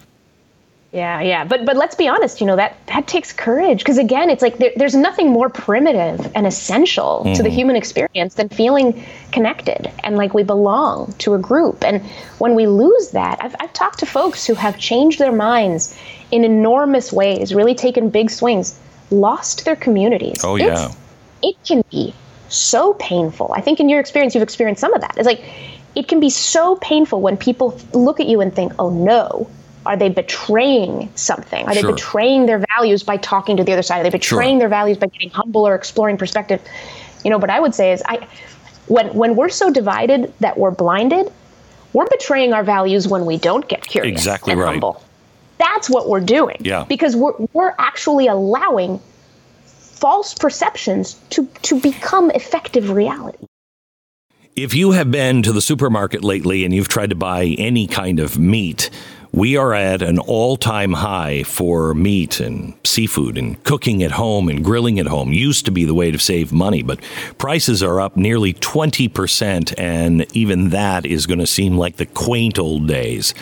Yeah, 0.92 1.22
yeah, 1.22 1.44
but 1.44 1.66
but 1.66 1.78
let's 1.78 1.94
be 1.96 2.08
honest. 2.08 2.42
You 2.42 2.48
know 2.48 2.56
that 2.56 2.76
that 2.88 3.08
takes 3.08 3.32
courage 3.32 3.80
because 3.80 4.00
again, 4.00 4.32
it's 4.32 4.42
like 4.42 4.58
there, 4.58 4.72
there's 4.76 4.96
nothing 4.96 5.30
more 5.30 5.48
primitive 5.48 6.32
and 6.34 6.48
essential 6.48 7.22
mm-hmm. 7.24 7.34
to 7.34 7.44
the 7.44 7.50
mm-hmm. 7.50 7.58
human 7.58 7.76
experience 7.76 8.34
than 8.34 8.50
feeling 8.50 9.06
connected 9.32 9.92
and 10.04 10.18
like 10.18 10.34
we 10.34 10.42
belong 10.42 11.14
to 11.20 11.36
a 11.36 11.38
group. 11.38 11.84
And 11.84 12.02
when 12.40 12.56
we 12.56 12.66
lose 12.66 13.12
that, 13.12 13.38
I've 13.40 13.56
I've 13.60 13.74
talked 13.74 14.00
to 14.00 14.08
folks 14.08 14.48
who 14.48 14.56
have 14.56 14.80
changed 14.80 15.20
their 15.20 15.32
minds 15.32 15.96
in 16.32 16.44
enormous 16.44 17.14
ways, 17.14 17.54
really 17.54 17.76
taken 17.76 18.10
big 18.10 18.32
swings 18.32 18.80
lost 19.12 19.66
their 19.66 19.76
communities. 19.76 20.44
Oh, 20.44 20.56
yeah. 20.56 20.86
It's, 20.86 20.98
it 21.42 21.56
can 21.66 21.84
be 21.90 22.14
so 22.50 22.94
painful. 22.94 23.52
I 23.56 23.62
think 23.62 23.80
in 23.80 23.90
your 23.90 24.00
experience, 24.00 24.36
you've 24.36 24.44
experienced 24.44 24.82
some 24.82 24.94
of 24.94 25.02
that. 25.02 25.18
It's 25.18 25.26
like, 25.26 25.44
it 25.96 26.08
can 26.08 26.20
be 26.20 26.30
so 26.30 26.76
painful 26.78 27.22
when 27.22 27.38
people 27.38 27.80
look 27.94 28.20
at 28.20 28.28
you 28.28 28.42
and 28.42 28.54
think, 28.54 28.74
oh 28.80 28.90
no, 28.90 29.50
are 29.86 29.98
they 29.98 30.10
betraying 30.10 31.12
something? 31.16 31.66
Are 31.66 31.74
they 31.74 31.84
betraying 31.84 32.46
their 32.46 32.64
values 32.76 33.04
by 33.04 33.18
talking 33.18 33.58
to 33.58 33.64
the 33.64 33.74
other 33.74 33.82
side? 33.82 34.02
Are 34.02 34.04
they 34.04 34.10
betraying 34.10 34.56
sure. 34.56 34.60
their 34.60 34.70
values 34.70 34.98
by 34.98 35.08
getting 35.08 35.30
humble 35.30 35.68
or 35.68 35.76
exploring 35.76 36.18
perspective? 36.18 36.62
You 37.24 37.32
know, 37.32 37.38
what 37.38 37.50
I 37.50 37.60
would 37.60 37.74
say 37.74 37.92
is, 37.92 38.04
I, 38.06 38.28
when 38.88 39.14
when 39.14 39.36
we're 39.36 39.50
so 39.50 39.72
divided 39.72 40.34
that 40.40 40.58
we're 40.58 40.72
blinded, 40.72 41.32
we're 41.94 42.08
betraying 42.08 42.54
our 42.54 42.64
values 42.64 43.08
when 43.08 43.26
we 43.26 43.38
don't 43.38 43.68
get 43.68 43.88
curious 43.88 44.12
exactly 44.12 44.54
and 44.54 44.62
right. 44.62 44.72
humble. 44.72 45.04
That's 45.58 45.90
what 45.90 46.08
we're 46.08 46.22
doing. 46.22 46.58
Yeah. 46.60 46.86
Because 46.88 47.16
we're 47.16 47.34
we're 47.54 47.76
actually 47.78 48.28
allowing 48.28 49.00
false 49.66 50.34
perceptions 50.34 51.16
to 51.32 51.46
to 51.64 51.80
become 51.80 52.32
effective 52.32 52.90
reality. 52.90 53.46
If 54.56 54.74
you 54.74 54.92
have 54.92 55.10
been 55.10 55.42
to 55.44 55.54
the 55.54 55.62
supermarket 55.62 56.24
lately 56.24 56.66
and 56.66 56.74
you've 56.74 56.90
tried 56.90 57.12
to 57.12 57.16
buy 57.16 57.56
any 57.58 57.88
kind 57.88 58.20
of 58.20 58.38
meat, 58.38 58.90
we 59.32 59.56
are 59.56 59.74
at 59.74 60.02
an 60.02 60.20
all 60.20 60.58
time 60.58 60.94
high 60.94 61.44
for 61.44 61.94
meat 61.94 62.40
and 62.40 62.74
seafood 62.84 63.38
and 63.38 63.64
cooking 63.64 64.04
at 64.04 64.12
home 64.12 64.50
and 64.50 64.64
grilling 64.64 65.00
at 65.00 65.08
home. 65.08 65.32
Used 65.32 65.66
to 65.66 65.72
be 65.72 65.86
the 65.86 65.94
way 65.94 66.12
to 66.12 66.20
save 66.20 66.52
money, 66.52 66.84
but 66.84 67.00
prices 67.38 67.84
are 67.84 68.02
up 68.02 68.18
nearly 68.18 68.54
20%, 68.54 69.74
and 69.78 70.26
even 70.36 70.70
that 70.70 71.06
is 71.06 71.28
going 71.28 71.40
to 71.40 71.48
seem 71.48 71.78
like 71.78 71.98
the 71.98 72.06
quaint 72.06 72.58
old 72.58 72.88
days. 72.88 73.34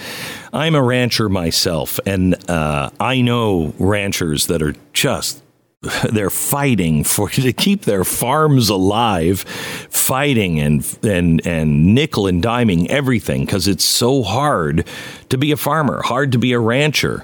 I'm 0.54 0.76
a 0.76 0.82
rancher 0.82 1.30
myself, 1.30 2.00
and 2.06 2.36
uh, 2.50 2.90
I 3.00 3.22
know 3.22 3.74
ranchers 3.80 4.48
that 4.48 4.62
are 4.62 4.76
just 4.94 5.42
they're 6.12 6.30
fighting 6.30 7.04
for 7.04 7.30
to 7.30 7.54
keep 7.54 7.82
their 7.82 8.04
farms 8.04 8.70
alive, 8.70 9.42
fighting 9.42 10.60
and 10.60 10.98
and 11.04 11.46
and 11.46 11.96
nickel 11.96 12.28
and 12.28 12.44
diming 12.44 12.88
everything 12.88 13.46
because 13.46 13.68
it's 13.68 13.84
so 13.84 14.24
hard 14.24 14.86
to 15.30 15.38
be 15.38 15.52
a 15.52 15.58
farmer, 15.58 16.02
hard 16.04 16.32
to 16.32 16.38
be 16.38 16.54
a 16.54 16.60
rancher. 16.60 17.24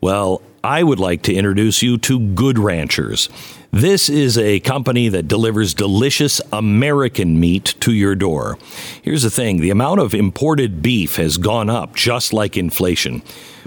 Well, 0.00 0.42
I 0.62 0.82
would 0.82 0.98
like 1.00 1.22
to 1.22 1.34
introduce 1.34 1.82
you 1.82 1.98
to 1.98 2.18
Good 2.34 2.58
Ranchers. 2.58 3.28
This 3.70 4.08
is 4.08 4.38
a 4.38 4.60
company 4.60 5.08
that 5.08 5.28
delivers 5.28 5.74
delicious 5.74 6.40
American 6.52 7.38
meat 7.38 7.74
to 7.80 7.92
your 7.92 8.14
door. 8.14 8.58
Here's 9.02 9.22
the 9.22 9.30
thing 9.30 9.60
the 9.60 9.70
amount 9.70 10.00
of 10.00 10.14
imported 10.14 10.82
beef 10.82 11.16
has 11.16 11.36
gone 11.36 11.68
up 11.68 11.94
just 11.94 12.32
like 12.32 12.56
inflation. 12.56 13.22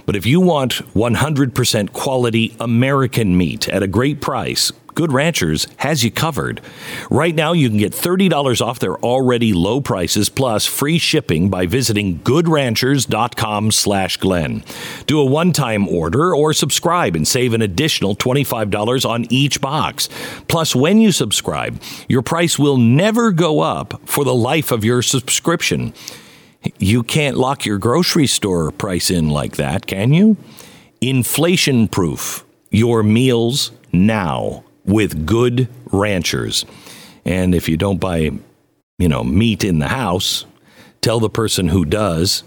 But 0.05 0.15
if 0.15 0.25
you 0.25 0.39
want 0.39 0.73
100% 0.93 1.93
quality 1.93 2.55
American 2.59 3.37
meat 3.37 3.69
at 3.69 3.83
a 3.83 3.87
great 3.87 4.21
price, 4.21 4.71
Good 4.93 5.13
Ranchers 5.13 5.67
has 5.77 6.03
you 6.03 6.11
covered. 6.11 6.61
Right 7.09 7.33
now, 7.33 7.53
you 7.53 7.69
can 7.69 7.77
get 7.77 7.93
$30 7.93 8.61
off 8.61 8.79
their 8.79 8.97
already 8.97 9.53
low 9.53 9.79
prices 9.79 10.29
plus 10.29 10.65
free 10.65 10.97
shipping 10.97 11.49
by 11.49 11.65
visiting 11.65 12.19
goodranchers.com 12.19 13.71
slash 13.71 14.17
Glenn. 14.17 14.63
Do 15.07 15.19
a 15.19 15.25
one-time 15.25 15.87
order 15.87 16.35
or 16.35 16.53
subscribe 16.53 17.15
and 17.15 17.27
save 17.27 17.53
an 17.53 17.61
additional 17.61 18.15
$25 18.15 19.09
on 19.09 19.25
each 19.31 19.61
box. 19.61 20.09
Plus, 20.47 20.75
when 20.75 20.99
you 20.99 21.11
subscribe, 21.11 21.81
your 22.09 22.21
price 22.21 22.59
will 22.59 22.77
never 22.77 23.31
go 23.31 23.61
up 23.61 24.01
for 24.05 24.25
the 24.25 24.35
life 24.35 24.71
of 24.71 24.83
your 24.83 25.01
subscription. 25.01 25.93
You 26.77 27.03
can't 27.03 27.37
lock 27.37 27.65
your 27.65 27.77
grocery 27.77 28.27
store 28.27 28.71
price 28.71 29.09
in 29.09 29.29
like 29.29 29.55
that, 29.55 29.87
can 29.87 30.13
you? 30.13 30.37
Inflation 30.99 31.87
proof 31.87 32.45
your 32.69 33.03
meals 33.03 33.71
now 33.91 34.63
with 34.85 35.25
good 35.25 35.67
ranchers. 35.91 36.65
And 37.25 37.53
if 37.55 37.67
you 37.67 37.77
don't 37.77 37.99
buy, 37.99 38.31
you 38.97 39.09
know, 39.09 39.23
meat 39.23 39.63
in 39.63 39.79
the 39.79 39.87
house, 39.87 40.45
tell 41.01 41.19
the 41.19 41.29
person 41.29 41.69
who 41.69 41.85
does, 41.85 42.43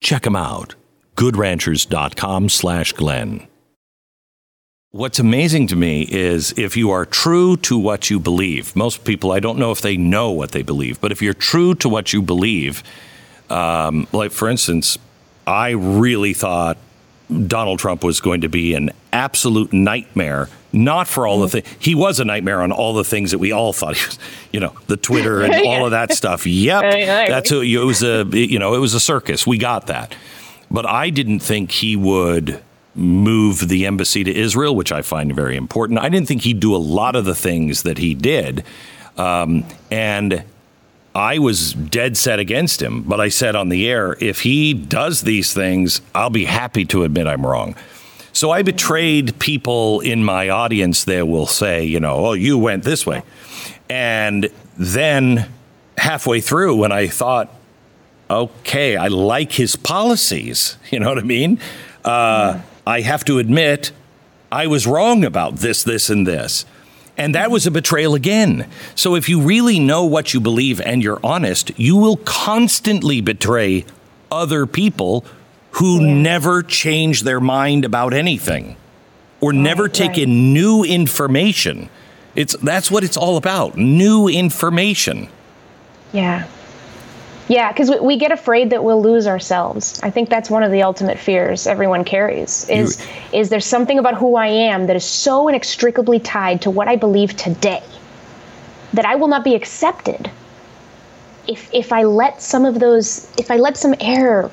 check 0.00 0.22
them 0.22 0.36
out. 0.36 0.74
goodranchers.com 1.16 2.48
slash 2.48 2.92
Glenn. 2.92 3.46
What's 4.92 5.18
amazing 5.18 5.66
to 5.68 5.76
me 5.76 6.06
is 6.10 6.54
if 6.56 6.76
you 6.76 6.90
are 6.90 7.04
true 7.04 7.56
to 7.58 7.76
what 7.76 8.08
you 8.08 8.18
believe, 8.18 8.74
most 8.74 9.04
people, 9.04 9.32
I 9.32 9.40
don't 9.40 9.58
know 9.58 9.70
if 9.70 9.82
they 9.82 9.96
know 9.96 10.30
what 10.30 10.52
they 10.52 10.62
believe, 10.62 11.00
but 11.00 11.12
if 11.12 11.20
you're 11.20 11.34
true 11.34 11.74
to 11.76 11.88
what 11.88 12.12
you 12.12 12.22
believe, 12.22 12.82
um, 13.50 14.06
like, 14.12 14.32
for 14.32 14.48
instance, 14.48 14.98
I 15.46 15.70
really 15.70 16.34
thought 16.34 16.78
Donald 17.46 17.78
Trump 17.78 18.04
was 18.04 18.20
going 18.20 18.42
to 18.42 18.48
be 18.48 18.74
an 18.74 18.90
absolute 19.12 19.72
nightmare. 19.72 20.48
Not 20.72 21.08
for 21.08 21.26
all 21.26 21.40
the 21.40 21.48
things 21.48 21.66
he 21.78 21.94
was 21.94 22.20
a 22.20 22.24
nightmare 22.24 22.60
on 22.60 22.70
all 22.70 22.92
the 22.92 23.04
things 23.04 23.30
that 23.30 23.38
we 23.38 23.50
all 23.50 23.72
thought 23.72 23.96
he 23.96 24.06
was, 24.06 24.18
you 24.52 24.60
know, 24.60 24.74
the 24.88 24.96
Twitter 24.96 25.42
and 25.44 25.54
yeah. 25.54 25.70
all 25.70 25.84
of 25.86 25.92
that 25.92 26.12
stuff. 26.12 26.46
Yep, 26.46 26.82
that's 27.28 27.50
who, 27.50 27.62
it 27.62 27.84
was 27.84 28.02
a 28.02 28.24
you 28.32 28.58
know 28.58 28.74
it 28.74 28.78
was 28.78 28.92
a 28.94 29.00
circus. 29.00 29.46
We 29.46 29.58
got 29.58 29.86
that, 29.86 30.14
but 30.70 30.84
I 30.84 31.10
didn't 31.10 31.40
think 31.40 31.70
he 31.70 31.96
would 31.96 32.62
move 32.94 33.68
the 33.68 33.86
embassy 33.86 34.24
to 34.24 34.34
Israel, 34.34 34.74
which 34.74 34.92
I 34.92 35.02
find 35.02 35.34
very 35.34 35.56
important. 35.56 35.98
I 35.98 36.08
didn't 36.08 36.28
think 36.28 36.42
he'd 36.42 36.60
do 36.60 36.74
a 36.74 36.78
lot 36.78 37.14
of 37.14 37.24
the 37.24 37.34
things 37.34 37.82
that 37.82 37.98
he 37.98 38.14
did, 38.14 38.64
um, 39.16 39.64
and 39.90 40.44
I 41.16 41.38
was 41.38 41.72
dead 41.72 42.18
set 42.18 42.38
against 42.38 42.82
him, 42.82 43.00
but 43.00 43.22
I 43.22 43.30
said 43.30 43.56
on 43.56 43.70
the 43.70 43.88
air, 43.88 44.18
if 44.20 44.42
he 44.42 44.74
does 44.74 45.22
these 45.22 45.54
things, 45.54 46.02
I'll 46.14 46.28
be 46.28 46.44
happy 46.44 46.84
to 46.86 47.04
admit 47.04 47.26
I'm 47.26 47.46
wrong. 47.46 47.74
So 48.34 48.50
I 48.50 48.60
betrayed 48.60 49.38
people 49.38 50.00
in 50.00 50.22
my 50.22 50.50
audience 50.50 51.04
that 51.04 51.26
will 51.26 51.46
say, 51.46 51.86
you 51.86 52.00
know, 52.00 52.26
oh, 52.26 52.32
you 52.34 52.58
went 52.58 52.84
this 52.84 53.06
way. 53.06 53.22
And 53.88 54.50
then 54.76 55.48
halfway 55.96 56.42
through, 56.42 56.76
when 56.76 56.92
I 56.92 57.06
thought, 57.06 57.48
okay, 58.28 58.98
I 58.98 59.08
like 59.08 59.52
his 59.52 59.74
policies, 59.74 60.76
you 60.90 61.00
know 61.00 61.08
what 61.08 61.18
I 61.18 61.22
mean? 61.22 61.58
Uh, 62.04 62.60
I 62.86 63.00
have 63.00 63.24
to 63.24 63.38
admit, 63.38 63.90
I 64.52 64.66
was 64.66 64.86
wrong 64.86 65.24
about 65.24 65.56
this, 65.56 65.82
this, 65.82 66.10
and 66.10 66.26
this. 66.26 66.66
And 67.16 67.34
that 67.34 67.50
was 67.50 67.66
a 67.66 67.70
betrayal 67.70 68.14
again. 68.14 68.68
So 68.94 69.14
if 69.14 69.28
you 69.28 69.40
really 69.40 69.78
know 69.78 70.04
what 70.04 70.34
you 70.34 70.40
believe 70.40 70.80
and 70.80 71.02
you're 71.02 71.20
honest, 71.24 71.72
you 71.78 71.96
will 71.96 72.18
constantly 72.18 73.20
betray 73.20 73.86
other 74.30 74.66
people 74.66 75.24
who 75.72 76.04
yeah. 76.04 76.14
never 76.14 76.62
change 76.62 77.22
their 77.22 77.40
mind 77.40 77.84
about 77.84 78.12
anything 78.12 78.76
or 79.40 79.50
right, 79.50 79.58
never 79.58 79.88
take 79.88 80.10
right. 80.10 80.20
in 80.20 80.52
new 80.52 80.84
information. 80.84 81.88
It's 82.34 82.54
that's 82.56 82.90
what 82.90 83.04
it's 83.04 83.16
all 83.16 83.36
about, 83.36 83.76
new 83.76 84.28
information. 84.28 85.28
Yeah. 86.12 86.46
Yeah, 87.48 87.70
because 87.70 87.90
we 87.90 88.00
we, 88.00 88.16
get 88.16 88.32
afraid 88.32 88.70
that 88.70 88.82
we'll 88.82 89.00
lose 89.00 89.26
ourselves. 89.26 90.00
I 90.02 90.10
think 90.10 90.28
that's 90.28 90.50
one 90.50 90.62
of 90.62 90.72
the 90.72 90.82
ultimate 90.82 91.18
fears 91.18 91.66
everyone 91.66 92.04
carries. 92.04 92.68
Is 92.68 93.00
you, 93.00 93.40
is 93.40 93.48
there 93.50 93.60
something 93.60 93.98
about 93.98 94.14
who 94.16 94.36
I 94.36 94.48
am 94.48 94.86
that 94.88 94.96
is 94.96 95.04
so 95.04 95.48
inextricably 95.48 96.18
tied 96.18 96.62
to 96.62 96.70
what 96.70 96.88
I 96.88 96.96
believe 96.96 97.36
today 97.36 97.84
that 98.94 99.04
I 99.04 99.14
will 99.14 99.28
not 99.28 99.44
be 99.44 99.54
accepted 99.54 100.30
if 101.46 101.72
if 101.72 101.92
I 101.92 102.02
let 102.02 102.42
some 102.42 102.64
of 102.64 102.80
those 102.80 103.30
if 103.38 103.50
I 103.50 103.56
let 103.56 103.76
some 103.76 103.94
error 104.00 104.50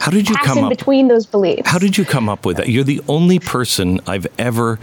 how 0.00 0.10
did 0.10 0.28
you 0.28 0.36
come 0.36 0.58
in 0.58 0.64
up 0.64 0.70
between 0.70 1.08
those 1.08 1.26
beliefs? 1.26 1.68
How 1.68 1.78
did 1.78 1.96
you 1.96 2.04
come 2.04 2.28
up 2.28 2.44
with 2.44 2.56
that? 2.56 2.68
You're 2.68 2.84
the 2.84 3.02
only 3.08 3.38
person 3.38 4.00
I've 4.06 4.26
ever 4.38 4.78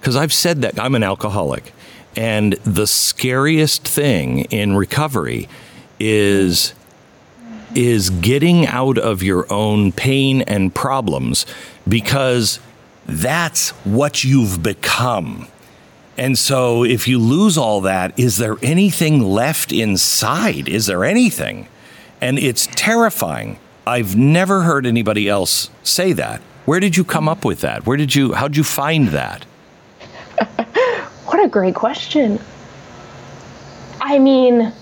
because 0.00 0.16
I've 0.16 0.32
said 0.32 0.62
that 0.62 0.78
I'm 0.78 0.94
an 0.94 1.02
alcoholic, 1.02 1.72
and 2.14 2.52
the 2.64 2.86
scariest 2.86 3.86
thing 3.86 4.40
in 4.46 4.76
recovery 4.76 5.48
is 5.98 6.74
is 7.74 8.10
getting 8.10 8.66
out 8.66 8.96
of 8.96 9.22
your 9.22 9.50
own 9.52 9.92
pain 9.92 10.40
and 10.42 10.74
problems 10.74 11.44
because 11.86 12.58
that's 13.06 13.70
what 13.84 14.24
you've 14.24 14.62
become. 14.62 15.46
And 16.16 16.38
so 16.38 16.84
if 16.84 17.06
you 17.06 17.18
lose 17.18 17.58
all 17.58 17.82
that, 17.82 18.18
is 18.18 18.38
there 18.38 18.56
anything 18.62 19.20
left 19.20 19.72
inside? 19.72 20.68
Is 20.68 20.86
there 20.86 21.04
anything? 21.04 21.68
And 22.20 22.38
it's 22.38 22.66
terrifying. 22.74 23.58
I've 23.86 24.16
never 24.16 24.62
heard 24.62 24.86
anybody 24.86 25.28
else 25.28 25.70
say 25.82 26.12
that. 26.14 26.40
Where 26.64 26.80
did 26.80 26.96
you 26.96 27.04
come 27.04 27.28
up 27.28 27.44
with 27.44 27.60
that? 27.60 27.86
Where 27.86 27.96
did 27.96 28.14
you 28.14 28.32
how 28.32 28.48
did 28.48 28.56
you 28.56 28.64
find 28.64 29.08
that? 29.08 29.44
what 31.26 31.44
a 31.44 31.48
great 31.48 31.74
question. 31.74 32.40
I 34.00 34.18
mean, 34.18 34.72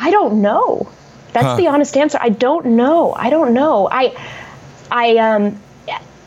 I 0.00 0.10
don't 0.10 0.40
know. 0.40 0.90
That's 1.32 1.46
huh. 1.46 1.56
the 1.56 1.68
honest 1.68 1.96
answer. 1.96 2.18
I 2.20 2.30
don't 2.30 2.66
know. 2.66 3.12
I 3.12 3.30
don't 3.30 3.54
know. 3.54 3.88
I, 3.90 4.16
I, 4.90 5.16
um, 5.18 5.60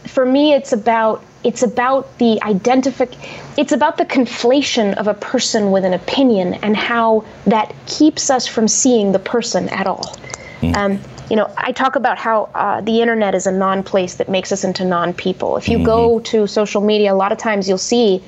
for 0.05 0.26
me, 0.26 0.53
it's 0.53 0.71
about 0.71 1.24
it's 1.43 1.61
about 1.61 2.17
the 2.19 2.39
identific 2.41 3.17
it's 3.57 3.74
about 3.74 3.97
the 3.97 4.05
conflation 4.05 4.93
of 4.95 5.07
a 5.07 5.13
person 5.13 5.71
with 5.71 5.84
an 5.84 5.93
opinion 5.93 6.53
and 6.55 6.78
how 6.78 7.26
that 7.45 7.74
keeps 7.86 8.30
us 8.30 8.47
from 8.47 8.67
seeing 8.67 9.11
the 9.11 9.19
person 9.19 9.67
at 9.69 9.86
all 9.86 10.15
mm. 10.61 10.76
um, 10.78 10.99
you 11.30 11.36
know 11.36 11.53
i 11.57 11.71
talk 11.71 11.95
about 11.95 12.17
how 12.17 12.49
uh, 12.55 12.80
the 12.82 13.01
internet 13.01 13.36
is 13.36 13.45
a 13.45 13.51
non-place 13.51 14.15
that 14.15 14.30
makes 14.30 14.51
us 14.51 14.63
into 14.63 14.86
non-people 14.86 15.57
if 15.57 15.67
you 15.67 15.78
mm-hmm. 15.78 15.86
go 15.86 16.19
to 16.21 16.47
social 16.47 16.82
media 16.82 17.13
a 17.13 17.15
lot 17.15 17.32
of 17.32 17.38
times 17.38 17.67
you'll 17.67 17.78
see 17.78 18.24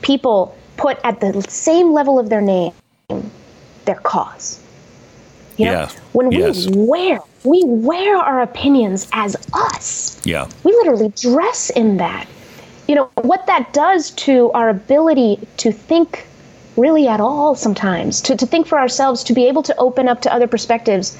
people 0.00 0.56
put 0.76 0.98
at 1.04 1.20
the 1.20 1.42
same 1.48 1.92
level 1.92 2.18
of 2.18 2.28
their 2.28 2.40
name 2.40 2.72
their 3.84 4.00
cause 4.02 4.61
you 5.62 5.70
know, 5.70 5.88
when 6.12 6.28
we 6.28 6.38
yes. 6.38 6.68
wear 6.70 7.20
we 7.44 7.62
wear 7.64 8.16
our 8.16 8.42
opinions 8.42 9.08
as 9.12 9.36
us. 9.52 10.20
Yeah. 10.24 10.48
We 10.64 10.72
literally 10.72 11.08
dress 11.10 11.70
in 11.70 11.96
that. 11.96 12.28
You 12.88 12.94
know, 12.94 13.10
what 13.22 13.46
that 13.46 13.72
does 13.72 14.10
to 14.10 14.50
our 14.52 14.68
ability 14.68 15.40
to 15.58 15.72
think 15.72 16.26
really 16.76 17.08
at 17.08 17.20
all 17.20 17.54
sometimes, 17.54 18.20
to, 18.22 18.36
to 18.36 18.46
think 18.46 18.66
for 18.66 18.78
ourselves, 18.78 19.24
to 19.24 19.32
be 19.32 19.46
able 19.46 19.62
to 19.62 19.76
open 19.76 20.08
up 20.08 20.22
to 20.22 20.32
other 20.32 20.46
perspectives, 20.46 21.18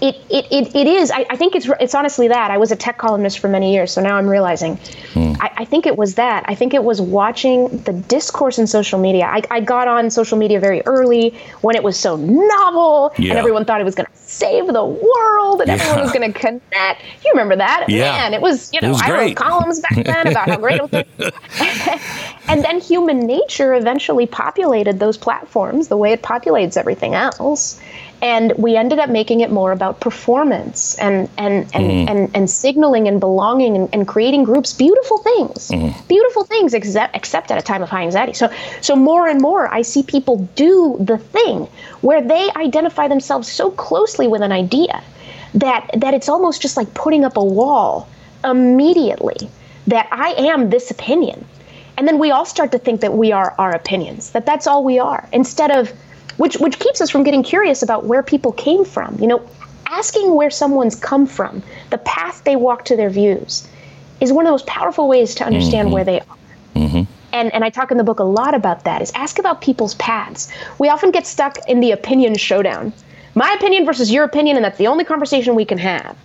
it, 0.00 0.16
it, 0.30 0.46
it, 0.50 0.76
it 0.76 0.86
is. 0.86 1.10
I, 1.10 1.26
I, 1.30 1.36
think 1.36 1.56
it's 1.56 1.68
it's 1.80 1.94
honestly 1.94 2.28
that. 2.28 2.50
I 2.50 2.58
was 2.58 2.70
a 2.70 2.76
tech 2.76 2.98
columnist 2.98 3.40
for 3.40 3.48
many 3.48 3.72
years, 3.72 3.92
so 3.92 4.00
now 4.00 4.16
I'm 4.16 4.28
realizing. 4.28 4.76
Hmm. 5.12 5.32
I, 5.40 5.50
I, 5.58 5.64
think 5.64 5.86
it 5.86 5.96
was 5.96 6.14
that. 6.14 6.44
I 6.46 6.54
think 6.54 6.72
it 6.72 6.84
was 6.84 7.00
watching 7.00 7.68
the 7.82 7.92
discourse 7.92 8.58
in 8.58 8.66
social 8.66 9.00
media. 9.00 9.24
I, 9.24 9.42
I 9.50 9.60
got 9.60 9.88
on 9.88 10.10
social 10.10 10.38
media 10.38 10.60
very 10.60 10.82
early 10.82 11.30
when 11.62 11.74
it 11.74 11.82
was 11.82 11.98
so 11.98 12.16
novel, 12.16 13.12
yeah. 13.18 13.30
and 13.30 13.38
everyone 13.38 13.64
thought 13.64 13.80
it 13.80 13.84
was 13.84 13.96
going 13.96 14.06
to 14.06 14.16
save 14.16 14.68
the 14.68 14.84
world, 14.84 15.60
and 15.60 15.68
yeah. 15.68 15.74
everyone 15.74 16.00
was 16.00 16.12
going 16.12 16.32
to 16.32 16.38
connect. 16.38 17.02
You 17.24 17.32
remember 17.32 17.56
that? 17.56 17.86
Yeah. 17.88 18.12
Man, 18.12 18.34
it 18.34 18.40
was. 18.40 18.72
You 18.72 18.80
know, 18.80 18.90
was 18.90 19.02
I 19.02 19.10
wrote 19.10 19.36
columns 19.36 19.80
back 19.80 20.04
then 20.04 20.28
about 20.28 20.48
how 20.48 20.58
great 20.58 20.80
it 20.80 20.92
was. 20.92 21.32
and 22.48 22.62
then 22.62 22.80
human 22.80 23.26
nature 23.26 23.74
eventually 23.74 24.26
populated 24.26 25.00
those 25.00 25.16
platforms 25.16 25.88
the 25.88 25.96
way 25.96 26.12
it 26.12 26.22
populates 26.22 26.76
everything 26.76 27.14
else 27.14 27.80
and 28.20 28.52
we 28.56 28.76
ended 28.76 28.98
up 28.98 29.08
making 29.08 29.40
it 29.40 29.50
more 29.50 29.72
about 29.72 30.00
performance 30.00 30.96
and 30.98 31.28
and 31.38 31.68
and 31.74 31.84
mm-hmm. 31.90 32.08
and, 32.08 32.30
and, 32.34 32.50
signaling 32.50 33.06
and 33.06 33.20
belonging 33.20 33.76
and, 33.76 33.88
and 33.92 34.08
creating 34.08 34.42
groups 34.42 34.72
beautiful 34.72 35.18
things 35.18 35.68
mm-hmm. 35.68 36.06
beautiful 36.08 36.44
things 36.44 36.74
except 36.74 37.14
except 37.14 37.50
at 37.50 37.58
a 37.58 37.62
time 37.62 37.82
of 37.82 37.88
high 37.88 38.02
anxiety 38.02 38.32
so 38.32 38.50
so 38.80 38.96
more 38.96 39.28
and 39.28 39.40
more 39.40 39.72
i 39.72 39.82
see 39.82 40.02
people 40.02 40.38
do 40.56 40.96
the 41.00 41.18
thing 41.18 41.68
where 42.00 42.22
they 42.22 42.50
identify 42.56 43.06
themselves 43.06 43.50
so 43.50 43.70
closely 43.70 44.26
with 44.26 44.42
an 44.42 44.52
idea 44.52 45.02
that 45.54 45.88
that 45.96 46.14
it's 46.14 46.28
almost 46.28 46.60
just 46.60 46.76
like 46.76 46.92
putting 46.94 47.24
up 47.24 47.36
a 47.36 47.44
wall 47.44 48.08
immediately 48.44 49.48
that 49.86 50.08
i 50.10 50.30
am 50.30 50.70
this 50.70 50.90
opinion 50.90 51.44
and 51.96 52.06
then 52.06 52.18
we 52.18 52.30
all 52.30 52.44
start 52.44 52.72
to 52.72 52.78
think 52.78 53.00
that 53.00 53.12
we 53.12 53.32
are 53.32 53.54
our 53.58 53.74
opinions 53.74 54.32
that 54.32 54.44
that's 54.44 54.66
all 54.66 54.82
we 54.82 54.98
are 54.98 55.28
instead 55.32 55.70
of 55.70 55.92
which 56.38 56.56
which 56.56 56.78
keeps 56.78 57.00
us 57.00 57.10
from 57.10 57.22
getting 57.22 57.42
curious 57.42 57.82
about 57.82 58.04
where 58.04 58.22
people 58.22 58.52
came 58.52 58.84
from. 58.84 59.18
You 59.20 59.26
know, 59.26 59.50
asking 59.86 60.34
where 60.34 60.50
someone's 60.50 60.96
come 60.96 61.26
from, 61.26 61.62
the 61.90 61.98
path 61.98 62.42
they 62.44 62.56
walk 62.56 62.86
to 62.86 62.96
their 62.96 63.10
views, 63.10 63.68
is 64.20 64.32
one 64.32 64.46
of 64.46 64.48
the 64.48 64.52
most 64.52 64.66
powerful 64.66 65.08
ways 65.08 65.34
to 65.36 65.44
understand 65.44 65.86
mm-hmm. 65.86 65.94
where 65.94 66.04
they 66.04 66.20
are. 66.20 66.36
Mm-hmm. 66.74 67.12
And, 67.30 67.52
and 67.52 67.62
I 67.62 67.70
talk 67.70 67.90
in 67.90 67.98
the 67.98 68.04
book 68.04 68.20
a 68.20 68.24
lot 68.24 68.54
about 68.54 68.84
that 68.84 69.02
is 69.02 69.12
ask 69.14 69.38
about 69.38 69.60
people's 69.60 69.94
paths. 69.96 70.50
We 70.78 70.88
often 70.88 71.10
get 71.10 71.26
stuck 71.26 71.58
in 71.68 71.80
the 71.80 71.92
opinion 71.92 72.36
showdown. 72.36 72.92
My 73.34 73.52
opinion 73.52 73.84
versus 73.84 74.10
your 74.10 74.24
opinion, 74.24 74.56
and 74.56 74.64
that's 74.64 74.78
the 74.78 74.86
only 74.86 75.04
conversation 75.04 75.54
we 75.54 75.64
can 75.64 75.78
have. 75.78 76.16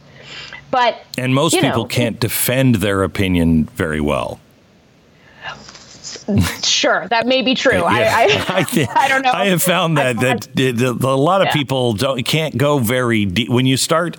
But 0.71 1.03
And 1.17 1.35
most 1.35 1.53
people 1.53 1.69
know, 1.69 1.85
can't 1.85 2.19
defend 2.19 2.75
their 2.75 3.03
opinion 3.03 3.65
very 3.65 4.01
well 4.01 4.39
sure, 6.63 7.07
that 7.09 7.27
may 7.27 7.41
be 7.41 7.55
true. 7.55 7.79
Yeah. 7.79 7.85
I, 7.87 8.45
I, 8.47 8.87
I, 8.95 9.07
don't 9.07 9.21
know. 9.21 9.31
I 9.31 9.47
have 9.47 9.63
found 9.63 9.97
that 9.97 10.19
that, 10.19 10.41
that 10.55 10.99
a 11.01 11.15
lot 11.15 11.41
of 11.41 11.47
yeah. 11.47 11.53
people 11.53 11.93
don't 11.93 12.23
can't 12.23 12.57
go 12.57 12.79
very 12.79 13.25
deep 13.25 13.49
when 13.49 13.65
you 13.65 13.77
start. 13.77 14.17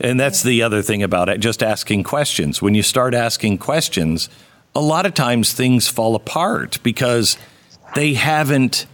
And 0.00 0.18
that's 0.18 0.42
the 0.42 0.62
other 0.62 0.82
thing 0.82 1.04
about 1.04 1.28
it, 1.28 1.38
just 1.38 1.62
asking 1.62 2.02
questions. 2.02 2.60
When 2.60 2.74
you 2.74 2.82
start 2.82 3.14
asking 3.14 3.58
questions, 3.58 4.28
a 4.74 4.80
lot 4.80 5.06
of 5.06 5.14
times 5.14 5.52
things 5.52 5.88
fall 5.88 6.16
apart 6.16 6.78
because 6.82 7.38
they 7.94 8.14
haven't 8.14 8.86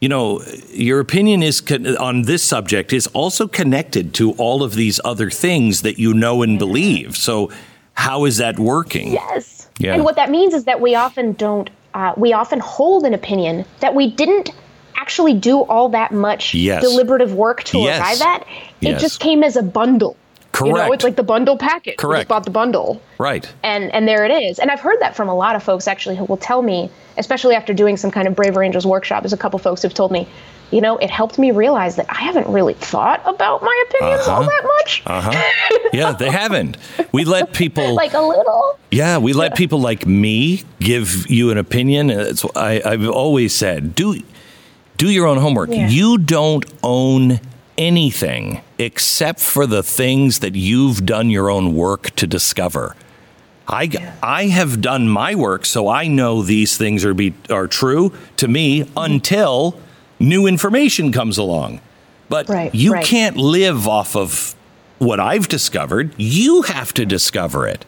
you 0.00 0.08
know 0.08 0.42
your 0.70 1.00
opinion 1.00 1.42
is 1.42 1.62
on 1.98 2.22
this 2.22 2.42
subject 2.42 2.92
is 2.92 3.06
also 3.08 3.46
connected 3.46 4.14
to 4.14 4.32
all 4.32 4.62
of 4.62 4.74
these 4.74 5.00
other 5.04 5.30
things 5.30 5.82
that 5.82 5.98
you 5.98 6.14
know 6.14 6.42
and 6.42 6.58
believe 6.58 7.16
so 7.16 7.50
how 7.94 8.24
is 8.24 8.36
that 8.36 8.58
working 8.58 9.12
yes 9.12 9.68
yeah. 9.78 9.94
and 9.94 10.04
what 10.04 10.16
that 10.16 10.30
means 10.30 10.54
is 10.54 10.64
that 10.64 10.80
we 10.80 10.94
often 10.94 11.32
don't 11.32 11.70
uh, 11.98 12.14
we 12.16 12.32
often 12.32 12.60
hold 12.60 13.04
an 13.04 13.12
opinion 13.12 13.64
that 13.80 13.92
we 13.92 14.08
didn't 14.08 14.50
actually 14.94 15.34
do 15.34 15.62
all 15.62 15.88
that 15.88 16.12
much 16.12 16.54
yes. 16.54 16.80
deliberative 16.80 17.34
work 17.34 17.64
to 17.64 17.78
yes. 17.78 18.00
arrive 18.00 18.22
at. 18.22 18.42
It 18.80 18.90
yes. 18.90 19.00
just 19.00 19.18
came 19.18 19.42
as 19.42 19.56
a 19.56 19.64
bundle. 19.64 20.16
Correct. 20.52 20.68
You 20.68 20.74
know, 20.74 20.92
it's 20.92 21.02
like 21.02 21.16
the 21.16 21.24
bundle 21.24 21.58
package. 21.58 21.96
Correct. 21.96 22.20
Just 22.20 22.28
bought 22.28 22.44
the 22.44 22.52
bundle. 22.52 23.02
Right. 23.18 23.52
And 23.64 23.92
and 23.92 24.06
there 24.06 24.24
it 24.24 24.30
is. 24.30 24.60
And 24.60 24.70
I've 24.70 24.78
heard 24.80 25.00
that 25.00 25.16
from 25.16 25.28
a 25.28 25.34
lot 25.34 25.56
of 25.56 25.62
folks 25.64 25.88
actually 25.88 26.14
who 26.14 26.24
will 26.24 26.36
tell 26.36 26.62
me, 26.62 26.88
especially 27.16 27.56
after 27.56 27.74
doing 27.74 27.96
some 27.96 28.12
kind 28.12 28.28
of 28.28 28.36
Braver 28.36 28.62
Angels 28.62 28.86
workshop, 28.86 29.24
there's 29.24 29.32
a 29.32 29.36
couple 29.36 29.58
folks 29.58 29.82
who've 29.82 29.92
told 29.92 30.12
me, 30.12 30.28
you 30.70 30.80
know, 30.80 30.98
it 30.98 31.10
helped 31.10 31.38
me 31.38 31.50
realize 31.50 31.96
that 31.96 32.06
I 32.10 32.22
haven't 32.22 32.46
really 32.48 32.74
thought 32.74 33.22
about 33.24 33.62
my 33.62 33.84
opinions 33.88 34.22
uh-huh. 34.22 34.32
all 34.32 34.42
that 34.42 34.64
much. 34.64 35.02
Uh-huh. 35.06 35.52
Yeah, 35.92 36.12
they 36.12 36.30
haven't. 36.30 36.76
We 37.12 37.24
let 37.24 37.54
people 37.54 37.94
like 37.94 38.12
a 38.12 38.20
little. 38.20 38.78
Yeah, 38.90 39.16
we 39.16 39.32
let 39.32 39.56
people 39.56 39.80
like 39.80 40.06
me 40.06 40.64
give 40.80 41.30
you 41.30 41.50
an 41.50 41.56
opinion. 41.56 42.10
It's, 42.10 42.44
I, 42.54 42.82
I've 42.84 43.08
always 43.08 43.54
said, 43.54 43.94
do 43.94 44.22
do 44.98 45.08
your 45.08 45.26
own 45.26 45.38
homework. 45.38 45.70
Yeah. 45.70 45.88
You 45.88 46.18
don't 46.18 46.66
own 46.82 47.40
anything 47.78 48.60
except 48.78 49.40
for 49.40 49.66
the 49.66 49.82
things 49.82 50.40
that 50.40 50.54
you've 50.54 51.06
done 51.06 51.30
your 51.30 51.48
own 51.50 51.74
work 51.74 52.10
to 52.16 52.26
discover. 52.26 52.96
I, 53.66 53.82
yeah. 53.82 54.14
I 54.22 54.46
have 54.46 54.80
done 54.80 55.08
my 55.08 55.34
work, 55.34 55.64
so 55.64 55.88
I 55.88 56.06
know 56.06 56.42
these 56.42 56.76
things 56.76 57.04
are 57.04 57.14
be 57.14 57.34
are 57.48 57.66
true 57.66 58.12
to 58.36 58.48
me 58.48 58.80
mm-hmm. 58.80 58.98
until 58.98 59.78
new 60.18 60.46
information 60.46 61.12
comes 61.12 61.38
along. 61.38 61.80
But 62.28 62.48
right, 62.48 62.74
you 62.74 62.92
right. 62.92 63.04
can't 63.04 63.36
live 63.36 63.88
off 63.88 64.14
of 64.14 64.54
what 64.98 65.20
I've 65.20 65.48
discovered. 65.48 66.14
You 66.16 66.62
have 66.62 66.92
to 66.94 67.06
discover 67.06 67.66
it. 67.66 67.84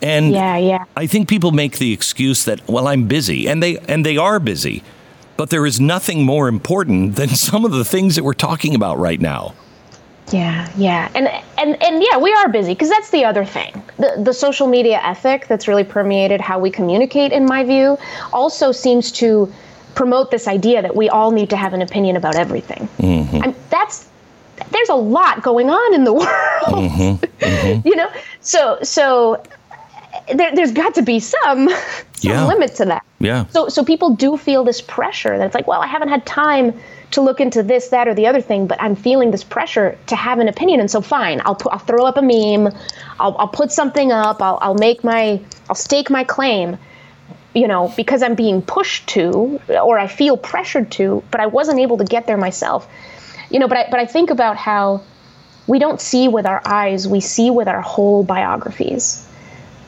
And 0.00 0.32
yeah, 0.32 0.56
yeah. 0.56 0.84
I 0.96 1.06
think 1.06 1.28
people 1.28 1.52
make 1.52 1.78
the 1.78 1.92
excuse 1.92 2.44
that 2.44 2.66
well 2.68 2.88
I'm 2.88 3.06
busy 3.06 3.48
and 3.48 3.62
they 3.62 3.78
and 3.78 4.04
they 4.04 4.16
are 4.16 4.40
busy. 4.40 4.82
But 5.36 5.50
there 5.50 5.64
is 5.64 5.80
nothing 5.80 6.24
more 6.24 6.48
important 6.48 7.16
than 7.16 7.28
some 7.36 7.64
of 7.64 7.72
the 7.72 7.84
things 7.84 8.16
that 8.16 8.24
we're 8.24 8.34
talking 8.34 8.74
about 8.74 8.98
right 8.98 9.20
now. 9.20 9.54
Yeah, 10.32 10.70
yeah. 10.76 11.10
And 11.14 11.28
and 11.58 11.82
and 11.82 12.02
yeah, 12.02 12.18
we 12.18 12.32
are 12.32 12.48
busy 12.48 12.72
because 12.72 12.88
that's 12.88 13.10
the 13.10 13.24
other 13.24 13.44
thing. 13.44 13.82
The 13.98 14.22
the 14.22 14.32
social 14.32 14.66
media 14.66 15.00
ethic 15.02 15.46
that's 15.46 15.68
really 15.68 15.84
permeated 15.84 16.40
how 16.40 16.58
we 16.58 16.70
communicate 16.70 17.32
in 17.32 17.44
my 17.44 17.64
view 17.64 17.98
also 18.32 18.72
seems 18.72 19.12
to 19.12 19.52
promote 19.94 20.30
this 20.30 20.48
idea 20.48 20.82
that 20.82 20.94
we 20.96 21.08
all 21.08 21.30
need 21.30 21.50
to 21.50 21.56
have 21.56 21.74
an 21.74 21.82
opinion 21.82 22.16
about 22.16 22.36
everything. 22.36 22.88
Mm-hmm. 22.98 23.52
that's 23.70 24.08
there's 24.70 24.88
a 24.90 24.94
lot 24.94 25.42
going 25.42 25.70
on 25.70 25.94
in 25.94 26.04
the 26.04 26.12
world, 26.12 26.28
mm-hmm. 26.28 27.24
Mm-hmm. 27.24 27.88
you 27.88 27.96
know. 27.96 28.10
So 28.40 28.78
so 28.82 29.42
there, 30.32 30.50
has 30.50 30.72
got 30.72 30.94
to 30.94 31.02
be 31.02 31.18
some 31.20 31.68
some 32.14 32.30
yeah. 32.30 32.46
limit 32.46 32.74
to 32.76 32.84
that. 32.86 33.04
Yeah. 33.18 33.46
So 33.48 33.68
so 33.68 33.84
people 33.84 34.14
do 34.14 34.36
feel 34.36 34.64
this 34.64 34.80
pressure 34.80 35.36
that 35.36 35.46
it's 35.46 35.54
like, 35.54 35.66
well, 35.66 35.82
I 35.82 35.86
haven't 35.86 36.08
had 36.08 36.24
time 36.26 36.78
to 37.12 37.20
look 37.20 37.40
into 37.40 37.62
this, 37.62 37.88
that, 37.88 38.08
or 38.08 38.14
the 38.14 38.26
other 38.26 38.40
thing, 38.40 38.66
but 38.66 38.80
I'm 38.80 38.96
feeling 38.96 39.30
this 39.30 39.44
pressure 39.44 39.98
to 40.06 40.16
have 40.16 40.38
an 40.38 40.48
opinion, 40.48 40.80
and 40.80 40.90
so 40.90 41.00
fine, 41.00 41.40
I'll 41.44 41.54
put, 41.54 41.72
I'll 41.72 41.78
throw 41.78 42.06
up 42.06 42.16
a 42.16 42.22
meme, 42.22 42.72
I'll, 43.20 43.36
I'll 43.38 43.48
put 43.48 43.70
something 43.70 44.10
up, 44.12 44.42
I'll, 44.42 44.58
I'll 44.62 44.74
make 44.74 45.04
my, 45.04 45.40
I'll 45.68 45.76
stake 45.76 46.10
my 46.10 46.24
claim, 46.24 46.78
you 47.54 47.68
know, 47.68 47.92
because 47.96 48.22
I'm 48.22 48.34
being 48.34 48.62
pushed 48.62 49.06
to 49.08 49.60
or 49.68 49.98
I 49.98 50.06
feel 50.06 50.36
pressured 50.36 50.90
to, 50.92 51.22
but 51.30 51.40
I 51.40 51.46
wasn't 51.46 51.80
able 51.80 51.98
to 51.98 52.04
get 52.04 52.26
there 52.26 52.36
myself. 52.36 52.88
You 53.50 53.58
know, 53.58 53.68
but 53.68 53.76
I, 53.78 53.88
but 53.90 54.00
I 54.00 54.06
think 54.06 54.30
about 54.30 54.56
how 54.56 55.02
we 55.66 55.78
don't 55.78 56.00
see 56.00 56.28
with 56.28 56.46
our 56.46 56.62
eyes, 56.64 57.06
we 57.06 57.20
see 57.20 57.50
with 57.50 57.68
our 57.68 57.82
whole 57.82 58.24
biographies. 58.24 59.28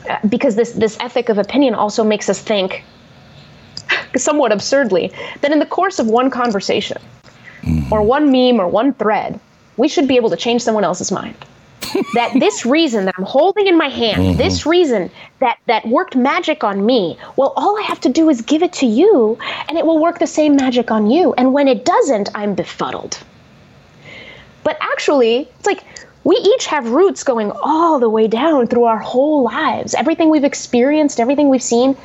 Uh, 0.09 0.19
because 0.27 0.55
this, 0.55 0.71
this 0.73 0.97
ethic 0.99 1.29
of 1.29 1.39
opinion 1.39 1.73
also 1.73 2.03
makes 2.03 2.29
us 2.29 2.39
think, 2.39 2.83
somewhat 4.15 4.51
absurdly, 4.51 5.11
that 5.41 5.51
in 5.51 5.57
the 5.57 5.65
course 5.65 5.97
of 5.97 6.07
one 6.07 6.29
conversation, 6.29 6.97
mm. 7.61 7.91
or 7.91 8.03
one 8.03 8.31
meme, 8.31 8.59
or 8.59 8.67
one 8.67 8.93
thread, 8.93 9.39
we 9.77 9.87
should 9.87 10.07
be 10.07 10.15
able 10.15 10.29
to 10.29 10.37
change 10.37 10.61
someone 10.61 10.83
else's 10.83 11.11
mind 11.11 11.35
that 12.13 12.31
this 12.39 12.65
reason 12.65 13.05
that 13.05 13.15
I'm 13.17 13.25
holding 13.25 13.67
in 13.67 13.77
my 13.77 13.89
hand, 13.89 14.21
mm-hmm. 14.21 14.37
this 14.37 14.65
reason 14.65 15.09
that 15.39 15.57
that 15.67 15.87
worked 15.87 16.15
magic 16.15 16.63
on 16.63 16.85
me, 16.85 17.17
well, 17.35 17.53
all 17.55 17.77
I 17.77 17.83
have 17.83 17.99
to 18.01 18.09
do 18.09 18.29
is 18.29 18.41
give 18.41 18.63
it 18.63 18.73
to 18.73 18.85
you, 18.85 19.37
and 19.67 19.77
it 19.77 19.85
will 19.85 19.99
work 19.99 20.19
the 20.19 20.27
same 20.27 20.55
magic 20.55 20.91
on 20.91 21.09
you. 21.09 21.33
And 21.37 21.53
when 21.53 21.67
it 21.67 21.85
doesn't, 21.85 22.29
I'm 22.35 22.55
befuddled. 22.55 23.19
But 24.63 24.77
actually, 24.81 25.47
it's 25.59 25.65
like 25.65 25.83
we 26.23 26.35
each 26.37 26.65
have 26.65 26.89
roots 26.89 27.23
going 27.23 27.51
all 27.61 27.99
the 27.99 28.09
way 28.09 28.27
down 28.27 28.67
through 28.67 28.85
our 28.85 28.97
whole 28.97 29.43
lives. 29.43 29.93
Everything 29.93 30.29
we've 30.29 30.43
experienced, 30.43 31.19
everything 31.19 31.49
we've 31.49 31.63
seen, 31.63 31.95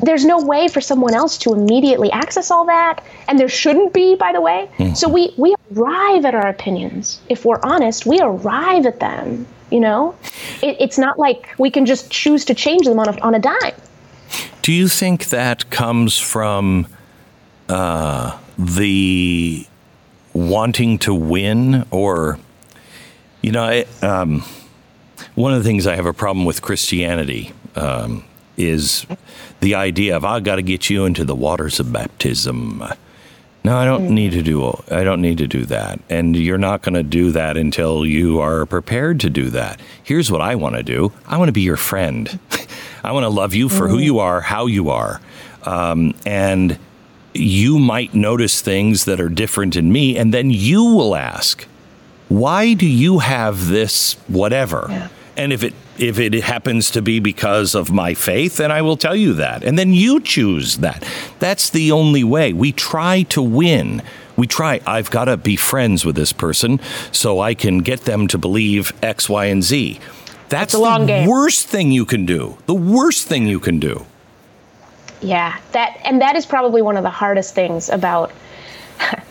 there's 0.00 0.24
no 0.24 0.42
way 0.44 0.68
for 0.68 0.80
someone 0.80 1.14
else 1.14 1.38
to 1.38 1.52
immediately 1.52 2.10
access 2.12 2.50
all 2.50 2.66
that 2.66 3.04
and 3.28 3.38
there 3.38 3.48
shouldn't 3.48 3.92
be 3.92 4.14
by 4.14 4.32
the 4.32 4.40
way. 4.40 4.68
Mm-hmm. 4.78 4.94
so 4.94 5.08
we 5.08 5.34
we 5.36 5.54
arrive 5.74 6.24
at 6.24 6.34
our 6.34 6.46
opinions. 6.46 7.20
If 7.28 7.44
we're 7.44 7.60
honest 7.62 8.06
we 8.06 8.20
arrive 8.20 8.86
at 8.86 9.00
them 9.00 9.46
you 9.72 9.80
know? 9.80 10.14
It, 10.62 10.76
it's 10.78 10.98
not 10.98 11.18
like 11.18 11.48
we 11.58 11.70
can 11.70 11.86
just 11.86 12.10
choose 12.10 12.44
to 12.44 12.54
change 12.54 12.84
them 12.84 12.98
on 12.98 13.08
a, 13.08 13.20
on 13.20 13.34
a 13.34 13.38
dime. 13.38 13.74
Do 14.60 14.72
you 14.72 14.86
think 14.86 15.30
that 15.30 15.70
comes 15.70 16.18
from 16.18 16.86
uh, 17.68 18.38
the 18.58 19.66
wanting 20.34 20.98
to 20.98 21.14
win 21.14 21.86
or 21.90 22.38
you 23.42 23.52
know 23.52 23.64
I, 23.64 23.86
um, 24.00 24.42
one 25.34 25.52
of 25.52 25.62
the 25.62 25.64
things 25.64 25.86
i 25.86 25.94
have 25.94 26.06
a 26.06 26.12
problem 26.14 26.46
with 26.46 26.62
christianity 26.62 27.52
um, 27.76 28.24
is 28.56 29.04
the 29.62 29.76
idea 29.76 30.16
of 30.16 30.24
I've 30.24 30.44
got 30.44 30.56
to 30.56 30.62
get 30.62 30.90
you 30.90 31.06
into 31.06 31.24
the 31.24 31.36
waters 31.36 31.80
of 31.80 31.92
baptism. 31.92 32.84
No, 33.64 33.76
I 33.76 33.84
don't 33.84 34.10
need 34.10 34.32
to 34.32 34.42
do. 34.42 34.76
I 34.90 35.04
don't 35.04 35.22
need 35.22 35.38
to 35.38 35.46
do 35.46 35.64
that, 35.66 36.00
and 36.10 36.34
you're 36.34 36.58
not 36.58 36.82
going 36.82 36.94
to 36.94 37.04
do 37.04 37.30
that 37.30 37.56
until 37.56 38.04
you 38.04 38.40
are 38.40 38.66
prepared 38.66 39.20
to 39.20 39.30
do 39.30 39.50
that. 39.50 39.80
Here's 40.02 40.32
what 40.32 40.40
I 40.40 40.56
want 40.56 40.74
to 40.74 40.82
do. 40.82 41.12
I 41.26 41.38
want 41.38 41.48
to 41.48 41.52
be 41.52 41.60
your 41.60 41.76
friend. 41.76 42.40
I 43.04 43.12
want 43.12 43.22
to 43.22 43.28
love 43.28 43.54
you 43.54 43.68
for 43.68 43.86
who 43.86 43.98
you 43.98 44.18
are, 44.18 44.40
how 44.40 44.66
you 44.66 44.90
are, 44.90 45.20
um, 45.62 46.12
and 46.26 46.76
you 47.34 47.78
might 47.78 48.14
notice 48.14 48.60
things 48.60 49.04
that 49.04 49.20
are 49.20 49.28
different 49.28 49.76
in 49.76 49.92
me, 49.92 50.18
and 50.18 50.34
then 50.34 50.50
you 50.50 50.82
will 50.82 51.14
ask, 51.14 51.64
"Why 52.28 52.74
do 52.74 52.86
you 52.86 53.20
have 53.20 53.68
this? 53.68 54.14
Whatever." 54.26 54.86
Yeah. 54.88 55.08
And 55.36 55.52
if 55.52 55.62
it 55.62 55.74
if 56.02 56.18
it 56.18 56.34
happens 56.34 56.90
to 56.90 57.00
be 57.00 57.20
because 57.20 57.74
of 57.76 57.92
my 57.92 58.12
faith, 58.12 58.56
then 58.56 58.72
I 58.72 58.82
will 58.82 58.96
tell 58.96 59.14
you 59.14 59.34
that. 59.34 59.62
And 59.62 59.78
then 59.78 59.94
you 59.94 60.20
choose 60.20 60.78
that. 60.78 61.04
That's 61.38 61.70
the 61.70 61.92
only 61.92 62.24
way. 62.24 62.52
We 62.52 62.72
try 62.72 63.22
to 63.24 63.40
win. 63.40 64.02
We 64.36 64.48
try, 64.48 64.80
I've 64.84 65.10
got 65.10 65.26
to 65.26 65.36
be 65.36 65.54
friends 65.54 66.04
with 66.04 66.16
this 66.16 66.32
person 66.32 66.80
so 67.12 67.38
I 67.38 67.54
can 67.54 67.78
get 67.78 68.00
them 68.00 68.26
to 68.28 68.38
believe 68.38 68.92
X, 69.02 69.28
Y, 69.28 69.44
and 69.44 69.62
Z. 69.62 70.00
That's 70.48 70.72
the 70.72 71.26
worst 71.28 71.68
thing 71.68 71.92
you 71.92 72.04
can 72.04 72.26
do. 72.26 72.58
The 72.66 72.74
worst 72.74 73.28
thing 73.28 73.46
you 73.46 73.60
can 73.60 73.78
do. 73.78 74.04
Yeah, 75.20 75.56
that 75.70 75.98
and 76.04 76.20
that 76.20 76.34
is 76.34 76.44
probably 76.44 76.82
one 76.82 76.96
of 76.96 77.04
the 77.04 77.10
hardest 77.10 77.54
things 77.54 77.88
about 77.88 78.32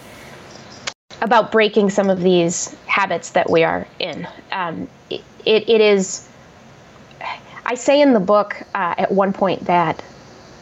about 1.21 1.51
breaking 1.51 1.89
some 1.89 2.09
of 2.09 2.21
these 2.21 2.73
habits 2.85 3.31
that 3.31 3.49
we 3.49 3.63
are 3.63 3.85
in. 3.99 4.25
Um, 4.53 4.87
it, 5.09 5.21
it 5.45 5.81
is. 5.81 6.27
I 7.71 7.75
say 7.75 8.01
in 8.01 8.11
the 8.11 8.19
book 8.19 8.61
uh, 8.75 8.95
at 8.97 9.13
one 9.13 9.31
point 9.31 9.63
that 9.67 10.03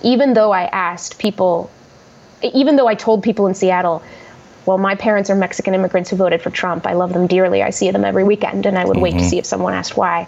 even 0.04 0.34
though 0.34 0.52
I 0.52 0.66
asked 0.66 1.18
people, 1.18 1.72
even 2.44 2.76
though 2.76 2.88
I 2.88 2.94
told 2.94 3.24
people 3.24 3.48
in 3.48 3.56
Seattle, 3.56 4.04
well, 4.68 4.78
my 4.78 4.94
parents 4.94 5.32
are 5.32 5.36
Mexican 5.36 5.74
immigrants 5.74 6.12
who 6.12 6.18
voted 6.18 6.40
for 6.40 6.52
Trump. 6.52 6.86
I 6.86 6.94
love 6.94 7.12
them 7.12 7.26
dearly. 7.26 7.64
I 7.64 7.72
see 7.72 7.90
them 7.90 8.06
every 8.06 8.24
weekend, 8.24 8.68
and 8.68 8.78
I 8.78 8.86
would 8.86 8.98
wait 8.98 9.14
to 9.14 9.18
mm-hmm. 9.18 9.28
see 9.28 9.40
if 9.40 9.48
someone 9.48 9.74
asked 9.74 9.98
why. 9.98 10.26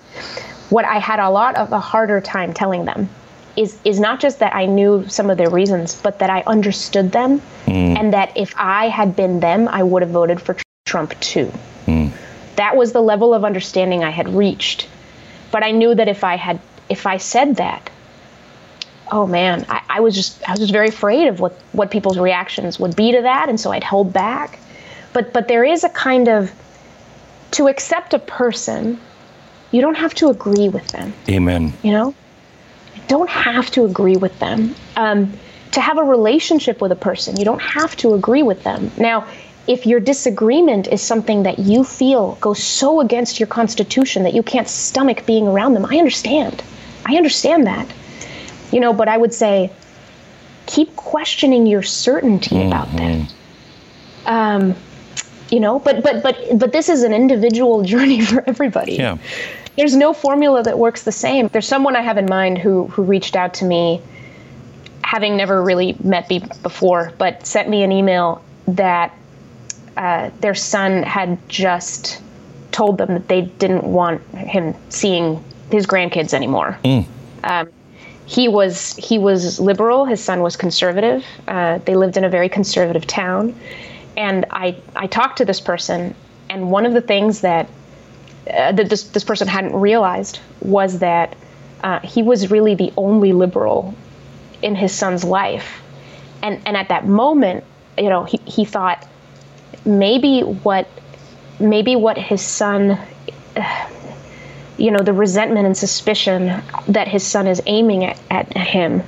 What 0.72 0.86
I 0.86 0.98
had 0.98 1.20
a 1.20 1.30
lot 1.30 1.56
of 1.56 1.72
a 1.72 1.80
harder 1.80 2.20
time 2.20 2.52
telling 2.52 2.86
them 2.86 3.10
is 3.56 3.78
is 3.86 4.00
not 4.00 4.20
just 4.20 4.40
that 4.40 4.56
I 4.56 4.66
knew 4.66 5.08
some 5.08 5.30
of 5.30 5.38
their 5.38 5.52
reasons, 5.52 6.02
but 6.02 6.18
that 6.18 6.32
I 6.32 6.42
understood 6.48 7.12
them, 7.12 7.42
mm. 7.68 7.96
and 7.96 8.12
that 8.14 8.36
if 8.36 8.56
I 8.58 8.90
had 8.90 9.16
been 9.16 9.40
them, 9.40 9.68
I 9.68 9.84
would 9.84 10.02
have 10.02 10.10
voted 10.10 10.42
for 10.42 10.58
Trump 10.86 11.14
too. 11.20 11.52
Mm. 11.86 12.12
That 12.56 12.76
was 12.76 12.92
the 12.92 13.04
level 13.04 13.36
of 13.36 13.46
understanding 13.46 14.04
I 14.04 14.10
had 14.10 14.30
reached. 14.30 14.88
But 15.52 15.64
I 15.64 15.72
knew 15.72 15.94
that 15.94 16.08
if 16.08 16.24
I 16.24 16.38
had 16.38 16.60
if 16.92 17.08
I 17.08 17.18
said 17.18 17.56
that, 17.56 17.89
oh 19.12 19.26
man, 19.26 19.66
I, 19.70 19.82
I 19.89 20.00
was 20.02 20.14
just 20.14 20.48
I 20.48 20.52
was 20.52 20.60
just 20.60 20.74
very 20.74 20.89
afraid 20.89 21.28
of 21.28 21.39
what 21.39 21.54
what 21.72 21.89
people's 21.89 22.20
reactions 22.20 22.80
would 22.80 22.96
be 22.96 23.14
to 23.14 23.22
that, 23.22 23.48
and 23.48 23.60
so 23.60 23.72
I'd 23.72 23.84
hold 23.84 24.12
back. 24.12 24.60
But 25.14 25.32
but 25.32 25.48
there 25.48 25.64
is 25.64 25.86
a 25.86 25.89
kind 25.89 26.28
of 26.28 26.52
to 27.52 27.68
accept 27.68 28.14
a 28.14 28.20
person, 28.20 29.00
you 29.72 29.82
don't 29.82 29.98
have 29.98 30.14
to 30.16 30.30
agree 30.30 30.70
with 30.70 30.88
them. 30.89 31.14
Amen. 31.30 31.74
You 31.82 31.92
know, 31.92 32.14
you 32.96 33.02
don't 33.08 33.30
have 33.30 33.72
to 33.72 33.86
agree 33.86 34.18
with 34.18 34.38
them. 34.39 34.76
Um, 34.98 35.34
to 35.72 35.80
have 35.80 35.98
a 35.98 36.04
relationship 36.04 36.82
with 36.82 36.92
a 36.92 36.98
person, 36.98 37.38
you 37.38 37.46
don't 37.46 37.62
have 37.62 37.96
to 37.98 38.14
agree 38.14 38.44
with 38.44 38.64
them. 38.64 38.92
Now, 38.98 39.26
if 39.68 39.86
your 39.86 40.02
disagreement 40.02 40.88
is 40.88 41.02
something 41.02 41.44
that 41.44 41.60
you 41.60 41.86
feel 41.86 42.36
goes 42.42 42.62
so 42.62 43.00
against 43.00 43.39
your 43.39 43.48
constitution 43.48 44.24
that 44.24 44.34
you 44.34 44.44
can't 44.44 44.68
stomach 44.68 45.26
being 45.26 45.48
around 45.48 45.74
them, 45.74 45.86
I 45.86 45.98
understand. 45.98 46.62
I 47.12 47.18
understand 47.18 47.68
that. 47.68 47.88
You 48.72 48.80
know, 48.80 48.93
but 48.93 49.09
I 49.09 49.18
would 49.18 49.34
say 49.34 49.72
keep 50.66 50.95
questioning 50.95 51.68
your 51.68 51.84
certainty 51.84 52.66
about 52.66 52.89
that. 52.95 53.34
Um, 54.26 54.76
you 55.49 55.59
know, 55.59 55.80
but 55.80 56.01
but 56.01 56.24
but 56.24 56.38
but 56.57 56.72
this 56.72 56.88
is 56.88 57.03
an 57.03 57.14
individual 57.14 57.84
journey 57.93 58.22
for 58.22 58.43
everybody. 58.47 58.93
Yeah. 58.93 59.18
There's 59.78 59.95
no 59.95 60.14
formula 60.14 60.64
that 60.64 60.78
works 60.78 61.03
the 61.03 61.12
same. 61.12 61.47
There's 61.47 61.68
someone 61.68 61.95
I 61.95 62.01
have 62.01 62.18
in 62.18 62.26
mind 62.28 62.57
who 62.57 62.88
who 62.88 63.03
reached 63.03 63.36
out 63.36 63.53
to 63.55 63.66
me 63.66 64.01
having 65.03 65.36
never 65.36 65.62
really 65.62 65.97
met 66.03 66.30
me 66.30 66.39
before, 66.64 67.12
but 67.18 67.45
sent 67.45 67.68
me 67.68 67.84
an 67.84 67.91
email 67.91 68.41
that 68.68 69.14
uh, 69.97 70.30
their 70.39 70.55
son 70.55 71.03
had 71.03 71.38
just 71.49 72.22
told 72.72 72.97
them 72.97 73.09
that 73.16 73.28
they 73.28 73.41
didn't 73.41 73.84
want 73.84 74.22
him 74.34 74.74
seeing 74.88 75.43
his 75.72 75.88
grandkids 75.88 76.34
anymore. 76.34 76.78
Um, 77.43 77.69
he 78.26 78.47
was 78.47 78.95
he 78.95 79.17
was 79.17 79.59
liberal. 79.59 80.05
His 80.05 80.24
son 80.24 80.41
was 80.41 80.55
conservative. 80.55 81.26
Uh, 81.47 81.80
they 81.80 81.95
lived 81.95 82.17
in 82.17 82.24
a 82.24 82.30
very 82.30 82.49
conservative 82.49 83.05
town, 83.05 83.55
and 84.15 84.45
I 84.51 84.78
I 84.95 85.07
talked 85.07 85.38
to 85.39 85.45
this 85.45 85.59
person, 85.59 86.15
and 86.49 86.72
one 86.72 86.86
of 86.86 86.93
the 86.93 87.01
things 87.01 87.41
that 87.41 87.67
uh, 88.49 88.72
that 88.72 88.89
this 88.89 89.03
this 89.03 89.24
person 89.24 89.47
hadn't 89.47 89.76
realized 89.76 90.39
was 90.61 90.99
that 90.99 91.36
uh, 91.84 91.99
he 91.99 92.24
was 92.24 92.49
really 92.49 92.76
the 92.76 92.93
only 92.95 93.34
liberal 93.34 93.93
in 94.61 94.76
his 94.76 94.93
son's 94.93 95.24
life, 95.24 95.82
and 96.41 96.61
and 96.65 96.78
at 96.78 96.89
that 96.89 97.07
moment, 97.07 97.63
you 97.97 98.09
know, 98.09 98.24
he 98.24 98.39
he 98.45 98.65
thought 98.65 99.07
maybe 99.84 100.41
what 100.41 100.88
maybe 101.59 101.95
what 101.95 102.17
his 102.17 102.41
son 102.41 102.97
uh, 103.57 103.89
you 104.78 104.91
know 104.91 105.03
the 105.03 105.13
resentment 105.13 105.65
and 105.65 105.76
suspicion 105.78 106.61
that 106.88 107.07
his 107.07 107.26
son 107.26 107.47
is 107.47 107.61
aiming 107.65 108.05
at, 108.05 108.19
at 108.30 108.57
him 108.57 109.03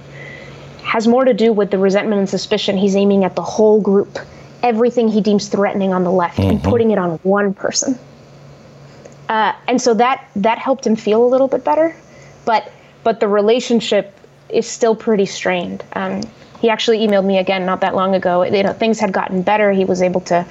has 0.84 1.08
more 1.08 1.26
to 1.26 1.34
do 1.34 1.52
with 1.52 1.72
the 1.72 1.78
resentment 1.78 2.20
and 2.20 2.30
suspicion 2.30 2.78
he's 2.78 2.96
aiming 2.96 3.24
at 3.24 3.36
the 3.36 3.42
whole 3.42 3.82
group. 3.82 4.20
Everything 4.62 5.08
he 5.08 5.22
deems 5.22 5.48
threatening 5.48 5.94
on 5.94 6.04
the 6.04 6.12
left 6.12 6.40
and 6.40 6.64
putting 6.64 6.92
it 6.92 6.98
on 6.98 7.18
one 7.24 7.54
person. 7.54 7.98
Uh, 9.28 9.54
and 9.68 9.82
so 9.82 9.94
that 9.94 10.30
that 10.36 10.58
helped 10.58 10.86
him 10.86 10.96
feel 10.96 11.26
a 11.26 11.28
little 11.28 11.48
bit 11.48 11.64
better 11.64 11.96
but 12.46 12.72
but 13.04 13.20
the 13.20 13.28
relationship 13.28 14.18
is 14.50 14.68
still 14.68 14.96
pretty 14.96 15.26
strained. 15.26 15.84
Um, 15.94 16.22
he 16.60 16.70
actually 16.70 17.00
emailed 17.00 17.26
me 17.26 17.38
again 17.38 17.66
not 17.66 17.82
that 17.82 17.96
long 17.96 18.16
ago. 18.16 18.44
You 18.44 18.64
know 18.64 18.74
things 18.74 19.00
had 19.00 19.12
gotten 19.12 19.42
better. 19.42 19.72
He 19.72 19.86
was 19.86 20.02
able 20.02 20.22
to 20.22 20.46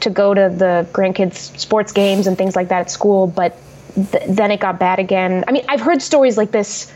to 0.00 0.10
go 0.10 0.32
to 0.32 0.48
the 0.48 0.88
grandkids 0.92 1.58
sports 1.58 1.92
games 1.92 2.26
and 2.26 2.38
things 2.38 2.54
like 2.54 2.68
that 2.68 2.82
at 2.82 2.90
school 2.90 3.26
but 3.26 3.58
th- 4.06 4.24
then 4.28 4.50
it 4.50 4.60
got 4.60 4.78
bad 4.78 4.98
again. 4.98 5.44
I 5.48 5.52
mean 5.52 5.64
i've 5.68 5.80
heard 5.80 6.02
stories 6.02 6.36
like 6.36 6.50
this 6.50 6.92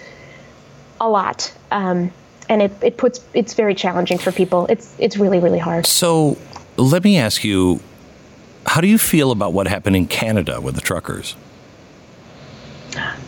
a 1.01 1.09
lot 1.09 1.53
um, 1.71 2.13
and 2.49 2.63
it, 2.63 2.73
it 2.83 2.97
puts 2.97 3.21
it's 3.35 3.55
very 3.55 3.75
challenging 3.75 4.19
for 4.19 4.33
people. 4.33 4.67
It's 4.67 4.95
it's 4.99 5.17
really 5.17 5.39
really 5.39 5.59
hard. 5.59 5.87
So 5.87 6.37
let 6.77 7.05
me 7.05 7.19
ask 7.19 7.45
you 7.45 7.81
how 8.67 8.81
do 8.81 8.87
you 8.87 8.99
feel 8.99 9.31
about 9.33 9.53
what 9.53 9.67
happened 9.67 9.97
in 9.97 10.07
Canada 10.07 10.61
with 10.61 10.75
the 10.75 10.81
truckers? 10.81 11.35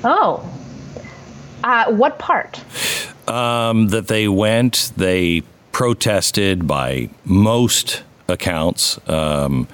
oh. 0.05 0.49
Uh, 1.63 1.91
what 1.93 2.19
part? 2.19 2.63
Um, 3.27 3.89
that 3.89 4.07
they 4.09 4.29
went, 4.29 4.93
they 4.97 5.43
protested 5.73 6.67
by 6.67 7.09
most 7.25 8.03
accounts. 8.29 8.99
Um, 9.09 9.67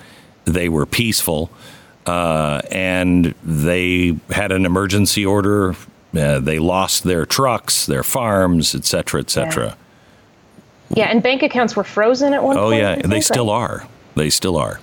they 0.44 0.68
were 0.68 0.86
peaceful, 0.86 1.50
uh, 2.10 2.60
and 2.70 3.34
they 3.44 4.16
had 4.30 4.50
an 4.52 4.66
emergency 4.66 5.24
order. 5.24 5.74
Uh, 6.16 6.40
they 6.40 6.58
lost 6.58 7.04
their 7.04 7.24
trucks, 7.24 7.86
their 7.86 8.02
farms, 8.02 8.74
et 8.74 8.84
cetera, 8.84 9.20
et 9.20 9.30
cetera. 9.30 9.76
yeah 10.90 11.04
and 11.06 11.22
bank 11.22 11.42
accounts 11.42 11.76
were 11.76 11.84
frozen 11.84 12.32
at 12.34 12.42
one 12.42 12.56
Oh, 12.56 12.62
point 12.70 12.74
Oh, 12.74 12.76
yeah, 12.78 12.94
they 12.96 13.08
think, 13.08 13.24
still 13.24 13.48
are. 13.50 13.86
They 14.16 14.28
still 14.30 14.56
are. 14.56 14.80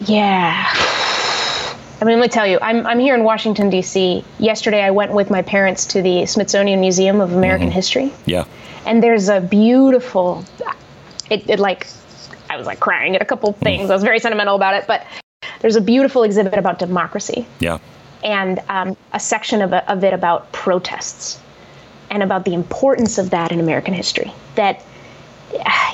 Yeah. 0.00 0.64
I 0.66 2.04
mean, 2.04 2.18
let 2.18 2.22
me 2.22 2.28
tell 2.28 2.46
you, 2.46 2.58
I'm, 2.62 2.84
I'm 2.86 2.98
here 2.98 3.14
in 3.14 3.22
Washington, 3.24 3.68
D.C. 3.70 4.24
Yesterday, 4.38 4.82
I 4.82 4.90
went 4.90 5.12
with 5.12 5.30
my 5.30 5.42
parents 5.42 5.84
to 5.86 6.02
the 6.02 6.24
Smithsonian 6.26 6.80
Museum 6.80 7.20
of 7.20 7.32
American 7.32 7.68
Mm-hmm. 7.68 7.74
History, 7.74 8.12
Yeah. 8.26 8.44
and 8.86 9.02
there's 9.02 9.28
a 9.28 9.40
beautiful, 9.40 10.44
it, 11.30 11.48
it 11.48 11.60
like, 11.60 11.86
I 12.48 12.56
was 12.56 12.66
like 12.66 12.80
crying 12.80 13.14
at 13.14 13.22
a 13.22 13.26
couple 13.26 13.52
things. 13.52 13.90
I 13.90 13.94
was 13.94 14.02
very 14.02 14.18
sentimental 14.18 14.56
about 14.56 14.74
it, 14.74 14.86
but 14.88 15.04
there's 15.60 15.76
a 15.76 15.80
beautiful 15.80 16.22
exhibit 16.22 16.54
about 16.54 16.78
democracy 16.78 17.46
Yeah. 17.60 17.78
and 18.24 18.58
um, 18.68 18.96
a 19.12 19.20
section 19.20 19.62
of, 19.62 19.72
it- 19.72 19.84
of 19.88 20.02
it 20.04 20.12
about 20.12 20.50
protests 20.52 21.38
and 22.10 22.22
about 22.22 22.44
the 22.44 22.54
importance 22.54 23.18
of 23.18 23.30
that 23.30 23.52
in 23.52 23.60
American 23.60 23.94
history. 23.94 24.32
That, 24.56 24.82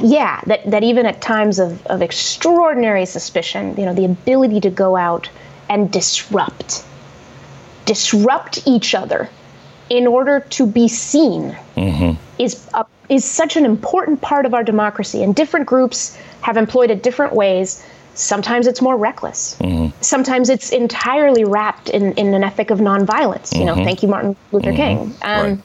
yeah, 0.01 0.41
that, 0.47 0.71
that 0.71 0.83
even 0.83 1.05
at 1.07 1.21
times 1.21 1.59
of, 1.59 1.85
of 1.87 2.01
extraordinary 2.01 3.05
suspicion, 3.07 3.75
you 3.77 3.85
know, 3.85 3.93
the 3.95 4.05
ability 4.07 4.61
to 4.61 4.71
go 4.71 4.97
out 4.97 5.29
and 5.69 5.93
disrupt, 5.93 6.85
disrupt 7.85 8.67
each 8.67 8.95
other 8.95 9.29
in 9.91 10.07
order 10.07 10.41
to 10.41 10.67
be 10.67 10.89
seen 10.89 11.57
is 12.39 12.67
a, 12.75 12.85
is 13.09 13.25
such 13.25 13.57
an 13.57 13.65
important 13.65 14.21
part 14.21 14.47
of 14.47 14.55
our 14.55 14.65
democracy. 14.65 15.23
And 15.23 15.35
different 15.35 15.67
groups 15.67 16.17
have 16.41 16.57
employed 16.57 16.91
it 16.91 17.03
different 17.03 17.35
ways. 17.35 17.85
Sometimes 18.17 18.67
it's 18.67 18.83
more 18.83 18.97
reckless. 18.97 19.57
Mm-hmm. 19.61 19.97
Sometimes 20.01 20.49
it's 20.49 20.71
entirely 20.71 21.45
wrapped 21.45 21.89
in, 21.91 22.13
in 22.15 22.35
an 22.35 22.43
ethic 22.43 22.71
of 22.71 22.81
nonviolence. 22.81 23.57
You 23.57 23.65
know, 23.65 23.75
mm-hmm. 23.75 23.85
thank 23.85 24.03
you, 24.03 24.09
Martin 24.09 24.37
Luther 24.53 24.73
mm-hmm. 24.73 25.13
King. 25.13 25.15
Um, 25.23 25.63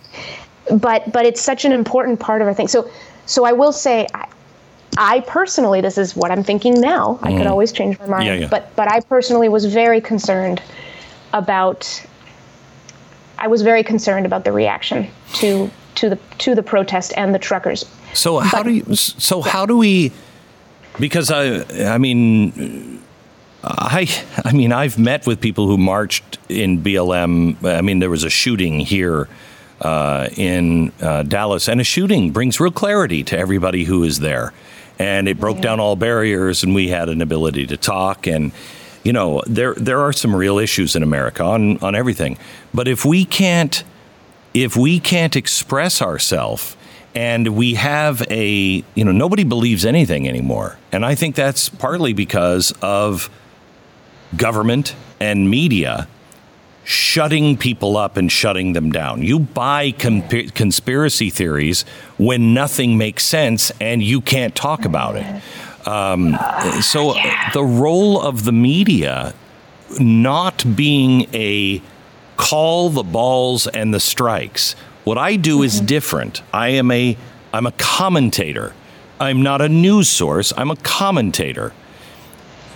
But 0.80 1.12
but 1.12 1.26
it's 1.26 1.42
such 1.42 1.66
an 1.66 1.72
important 1.72 2.20
part 2.20 2.42
of 2.42 2.48
our 2.48 2.54
thing. 2.54 2.68
So 2.68 2.90
so 3.26 3.46
I 3.46 3.52
will 3.52 3.72
say, 3.72 4.08
I, 4.14 4.28
I 4.98 5.20
personally, 5.22 5.82
this 5.82 5.98
is 5.98 6.16
what 6.16 6.32
I'm 6.32 6.44
thinking 6.44 6.80
now. 6.80 7.20
I 7.24 7.36
could 7.36 7.48
always 7.48 7.72
change 7.72 7.98
my 8.00 8.08
mind. 8.08 8.26
Yeah, 8.26 8.34
yeah. 8.34 8.48
but 8.48 8.76
but 8.76 8.88
I 8.92 9.00
personally 9.00 9.50
was 9.50 9.66
very 9.66 10.02
concerned 10.02 10.62
about. 11.34 12.06
I 13.40 13.48
was 13.48 13.64
very 13.64 13.84
concerned 13.84 14.26
about 14.26 14.44
the 14.44 14.52
reaction 14.52 15.08
to 15.36 15.72
to 15.96 16.10
the 16.10 16.20
to 16.40 16.56
the 16.56 16.64
protest 16.64 17.14
and 17.18 17.34
the 17.34 17.40
truckers. 17.40 17.86
So 18.14 18.40
how 18.40 18.62
do 18.64 18.70
you? 18.70 18.96
So 18.96 19.42
how 19.42 19.66
do 19.66 19.78
we? 19.78 20.12
Because 21.00 21.32
I, 21.32 21.64
I 21.94 21.98
mean, 21.98 23.02
I, 23.64 24.08
I 24.44 24.52
mean, 24.54 24.72
I've 24.72 24.98
met 24.98 25.26
with 25.26 25.40
people 25.40 25.68
who 25.68 25.78
marched 25.78 26.40
in 26.50 26.84
BLM. 26.84 27.64
I 27.64 27.82
mean, 27.82 28.00
there 28.00 28.10
was 28.10 28.24
a 28.24 28.30
shooting 28.30 28.80
here 28.80 29.28
uh, 29.82 30.30
in 30.36 30.92
uh, 31.02 31.24
Dallas, 31.24 31.68
and 31.68 31.82
a 31.82 31.84
shooting 31.84 32.32
brings 32.32 32.60
real 32.60 32.72
clarity 32.72 33.24
to 33.26 33.38
everybody 33.38 33.84
who 33.84 34.04
is 34.04 34.20
there, 34.20 34.54
and 35.00 35.28
it 35.28 35.40
broke 35.40 35.62
down 35.62 35.80
all 35.80 35.96
barriers, 35.96 36.64
and 36.64 36.76
we 36.76 36.90
had 36.90 37.10
an 37.10 37.22
ability 37.22 37.68
to 37.68 37.78
talk 37.78 38.28
and. 38.28 38.52
You 39.04 39.14
know, 39.14 39.42
there 39.48 39.74
there 39.74 40.00
are 40.02 40.14
some 40.14 40.36
real 40.36 40.60
issues 40.60 40.96
in 40.96 41.02
America 41.02 41.44
on, 41.44 41.80
on 41.80 41.96
everything. 41.96 42.38
But 42.72 42.88
if 42.88 43.04
we 43.04 43.26
can't 43.26 43.84
if 44.54 44.76
we 44.76 45.00
can't 45.00 45.36
express 45.36 46.04
ourselves 46.04 46.76
and 47.14 47.50
we 47.50 47.74
have 47.76 48.22
a 48.30 48.84
you 48.96 49.04
know 49.06 49.12
nobody 49.12 49.44
believes 49.44 49.86
anything 49.86 50.28
anymore 50.28 50.78
and 50.92 51.06
i 51.06 51.16
think 51.16 51.36
that's 51.36 51.70
partly 51.70 52.14
because 52.14 52.74
of 52.82 53.30
government 54.36 54.96
and 55.20 55.50
media 55.50 56.08
shutting 56.84 57.56
people 57.58 57.96
up 57.96 58.18
and 58.18 58.32
shutting 58.32 58.74
them 58.74 58.92
down 58.92 59.22
you 59.22 59.40
buy 59.40 59.92
conspiracy 59.92 61.30
theories 61.30 61.84
when 62.18 62.54
nothing 62.54 62.98
makes 62.98 63.24
sense 63.24 63.72
and 63.80 64.02
you 64.02 64.20
can't 64.20 64.56
talk 64.56 64.86
about 64.86 65.16
it 65.16 65.42
um, 65.88 66.38
so 66.82 67.16
the 67.54 67.64
role 67.64 68.22
of 68.22 68.46
the 68.46 68.52
media 68.52 69.34
not 70.00 70.64
being 70.76 71.28
a 71.34 71.82
call 72.38 72.90
the 72.90 73.04
balls 73.04 73.68
and 73.68 73.94
the 73.94 74.00
strikes. 74.00 74.76
What 75.04 75.18
I 75.18 75.36
do 75.36 75.64
is 75.64 75.78
mm-hmm. 75.78 75.86
different. 75.86 76.42
I 76.54 76.70
am 76.70 76.92
a 76.92 77.18
I'm 77.54 77.66
a 77.66 77.72
commentator. 77.74 78.74
I'm 79.20 79.44
not 79.44 79.62
a 79.62 79.70
news 79.70 80.10
source. 80.10 80.54
I'm 80.58 80.72
a 80.72 80.76
commentator. 80.78 81.74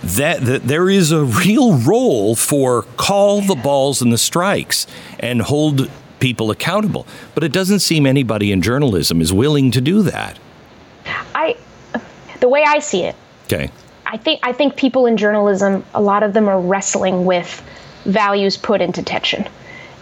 That, 0.02 0.42
that 0.42 0.64
there 0.64 0.90
is 0.90 1.10
a 1.10 1.24
real 1.24 1.78
role 1.78 2.36
for 2.36 2.82
call 2.82 3.40
the 3.40 3.54
balls 3.54 4.02
and 4.02 4.12
the 4.12 4.18
strikes 4.18 4.86
and 5.18 5.40
hold 5.40 5.90
people 6.20 6.50
accountable. 6.50 7.06
But 7.34 7.42
it 7.42 7.50
doesn't 7.50 7.80
seem 7.80 8.06
anybody 8.06 8.52
in 8.52 8.60
journalism 8.62 9.20
is 9.20 9.32
willing 9.32 9.70
to 9.72 9.80
do 9.80 10.02
that. 10.02 10.38
I, 11.34 11.56
the 12.40 12.48
way 12.48 12.62
I 12.64 12.78
see 12.78 13.02
it, 13.02 13.16
Okay. 13.46 13.70
I 14.06 14.16
think 14.16 14.40
I 14.42 14.52
think 14.52 14.76
people 14.76 15.06
in 15.06 15.16
journalism, 15.16 15.84
a 15.94 16.00
lot 16.00 16.22
of 16.22 16.32
them 16.32 16.48
are 16.48 16.60
wrestling 16.60 17.24
with 17.24 17.62
values 18.04 18.56
put 18.56 18.80
into 18.80 19.02
tension, 19.02 19.48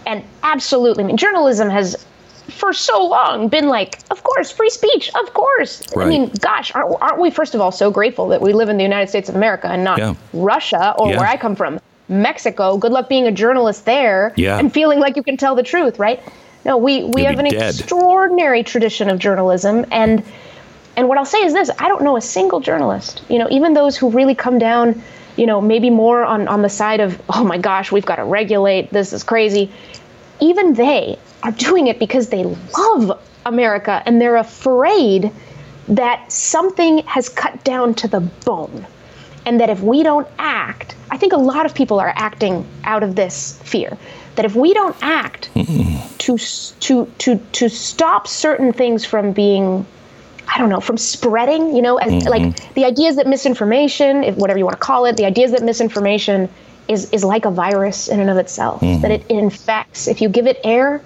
and 0.05 0.23
absolutely, 0.43 1.03
I 1.03 1.07
mean, 1.07 1.17
journalism 1.17 1.69
has 1.69 2.05
for 2.49 2.73
so 2.73 3.03
long 3.05 3.47
been 3.49 3.67
like, 3.67 3.99
of 4.11 4.23
course, 4.23 4.51
free 4.51 4.69
speech, 4.69 5.09
of 5.19 5.33
course. 5.33 5.83
Right. 5.95 6.05
I 6.05 6.09
mean, 6.09 6.29
gosh, 6.39 6.73
aren't, 6.75 6.95
aren't 7.01 7.19
we 7.19 7.29
first 7.31 7.55
of 7.55 7.61
all 7.61 7.71
so 7.71 7.89
grateful 7.91 8.27
that 8.29 8.41
we 8.41 8.53
live 8.53 8.69
in 8.69 8.77
the 8.77 8.83
United 8.83 9.09
States 9.09 9.29
of 9.29 9.35
America 9.35 9.67
and 9.67 9.83
not 9.83 9.97
Yeah. 9.97 10.13
Russia 10.33 10.93
or 10.97 11.09
Yeah. 11.11 11.17
where 11.19 11.27
I 11.27 11.37
come 11.37 11.55
from, 11.55 11.79
Mexico? 12.07 12.77
Good 12.77 12.91
luck 12.91 13.09
being 13.09 13.25
a 13.27 13.31
journalist 13.31 13.85
there 13.85 14.33
Yeah. 14.35 14.59
and 14.59 14.71
feeling 14.71 14.99
like 14.99 15.15
you 15.15 15.23
can 15.23 15.37
tell 15.37 15.55
the 15.55 15.63
truth, 15.63 15.97
right? 15.99 16.19
No, 16.65 16.77
we 16.77 17.03
we 17.03 17.23
have 17.23 17.37
an 17.39 17.45
dead. 17.45 17.75
extraordinary 17.75 18.63
tradition 18.63 19.09
of 19.09 19.19
journalism 19.19 19.85
and. 19.91 20.23
And 20.97 21.09
what 21.09 21.17
I'll 21.17 21.25
say 21.25 21.39
is 21.43 21.51
this 21.51 21.69
I 21.77 21.89
don't 21.89 22.03
know 22.03 22.15
a 22.15 22.21
single 22.21 22.61
journalist, 22.61 23.21
you 23.27 23.37
know, 23.37 23.49
even 23.51 23.73
those 23.73 23.97
who 23.97 24.09
really 24.09 24.33
come 24.33 24.57
down, 24.59 25.03
you 25.35 25.45
know, 25.45 25.59
maybe 25.59 25.89
more 25.89 26.23
on, 26.23 26.47
on 26.47 26.61
the 26.61 26.69
side 26.69 27.01
of, 27.01 27.21
oh 27.27 27.43
my 27.43 27.57
gosh, 27.57 27.91
we've 27.91 28.05
got 28.05 28.15
to 28.15 28.23
regulate, 28.23 28.91
this 28.91 29.11
is 29.11 29.21
crazy. 29.21 29.69
Even 30.39 30.73
they 30.73 31.19
are 31.45 31.51
doing 31.51 31.87
it 31.87 31.99
because 31.99 32.29
they 32.29 32.43
love 32.43 33.21
America 33.45 34.01
and 34.05 34.19
they're 34.19 34.37
afraid 34.37 35.31
that 35.87 36.31
something 36.31 36.99
has 37.05 37.29
cut 37.29 37.63
down 37.63 37.93
to 37.93 38.07
the 38.07 38.19
bone. 38.19 38.85
And 39.45 39.61
that 39.61 39.69
if 39.69 39.79
we 39.81 40.01
don't 40.01 40.27
act, 40.39 40.95
I 41.11 41.17
think 41.17 41.33
a 41.33 41.37
lot 41.37 41.67
of 41.67 41.75
people 41.75 41.99
are 41.99 42.11
acting 42.15 42.65
out 42.83 43.03
of 43.03 43.15
this 43.15 43.59
fear. 43.63 43.95
That 44.35 44.45
if 44.45 44.55
we 44.55 44.73
don't 44.73 44.95
act 45.03 45.51
to, 45.53 46.37
to, 46.79 47.05
to, 47.05 47.35
to 47.37 47.69
stop 47.69 48.27
certain 48.27 48.73
things 48.73 49.05
from 49.05 49.31
being 49.31 49.85
I 50.47 50.59
don't 50.59 50.69
know, 50.69 50.79
from 50.79 50.97
spreading, 50.97 51.75
you 51.75 51.81
know, 51.81 51.97
as, 51.97 52.23
like 52.25 52.41
mm-hmm. 52.41 52.73
the 52.75 52.85
idea 52.85 53.09
is 53.09 53.15
that 53.15 53.25
misinformation, 53.25 54.23
if 54.23 54.35
whatever 54.35 54.59
you 54.59 54.65
want 54.65 54.75
to 54.75 54.79
call 54.79 55.05
it, 55.05 55.17
the 55.17 55.25
idea 55.25 55.45
is 55.45 55.51
that 55.51 55.63
misinformation 55.63 56.49
is, 56.87 57.11
is 57.11 57.23
like 57.23 57.45
a 57.45 57.51
virus 57.51 58.07
in 58.07 58.19
and 58.19 58.29
of 58.29 58.37
itself, 58.37 58.79
that 58.81 59.09
it, 59.09 59.25
it 59.27 59.37
infects. 59.37 60.07
If 60.07 60.21
you 60.21 60.29
give 60.29 60.45
it 60.45 60.59
air, 60.63 61.01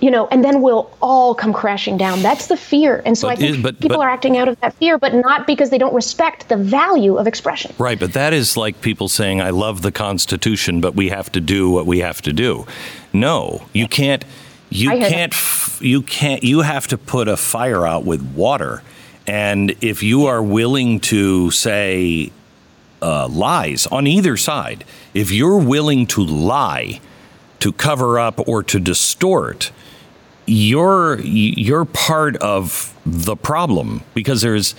you 0.00 0.10
know, 0.10 0.28
and 0.28 0.44
then 0.44 0.62
we'll 0.62 0.90
all 1.02 1.34
come 1.34 1.52
crashing 1.52 1.96
down. 1.96 2.22
That's 2.22 2.46
the 2.46 2.56
fear. 2.56 3.02
And 3.04 3.16
so 3.18 3.26
But 3.28 3.32
I 3.32 3.36
think 3.36 3.56
is- 3.56 3.62
but- 3.62 3.80
people 3.80 3.96
but- 3.98 4.04
are 4.04 4.08
acting 4.10 4.36
out 4.36 4.48
of 4.48 4.58
that 4.60 4.74
fear, 4.74 4.96
but 4.98 5.14
not 5.14 5.46
because 5.46 5.70
they 5.70 5.78
don't 5.78 5.94
respect 5.94 6.48
the 6.48 6.56
value 6.56 7.16
of 7.16 7.26
expression. 7.26 7.72
Right, 7.78 7.98
but 7.98 8.12
that 8.12 8.32
is 8.32 8.56
like 8.56 8.80
people 8.80 9.08
saying, 9.08 9.40
I 9.40 9.50
love 9.50 9.82
the 9.82 9.90
Constitution, 9.92 10.80
but 10.80 10.94
we 10.94 11.08
have 11.08 11.32
to 11.32 11.40
do 11.40 11.70
what 11.70 11.86
we 11.86 11.98
have 12.00 12.22
to 12.22 12.32
do. 12.32 12.66
No, 13.12 13.62
you 13.72 13.88
can't. 13.88 14.24
You 14.70 14.90
I 14.90 14.94
hear 14.96 15.02
that. 15.04 15.12
can't. 15.12 15.32
f- 15.34 15.78
You 15.80 16.02
can't. 16.02 16.42
You 16.44 16.60
have 16.60 16.86
to 16.88 16.98
put 16.98 17.26
a 17.28 17.36
fire 17.36 17.86
out 17.86 18.04
with 18.04 18.20
water. 18.34 18.82
And 19.26 19.74
if 19.80 20.02
you 20.02 20.26
are 20.26 20.42
willing 20.42 21.00
to 21.00 21.50
say 21.50 22.32
uh, 23.00 23.28
lies 23.28 23.86
on 23.86 24.06
either 24.06 24.36
side, 24.36 24.84
if 25.14 25.30
you're 25.30 25.58
willing 25.58 26.06
to 26.08 26.20
lie, 26.24 27.00
to 27.60 27.72
cover 27.72 28.18
up, 28.18 28.46
or 28.48 28.62
to 28.64 28.78
distort, 28.80 29.70
you're 30.48 31.20
you're 31.20 31.84
part 31.84 32.36
of 32.36 32.94
the 33.04 33.36
problem 33.36 34.02
because 34.14 34.42
there's 34.42 34.74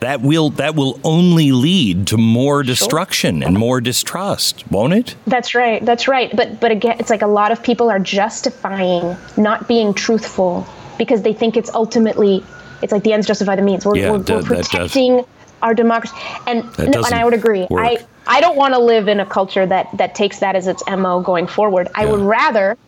that 0.00 0.22
will 0.22 0.50
that 0.50 0.74
will 0.74 0.98
only 1.04 1.52
lead 1.52 2.06
to 2.08 2.16
more 2.16 2.62
destruction 2.62 3.42
and 3.42 3.58
more 3.58 3.80
distrust, 3.80 4.64
won't 4.70 4.94
it? 4.94 5.14
That's 5.26 5.54
right. 5.54 5.84
That's 5.84 6.08
right. 6.08 6.34
But 6.34 6.58
but 6.60 6.70
again, 6.70 6.96
it's 6.98 7.10
like 7.10 7.22
a 7.22 7.26
lot 7.26 7.52
of 7.52 7.62
people 7.62 7.90
are 7.90 7.98
justifying 7.98 9.16
not 9.36 9.68
being 9.68 9.92
truthful 9.92 10.66
because 10.98 11.22
they 11.22 11.34
think 11.34 11.56
it's 11.56 11.72
ultimately 11.74 12.42
it's 12.82 12.92
like 12.92 13.02
the 13.02 13.12
ends 13.12 13.26
justify 13.26 13.56
the 13.56 13.62
means. 13.62 13.84
We're, 13.84 13.96
Yeah, 13.96 14.12
we're, 14.12 14.18
that- 14.20 14.48
we're 14.48 14.56
protecting 14.56 15.24
our 15.62 15.74
democracy, 15.74 16.16
and 16.46 16.64
no, 16.78 17.02
and 17.04 17.14
I 17.14 17.24
would 17.24 17.34
agree. 17.34 17.66
doesn't 17.68 17.78
I. 17.78 17.98
I 18.26 18.40
don't 18.40 18.56
want 18.56 18.74
to 18.74 18.80
live 18.80 19.08
in 19.08 19.20
a 19.20 19.26
culture 19.26 19.66
that 19.66 19.88
that 19.98 20.14
takes 20.14 20.38
that 20.38 20.54
as 20.56 20.66
its 20.66 20.82
mo 20.88 21.20
going 21.20 21.46
forward. 21.46 21.88
I 21.94 22.06
would 22.06 22.20
rather 22.20 22.78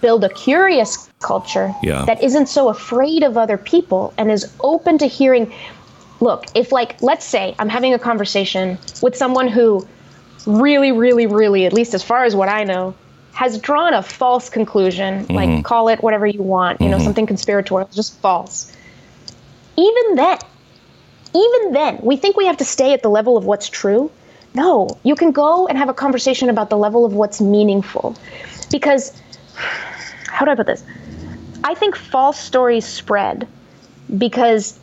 build 0.00 0.24
a 0.24 0.28
curious 0.28 1.07
culture 1.20 1.74
Yeah. 1.82 2.04
that 2.04 2.22
isn't 2.22 2.46
so 2.46 2.68
afraid 2.68 3.22
of 3.22 3.36
other 3.36 3.56
people 3.56 4.14
and 4.16 4.30
is 4.30 4.52
open 4.60 4.98
to 4.98 5.06
hearing 5.06 5.52
look 6.20 6.46
if 6.54 6.72
like 6.72 7.00
let's 7.02 7.24
say 7.24 7.54
i'm 7.58 7.68
having 7.68 7.94
a 7.94 7.98
conversation 7.98 8.78
with 9.02 9.16
someone 9.16 9.48
who 9.48 9.86
really 10.46 10.92
really 10.92 11.26
really 11.26 11.66
at 11.66 11.72
least 11.72 11.94
as 11.94 12.02
far 12.02 12.24
as 12.24 12.36
what 12.36 12.48
i 12.48 12.64
know 12.64 12.94
has 13.38 13.56
drawn 13.60 13.94
a 13.94 14.02
false 14.02 14.50
conclusion 14.50 15.24
like 15.28 15.48
mm-hmm. 15.48 15.62
call 15.62 15.88
it 15.88 16.02
whatever 16.02 16.26
you 16.26 16.42
want 16.42 16.80
you 16.80 16.88
know 16.88 16.96
mm-hmm. 16.96 17.04
something 17.04 17.24
conspiratorial 17.24 17.88
just 17.92 18.18
false. 18.18 18.72
Even 19.76 20.16
then 20.16 20.38
even 21.32 21.72
then 21.72 22.00
we 22.02 22.16
think 22.16 22.36
we 22.36 22.46
have 22.46 22.56
to 22.56 22.64
stay 22.64 22.92
at 22.92 23.04
the 23.04 23.08
level 23.08 23.36
of 23.36 23.44
what's 23.44 23.68
true. 23.68 24.10
No 24.54 24.98
you 25.04 25.14
can 25.14 25.30
go 25.30 25.68
and 25.68 25.78
have 25.78 25.88
a 25.88 25.94
conversation 25.94 26.48
about 26.48 26.68
the 26.68 26.76
level 26.76 27.06
of 27.06 27.12
what's 27.12 27.40
meaningful. 27.40 28.16
Because 28.72 29.12
how 30.26 30.44
do 30.44 30.50
i 30.50 30.56
put 30.56 30.66
this 30.66 30.82
i 31.64 31.74
think 31.74 31.96
false 31.96 32.38
stories 32.38 32.84
spread 32.86 33.46
because 34.16 34.78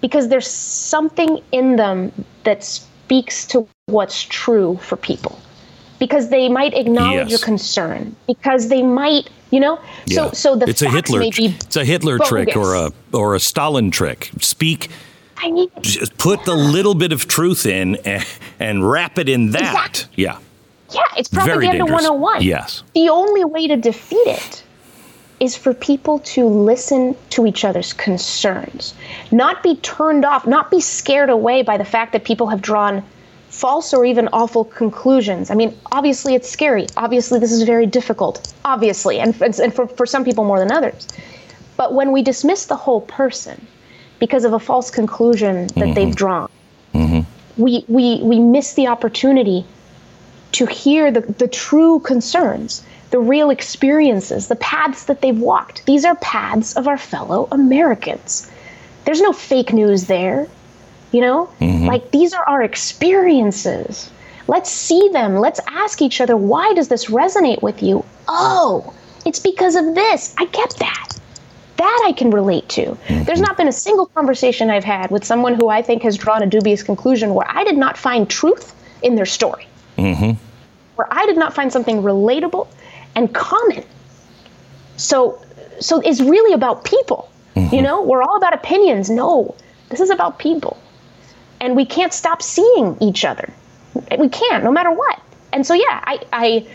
because 0.00 0.28
there's 0.28 0.46
something 0.48 1.40
in 1.52 1.76
them 1.76 2.12
that 2.44 2.62
speaks 2.62 3.46
to 3.46 3.66
what's 3.86 4.22
true 4.22 4.76
for 4.82 4.96
people 4.96 5.38
because 5.98 6.28
they 6.28 6.48
might 6.48 6.74
acknowledge 6.74 7.30
Yes. 7.30 7.30
your 7.30 7.38
concern 7.38 8.14
because 8.26 8.68
they 8.68 8.82
might 8.82 9.30
you 9.50 9.60
know 9.60 9.76
so 10.06 10.24
Yeah. 10.26 10.30
so 10.32 10.56
the 10.56 10.66
it's 10.68 10.82
a 10.82 10.90
Hitler. 10.90 11.20
be 11.20 11.46
It's 11.46 11.76
a 11.76 11.84
Hitler 11.84 12.18
trick 12.18 12.56
or 12.56 12.74
a 12.74 12.92
or 13.12 13.34
a 13.34 13.40
Stalin 13.40 13.90
trick. 13.90 14.30
Speak. 14.40 14.90
I 15.38 15.50
mean, 15.50 15.68
Just 15.82 16.16
put 16.18 16.44
the 16.44 16.54
little 16.54 16.94
bit 16.94 17.12
of 17.12 17.28
truth 17.28 17.66
in 17.66 17.96
and, 18.06 18.24
and 18.58 18.90
wrap 18.90 19.18
it 19.18 19.28
in 19.28 19.50
that. 19.52 19.60
Exactly. 19.62 20.24
Yeah. 20.24 20.38
yeah 20.94 21.02
it's 21.16 21.28
propaganda 21.28 21.78
dangerous. 21.78 21.90
101 22.08 22.42
Yes. 22.42 22.82
the 22.94 23.08
only 23.08 23.44
way 23.44 23.66
to 23.68 23.76
defeat 23.76 24.26
it 24.26 24.64
is 25.38 25.56
for 25.56 25.74
people 25.74 26.18
to 26.20 26.46
listen 26.46 27.14
to 27.30 27.46
each 27.46 27.64
other's 27.64 27.92
concerns, 27.92 28.94
not 29.30 29.62
be 29.62 29.76
turned 29.76 30.24
off, 30.24 30.46
not 30.46 30.70
be 30.70 30.80
scared 30.80 31.28
away 31.28 31.62
by 31.62 31.76
the 31.76 31.84
fact 31.84 32.12
that 32.12 32.24
people 32.24 32.46
have 32.46 32.62
drawn 32.62 33.02
false 33.48 33.92
or 33.92 34.04
even 34.04 34.28
awful 34.32 34.64
conclusions. 34.64 35.50
I 35.50 35.54
mean, 35.54 35.76
obviously 35.92 36.34
it's 36.34 36.48
scary. 36.48 36.86
Obviously, 36.96 37.38
this 37.38 37.52
is 37.52 37.62
very 37.62 37.86
difficult. 37.86 38.52
Obviously, 38.64 39.20
and, 39.20 39.40
and 39.42 39.74
for, 39.74 39.86
for 39.86 40.06
some 40.06 40.24
people 40.24 40.44
more 40.44 40.58
than 40.58 40.72
others. 40.72 41.06
But 41.76 41.92
when 41.92 42.12
we 42.12 42.22
dismiss 42.22 42.66
the 42.66 42.76
whole 42.76 43.02
person, 43.02 43.66
because 44.18 44.44
of 44.44 44.52
a 44.52 44.58
false 44.58 44.90
conclusion 44.90 45.66
that 45.68 45.74
mm-hmm. 45.74 45.94
they've 45.94 46.14
drawn. 46.14 46.48
Mm-hmm. 46.94 47.62
We, 47.62 47.84
we, 47.88 48.20
we 48.22 48.38
miss 48.38 48.74
the 48.74 48.86
opportunity 48.86 49.64
to 50.52 50.66
hear 50.66 51.10
the, 51.10 51.20
the 51.20 51.48
true 51.48 52.00
concerns, 52.00 52.84
the 53.16 53.20
real 53.20 53.48
experiences, 53.48 54.48
the 54.48 54.56
paths 54.56 55.04
that 55.04 55.22
they've 55.22 55.38
walked. 55.38 55.86
These 55.86 56.04
are 56.04 56.16
paths 56.16 56.76
of 56.76 56.86
our 56.86 56.98
fellow 56.98 57.48
Americans. 57.50 58.50
There's 59.06 59.22
no 59.22 59.32
fake 59.32 59.72
news 59.72 60.04
there. 60.04 60.46
You 61.12 61.22
know, 61.22 61.48
mm-hmm. 61.58 61.86
like 61.86 62.10
these 62.10 62.34
are 62.34 62.46
our 62.46 62.60
experiences. 62.60 64.10
Let's 64.48 64.70
see 64.70 65.08
them. 65.14 65.36
Let's 65.36 65.60
ask 65.66 66.02
each 66.02 66.20
other, 66.20 66.36
why 66.36 66.74
does 66.74 66.88
this 66.88 67.06
resonate 67.06 67.62
with 67.62 67.82
you? 67.82 68.04
Oh, 68.28 68.92
it's 69.24 69.38
because 69.38 69.76
of 69.76 69.94
this. 69.94 70.34
I 70.36 70.44
get 70.44 70.76
that. 70.78 71.18
That 71.78 72.02
I 72.04 72.12
can 72.12 72.30
relate 72.30 72.68
to. 72.70 72.82
Mm-hmm. 72.82 73.24
There's 73.24 73.40
not 73.40 73.56
been 73.56 73.68
a 73.68 73.72
single 73.72 74.06
conversation 74.06 74.68
I've 74.68 74.84
had 74.84 75.10
with 75.10 75.24
someone 75.24 75.54
who 75.54 75.70
I 75.70 75.80
think 75.80 76.02
has 76.02 76.18
drawn 76.18 76.42
a 76.42 76.46
dubious 76.46 76.82
conclusion 76.82 77.32
where 77.32 77.46
I 77.48 77.64
did 77.64 77.78
not 77.78 77.96
find 77.96 78.28
truth 78.28 78.74
in 79.00 79.14
their 79.14 79.24
story. 79.24 79.66
Mm-hmm. 79.96 80.32
Where 80.96 81.08
I 81.10 81.24
did 81.24 81.38
not 81.38 81.54
find 81.54 81.72
something 81.72 82.02
relatable 82.02 82.68
and 83.16 83.34
common. 83.34 83.82
So, 84.96 85.42
so 85.80 86.00
it's 86.00 86.20
really 86.20 86.54
about 86.54 86.84
people. 86.84 87.28
Mm-hmm. 87.56 87.74
You 87.74 87.82
know, 87.82 88.02
we're 88.02 88.22
all 88.22 88.36
about 88.36 88.54
opinions. 88.54 89.10
No, 89.10 89.56
this 89.88 89.98
is 89.98 90.10
about 90.10 90.38
people 90.38 90.78
and 91.60 91.76
we 91.76 91.84
can't 91.84 92.12
stop 92.12 92.42
seeing 92.42 92.96
each 93.00 93.24
other. 93.24 93.52
We 94.18 94.28
can't, 94.28 94.64
no 94.64 94.70
matter 94.70 94.90
what. 94.90 95.20
And 95.52 95.66
so, 95.66 95.74
yeah, 95.74 96.00
I, 96.04 96.20
I 96.32 96.68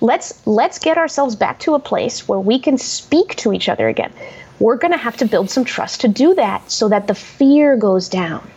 let's 0.00 0.44
let's 0.46 0.78
get 0.78 0.98
ourselves 0.98 1.36
back 1.36 1.60
to 1.60 1.74
a 1.74 1.78
place 1.78 2.26
where 2.26 2.40
we 2.40 2.58
can 2.58 2.78
speak 2.78 3.36
to 3.36 3.52
each 3.52 3.68
other 3.68 3.88
again. 3.88 4.12
We're 4.60 4.76
going 4.76 4.92
to 4.92 4.98
have 4.98 5.16
to 5.18 5.26
build 5.26 5.50
some 5.50 5.64
trust 5.64 6.00
to 6.02 6.08
do 6.08 6.34
that, 6.34 6.70
so 6.70 6.88
that 6.88 7.06
the 7.06 7.14
fear 7.14 7.76
goes 7.76 8.08
down. 8.08 8.48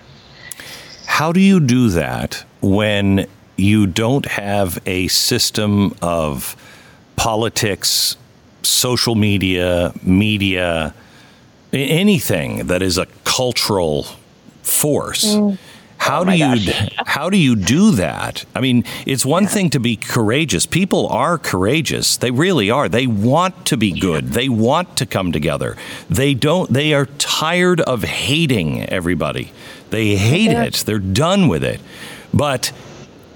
How 1.05 1.31
do 1.31 1.39
you 1.39 1.59
do 1.59 1.89
that 1.89 2.43
when 2.61 3.27
you 3.55 3.87
don't 3.87 4.25
have 4.25 4.79
a 4.85 5.07
system 5.07 5.95
of 6.01 6.55
politics, 7.17 8.15
social 8.63 9.15
media, 9.15 9.93
media, 10.01 10.93
anything 11.73 12.67
that 12.67 12.81
is 12.81 12.97
a 12.97 13.07
cultural 13.25 14.03
force? 14.63 15.35
Mm 15.35 15.57
how 15.97 16.21
oh 16.21 16.25
do 16.25 16.31
you 16.31 16.65
gosh. 16.65 16.89
how 17.05 17.29
do 17.29 17.37
you 17.37 17.55
do 17.55 17.91
that? 17.91 18.45
I 18.55 18.61
mean, 18.61 18.83
it's 19.05 19.25
one 19.25 19.43
yeah. 19.43 19.49
thing 19.49 19.69
to 19.71 19.79
be 19.79 19.95
courageous. 19.95 20.65
People 20.65 21.07
are 21.07 21.37
courageous. 21.37 22.17
They 22.17 22.31
really 22.31 22.69
are. 22.69 22.87
They 22.87 23.07
want 23.07 23.65
to 23.67 23.77
be 23.77 23.91
good. 23.91 24.25
Yeah. 24.25 24.31
They 24.31 24.49
want 24.49 24.95
to 24.97 25.05
come 25.05 25.31
together. 25.31 25.75
They 26.09 26.33
don't 26.33 26.71
they 26.71 26.93
are 26.93 27.07
tired 27.17 27.81
of 27.81 28.03
hating 28.03 28.83
everybody. 28.85 29.51
They 29.89 30.15
hate 30.15 30.51
yeah. 30.51 30.63
it. 30.65 30.75
They're 30.85 30.99
done 30.99 31.47
with 31.47 31.63
it. 31.63 31.81
But 32.33 32.71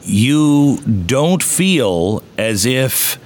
you 0.03 0.77
don't 0.77 1.43
feel 1.43 2.23
as 2.37 2.65
if 2.65 3.19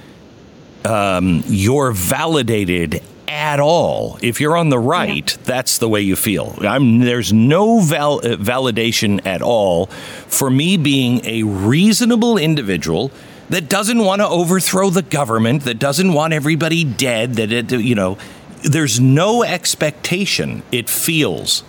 um, 0.86 1.42
you're 1.46 1.92
validated 1.92 3.02
at 3.28 3.60
all. 3.60 4.18
If 4.22 4.40
you're 4.40 4.56
on 4.56 4.68
the 4.68 4.78
right, 4.78 5.30
yeah. 5.30 5.42
that's 5.44 5.78
the 5.78 5.88
way 5.88 6.00
you 6.00 6.16
feel. 6.16 6.56
I'm, 6.60 7.00
there's 7.00 7.32
no 7.32 7.80
val- 7.80 8.18
uh, 8.18 8.36
validation 8.36 9.24
at 9.26 9.42
all 9.42 9.86
for 9.86 10.48
me 10.48 10.76
being 10.76 11.24
a 11.24 11.42
reasonable 11.42 12.38
individual 12.38 13.10
that 13.48 13.68
doesn't 13.68 13.98
want 13.98 14.20
to 14.20 14.28
overthrow 14.28 14.90
the 14.90 15.02
government, 15.02 15.64
that 15.64 15.78
doesn't 15.78 16.12
want 16.12 16.32
everybody 16.32 16.84
dead, 16.84 17.34
that 17.34 17.52
it, 17.52 17.72
you 17.72 17.94
know, 17.94 18.18
there's 18.62 18.98
no 18.98 19.42
expectation. 19.42 20.62
It 20.72 20.88
feels. 20.88 21.62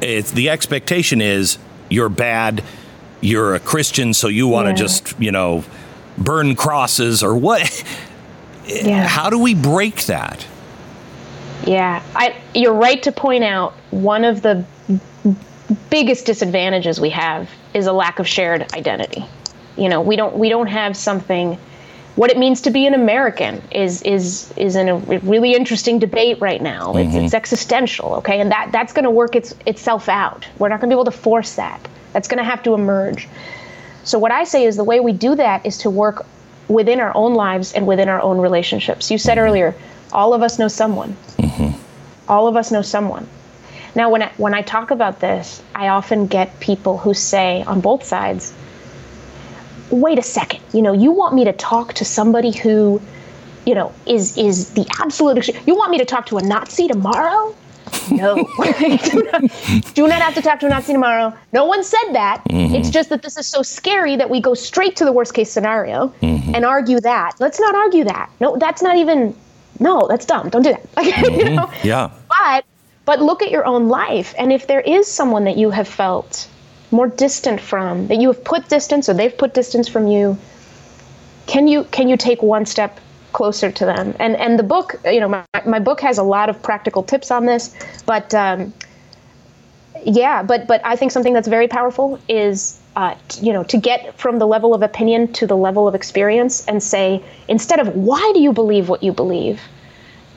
It's, 0.00 0.30
the 0.30 0.50
expectation 0.50 1.20
is 1.20 1.58
you're 1.88 2.08
bad, 2.08 2.62
you're 3.20 3.54
a 3.54 3.60
Christian, 3.60 4.14
so 4.14 4.28
you 4.28 4.46
want 4.48 4.66
to 4.66 4.70
yeah. 4.70 4.76
just, 4.76 5.20
you 5.20 5.32
know, 5.32 5.64
burn 6.18 6.54
crosses 6.54 7.22
or 7.22 7.36
what. 7.36 7.84
Yeah. 8.66 9.06
How 9.06 9.30
do 9.30 9.38
we 9.38 9.54
break 9.54 10.06
that? 10.06 10.46
Yeah, 11.66 12.02
I, 12.14 12.36
you're 12.54 12.74
right 12.74 13.02
to 13.04 13.12
point 13.12 13.44
out 13.44 13.74
one 13.90 14.24
of 14.24 14.42
the 14.42 14.64
biggest 15.90 16.26
disadvantages 16.26 17.00
we 17.00 17.10
have 17.10 17.48
is 17.74 17.86
a 17.86 17.92
lack 17.92 18.18
of 18.18 18.26
shared 18.26 18.72
identity. 18.74 19.24
You 19.76 19.88
know, 19.88 20.00
we 20.00 20.16
don't 20.16 20.36
we 20.36 20.48
don't 20.48 20.66
have 20.66 20.96
something. 20.96 21.58
What 22.14 22.30
it 22.30 22.36
means 22.36 22.60
to 22.62 22.70
be 22.70 22.86
an 22.86 22.94
American 22.94 23.62
is 23.70 24.02
is 24.02 24.52
is 24.56 24.76
in 24.76 24.88
a 24.88 24.96
really 24.96 25.54
interesting 25.54 25.98
debate 25.98 26.40
right 26.40 26.60
now. 26.60 26.92
Mm-hmm. 26.92 27.16
It's, 27.16 27.26
it's 27.26 27.34
existential, 27.34 28.16
okay, 28.16 28.40
and 28.40 28.50
that 28.50 28.70
that's 28.72 28.92
going 28.92 29.04
to 29.04 29.10
work 29.10 29.34
its 29.34 29.54
itself 29.64 30.08
out. 30.08 30.46
We're 30.58 30.68
not 30.68 30.80
going 30.80 30.90
to 30.90 30.96
be 30.96 30.98
able 30.98 31.10
to 31.10 31.10
force 31.10 31.54
that. 31.54 31.80
That's 32.12 32.28
going 32.28 32.38
to 32.38 32.44
have 32.44 32.62
to 32.64 32.74
emerge. 32.74 33.28
So 34.04 34.18
what 34.18 34.32
I 34.32 34.44
say 34.44 34.64
is 34.64 34.76
the 34.76 34.84
way 34.84 35.00
we 35.00 35.12
do 35.12 35.34
that 35.36 35.64
is 35.64 35.78
to 35.78 35.90
work 35.90 36.26
within 36.68 37.00
our 37.00 37.14
own 37.14 37.34
lives 37.34 37.72
and 37.72 37.86
within 37.86 38.08
our 38.08 38.20
own 38.20 38.38
relationships. 38.38 39.10
You 39.10 39.18
said 39.18 39.38
earlier 39.38 39.74
all 40.12 40.34
of 40.34 40.42
us 40.42 40.58
know 40.58 40.68
someone. 40.68 41.16
Mm-hmm. 41.38 41.78
All 42.28 42.46
of 42.46 42.56
us 42.56 42.70
know 42.70 42.82
someone. 42.82 43.28
Now, 43.94 44.10
when 44.10 44.22
I, 44.22 44.32
when 44.36 44.54
I 44.54 44.62
talk 44.62 44.90
about 44.90 45.20
this, 45.20 45.62
I 45.74 45.88
often 45.88 46.26
get 46.26 46.58
people 46.60 46.98
who 46.98 47.14
say 47.14 47.62
on 47.62 47.80
both 47.80 48.04
sides, 48.04 48.54
wait 49.90 50.18
a 50.18 50.22
second, 50.22 50.60
you 50.72 50.82
know, 50.82 50.92
you 50.92 51.12
want 51.12 51.34
me 51.34 51.44
to 51.44 51.52
talk 51.52 51.92
to 51.94 52.04
somebody 52.04 52.50
who, 52.52 53.00
you 53.66 53.74
know, 53.74 53.92
is 54.06 54.38
is 54.38 54.72
the 54.72 54.86
absolute. 55.00 55.48
You 55.66 55.76
want 55.76 55.90
me 55.90 55.98
to 55.98 56.04
talk 56.04 56.26
to 56.26 56.38
a 56.38 56.42
Nazi 56.42 56.88
tomorrow? 56.88 57.54
No, 58.10 58.34
do, 58.36 59.22
not, 59.32 59.94
do, 59.94 60.08
not, 60.08 60.22
have 60.22 60.34
to 60.34 60.42
talk 60.42 60.60
to 60.60 60.66
a 60.66 60.68
Nazi 60.68 60.92
tomorrow. 60.92 61.32
No 61.52 61.64
one 61.64 61.84
said 61.84 62.12
that. 62.12 62.42
Mm-hmm. 62.48 62.74
It's 62.74 62.90
just 62.90 63.08
that 63.10 63.22
this 63.22 63.36
is 63.36 63.46
so 63.46 63.62
scary 63.62 64.16
that 64.16 64.28
we 64.28 64.40
go 64.40 64.54
straight 64.54 64.96
to 64.96 65.04
the 65.04 65.12
worst 65.12 65.34
case 65.34 65.50
scenario 65.50 66.08
mm-hmm. 66.20 66.54
and 66.54 66.64
argue 66.64 67.00
that. 67.00 67.32
Let's 67.38 67.60
not 67.60 67.74
argue 67.74 68.04
that. 68.04 68.30
No, 68.40 68.56
that's 68.56 68.82
not 68.82 68.96
even 68.96 69.34
no, 69.78 70.06
that's 70.08 70.26
dumb. 70.26 70.48
Don't 70.48 70.62
do 70.62 70.70
that. 70.70 70.92
mm-hmm. 70.96 71.40
you 71.40 71.44
know? 71.56 71.70
Yeah. 71.82 72.10
But 72.28 72.64
but 73.04 73.20
look 73.20 73.42
at 73.42 73.50
your 73.50 73.64
own 73.64 73.88
life, 73.88 74.34
and 74.38 74.52
if 74.52 74.66
there 74.66 74.80
is 74.80 75.10
someone 75.10 75.44
that 75.44 75.56
you 75.56 75.70
have 75.70 75.88
felt 75.88 76.48
more 76.92 77.08
distant 77.08 77.60
from, 77.60 78.06
that 78.06 78.20
you 78.20 78.28
have 78.28 78.44
put 78.44 78.68
distance, 78.68 79.08
or 79.08 79.14
they've 79.14 79.36
put 79.36 79.54
distance 79.54 79.88
from 79.88 80.06
you, 80.06 80.38
can 81.46 81.66
you 81.66 81.84
can 81.84 82.08
you 82.08 82.16
take 82.16 82.42
one 82.42 82.64
step 82.64 83.00
closer 83.32 83.70
to 83.70 83.84
them? 83.84 84.14
And 84.18 84.36
and 84.36 84.58
the 84.58 84.62
book, 84.62 85.00
you 85.04 85.20
know, 85.20 85.28
my 85.28 85.44
my 85.66 85.78
book 85.78 86.00
has 86.00 86.18
a 86.18 86.22
lot 86.22 86.48
of 86.48 86.62
practical 86.62 87.02
tips 87.02 87.30
on 87.30 87.46
this, 87.46 87.74
but. 88.06 88.34
Um, 88.34 88.72
yeah, 90.04 90.42
but 90.42 90.66
but 90.66 90.84
I 90.84 90.96
think 90.96 91.12
something 91.12 91.32
that's 91.32 91.46
very 91.46 91.68
powerful 91.68 92.18
is 92.28 92.82
uh, 92.96 93.14
you 93.40 93.52
know, 93.52 93.64
to 93.64 93.78
get 93.78 94.18
from 94.18 94.38
the 94.38 94.46
level 94.46 94.74
of 94.74 94.82
opinion 94.82 95.32
to 95.32 95.46
the 95.46 95.56
level 95.56 95.88
of 95.88 95.94
experience 95.94 96.66
and 96.66 96.82
say, 96.82 97.22
instead 97.48 97.80
of 97.80 97.94
why 97.94 98.32
do 98.34 98.40
you 98.40 98.52
believe 98.52 98.88
what 98.88 99.02
you 99.02 99.12
believe, 99.12 99.60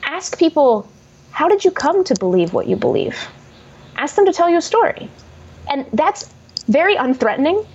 ask 0.03 0.39
people, 0.39 0.89
how 1.31 1.49
did 1.49 1.65
you 1.65 1.71
come 1.71 2.03
to 2.05 2.15
believe 2.15 2.53
what 2.53 2.67
you 2.67 2.75
believe? 2.75 3.27
Ask 3.97 4.15
them 4.15 4.25
to 4.25 4.31
tell 4.31 4.49
you 4.49 4.57
a 4.57 4.61
story. 4.61 5.09
And 5.69 5.85
that's 5.91 6.33
very 6.67 6.95
unthreatening. 6.95 7.65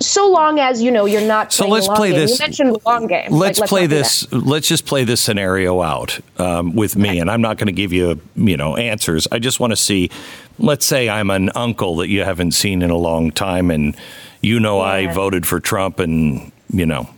So 0.00 0.30
long 0.30 0.58
as 0.58 0.82
you 0.82 0.90
know 0.90 1.06
you're 1.06 1.26
not. 1.26 1.52
So 1.52 1.68
let's 1.68 1.88
play 1.88 2.10
game. 2.10 2.20
this. 2.20 2.38
You 2.38 2.44
mentioned 2.44 2.74
the 2.74 2.80
long 2.84 3.06
game. 3.06 3.30
Let's, 3.30 3.58
like, 3.58 3.70
let's 3.70 3.70
play 3.70 3.86
this. 3.86 4.32
Let's 4.32 4.68
just 4.68 4.86
play 4.86 5.04
this 5.04 5.20
scenario 5.20 5.80
out 5.82 6.18
um, 6.38 6.74
with 6.74 6.96
me, 6.96 7.10
okay. 7.10 7.18
and 7.18 7.30
I'm 7.30 7.40
not 7.40 7.56
going 7.58 7.68
to 7.68 7.72
give 7.72 7.92
you, 7.92 8.20
you 8.34 8.56
know, 8.56 8.76
answers. 8.76 9.26
I 9.32 9.38
just 9.38 9.60
want 9.60 9.72
to 9.72 9.76
see 9.76 10.10
let's 10.58 10.86
say 10.86 11.08
I'm 11.08 11.30
an 11.30 11.50
uncle 11.54 11.96
that 11.96 12.08
you 12.08 12.24
haven't 12.24 12.52
seen 12.52 12.82
in 12.82 12.90
a 12.90 12.96
long 12.96 13.30
time, 13.30 13.70
and 13.70 13.96
you 14.40 14.60
know 14.60 14.78
yeah. 14.78 14.90
I 14.90 15.12
voted 15.12 15.46
for 15.46 15.60
Trump, 15.60 15.98
and 15.98 16.52
you 16.70 16.86
know, 16.86 17.08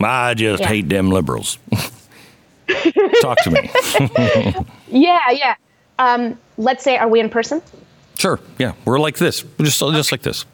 I 0.00 0.34
just 0.34 0.62
yeah. 0.62 0.68
hate 0.68 0.88
them 0.88 1.10
liberals. 1.10 1.58
Talk 3.20 3.38
to 3.44 3.50
me. 3.50 3.70
yeah, 4.88 5.30
yeah. 5.30 5.54
Um, 5.98 6.38
let's 6.56 6.84
say, 6.84 6.96
are 6.96 7.08
we 7.08 7.20
in 7.20 7.30
person? 7.30 7.62
Sure. 8.16 8.38
Yeah, 8.58 8.74
we're 8.84 8.98
like 8.98 9.16
this, 9.16 9.44
just 9.60 9.82
okay. 9.82 9.96
just 9.96 10.12
like 10.12 10.22
this. 10.22 10.44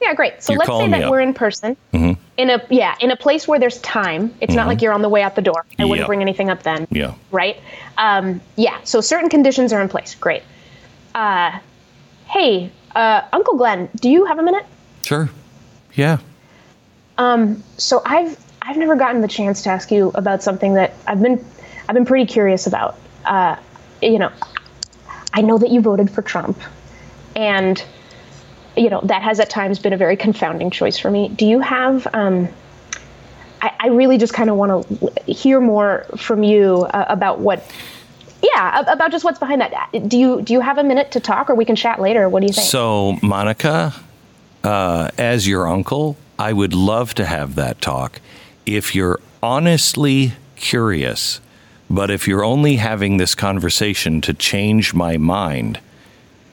Yeah, 0.00 0.14
great. 0.14 0.42
So 0.42 0.52
you're 0.52 0.60
let's 0.60 0.70
say 0.70 0.88
that 0.88 1.10
we're 1.10 1.20
in 1.20 1.34
person 1.34 1.76
mm-hmm. 1.92 2.20
in 2.36 2.50
a 2.50 2.64
yeah 2.70 2.96
in 3.00 3.10
a 3.10 3.16
place 3.16 3.46
where 3.46 3.58
there's 3.58 3.78
time. 3.80 4.34
It's 4.40 4.50
mm-hmm. 4.50 4.56
not 4.56 4.66
like 4.66 4.80
you're 4.80 4.92
on 4.92 5.02
the 5.02 5.08
way 5.08 5.22
out 5.22 5.34
the 5.34 5.42
door. 5.42 5.66
I 5.78 5.84
wouldn't 5.84 6.06
bring 6.06 6.22
anything 6.22 6.48
up 6.48 6.62
then. 6.62 6.88
Yeah. 6.90 7.14
Right. 7.30 7.58
Um, 7.98 8.40
yeah. 8.56 8.78
So 8.84 9.00
certain 9.00 9.28
conditions 9.28 9.72
are 9.72 9.80
in 9.82 9.88
place. 9.88 10.14
Great 10.14 10.42
uh, 11.14 11.58
hey, 12.26 12.70
uh, 12.94 13.22
Uncle 13.32 13.56
Glenn, 13.56 13.88
do 13.96 14.08
you 14.08 14.24
have 14.26 14.38
a 14.38 14.42
minute? 14.42 14.66
Sure. 15.02 15.28
Yeah. 15.94 16.18
Um, 17.18 17.62
so 17.76 18.02
I've 18.04 18.38
I've 18.62 18.76
never 18.76 18.96
gotten 18.96 19.20
the 19.20 19.28
chance 19.28 19.62
to 19.62 19.70
ask 19.70 19.90
you 19.90 20.10
about 20.14 20.42
something 20.42 20.74
that 20.74 20.94
I've 21.06 21.20
been 21.20 21.44
I've 21.88 21.94
been 21.94 22.06
pretty 22.06 22.26
curious 22.26 22.66
about. 22.66 22.98
Uh, 23.24 23.56
you 24.00 24.18
know, 24.18 24.32
I 25.32 25.42
know 25.42 25.58
that 25.58 25.70
you 25.70 25.80
voted 25.80 26.10
for 26.10 26.22
Trump, 26.22 26.58
and 27.36 27.82
you 28.76 28.90
know 28.90 29.00
that 29.04 29.22
has 29.22 29.40
at 29.40 29.50
times 29.50 29.78
been 29.78 29.92
a 29.92 29.96
very 29.96 30.16
confounding 30.16 30.70
choice 30.70 30.98
for 30.98 31.10
me. 31.10 31.28
Do 31.28 31.46
you 31.46 31.60
have? 31.60 32.06
Um, 32.12 32.48
I, 33.62 33.72
I 33.78 33.86
really 33.88 34.16
just 34.16 34.32
kind 34.32 34.48
of 34.48 34.56
want 34.56 34.88
to 34.88 35.32
hear 35.32 35.60
more 35.60 36.06
from 36.16 36.42
you 36.42 36.86
uh, 36.90 37.04
about 37.08 37.40
what 37.40 37.70
yeah, 38.42 38.80
about 38.80 39.10
just 39.10 39.24
what's 39.24 39.38
behind 39.38 39.60
that. 39.60 39.90
Do 40.08 40.18
you 40.18 40.42
do 40.42 40.52
you 40.52 40.60
have 40.60 40.78
a 40.78 40.84
minute 40.84 41.10
to 41.12 41.20
talk, 41.20 41.50
or 41.50 41.54
we 41.54 41.64
can 41.64 41.76
chat 41.76 42.00
later? 42.00 42.28
What 42.28 42.40
do 42.40 42.46
you 42.46 42.52
think? 42.52 42.66
So, 42.66 43.18
Monica, 43.22 43.94
uh, 44.64 45.10
as 45.18 45.46
your 45.46 45.68
uncle, 45.68 46.16
I 46.38 46.52
would 46.52 46.72
love 46.72 47.14
to 47.14 47.24
have 47.24 47.54
that 47.56 47.80
talk. 47.80 48.20
If 48.64 48.94
you're 48.94 49.20
honestly 49.42 50.32
curious, 50.56 51.40
but 51.88 52.10
if 52.10 52.26
you're 52.26 52.44
only 52.44 52.76
having 52.76 53.16
this 53.16 53.34
conversation 53.34 54.20
to 54.22 54.32
change 54.32 54.94
my 54.94 55.16
mind, 55.16 55.80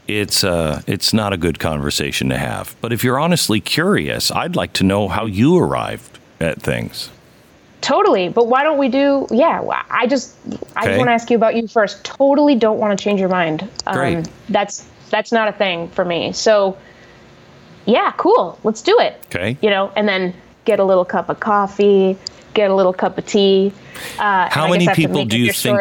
it's 0.08 0.44
uh, 0.44 0.82
it's 0.88 1.14
not 1.14 1.34
a 1.34 1.38
good 1.38 1.60
conversation 1.60 2.30
to 2.30 2.38
have. 2.38 2.76
But 2.82 2.94
if 2.94 3.04
you're 3.04 3.20
honestly 3.20 3.60
curious, 3.60 4.32
I'd 4.32 4.56
like 4.56 4.74
to 4.74 4.84
know 4.84 5.08
how 5.08 5.26
you 5.26 5.58
arrived 5.58 6.20
at 6.40 6.62
things. 6.62 7.10
Totally, 7.82 8.30
but 8.30 8.48
why 8.48 8.64
don't 8.64 8.80
we 8.80 8.90
do? 8.90 9.28
Yeah, 9.30 9.62
I 9.90 10.08
just 10.08 10.36
I 10.76 10.86
just 10.86 10.98
want 10.98 11.10
to 11.10 11.14
ask 11.14 11.30
you 11.30 11.38
about 11.38 11.56
you 11.56 11.68
first. 11.68 12.04
Totally, 12.04 12.56
don't 12.56 12.80
want 12.80 12.98
to 12.98 13.02
change 13.04 13.20
your 13.20 13.30
mind. 13.30 13.70
Um, 13.86 13.96
Great. 13.96 14.30
That's 14.50 14.88
that's 15.10 15.32
not 15.32 15.48
a 15.48 15.52
thing 15.52 15.88
for 15.90 16.04
me. 16.04 16.32
So, 16.34 16.78
yeah, 17.86 18.14
cool. 18.18 18.60
Let's 18.64 18.82
do 18.82 19.00
it. 19.00 19.22
Okay. 19.28 19.58
You 19.62 19.70
know, 19.70 19.92
and 19.96 20.08
then 20.08 20.34
get 20.66 20.80
a 20.80 20.84
little 20.84 21.06
cup 21.06 21.30
of 21.30 21.40
coffee, 21.40 22.18
get 22.54 22.72
a 22.72 22.76
little 22.76 22.94
cup 22.94 23.18
of 23.18 23.26
tea. 23.26 23.72
Uh, 24.18 24.50
how 24.50 24.68
many 24.70 24.88
people 24.90 25.26
do 25.26 25.38
you 25.38 25.54
think? 25.54 25.80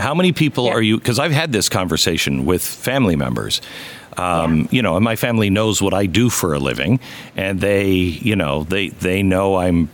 How 0.00 0.14
many 0.14 0.32
people 0.32 0.66
yeah. 0.66 0.72
are 0.72 0.82
you? 0.82 0.98
Because 0.98 1.18
I've 1.18 1.32
had 1.32 1.52
this 1.52 1.68
conversation 1.68 2.46
with 2.46 2.62
family 2.62 3.16
members. 3.16 3.60
Um, 4.16 4.62
yeah. 4.62 4.66
You 4.70 4.82
know, 4.82 4.96
and 4.96 5.04
my 5.04 5.16
family 5.16 5.50
knows 5.50 5.80
what 5.80 5.94
I 5.94 6.06
do 6.06 6.30
for 6.30 6.52
a 6.54 6.58
living, 6.58 7.00
and 7.36 7.60
they, 7.60 7.92
you 7.92 8.34
know, 8.36 8.64
they 8.64 8.88
they 8.88 9.22
know 9.22 9.56
I'm 9.56 9.88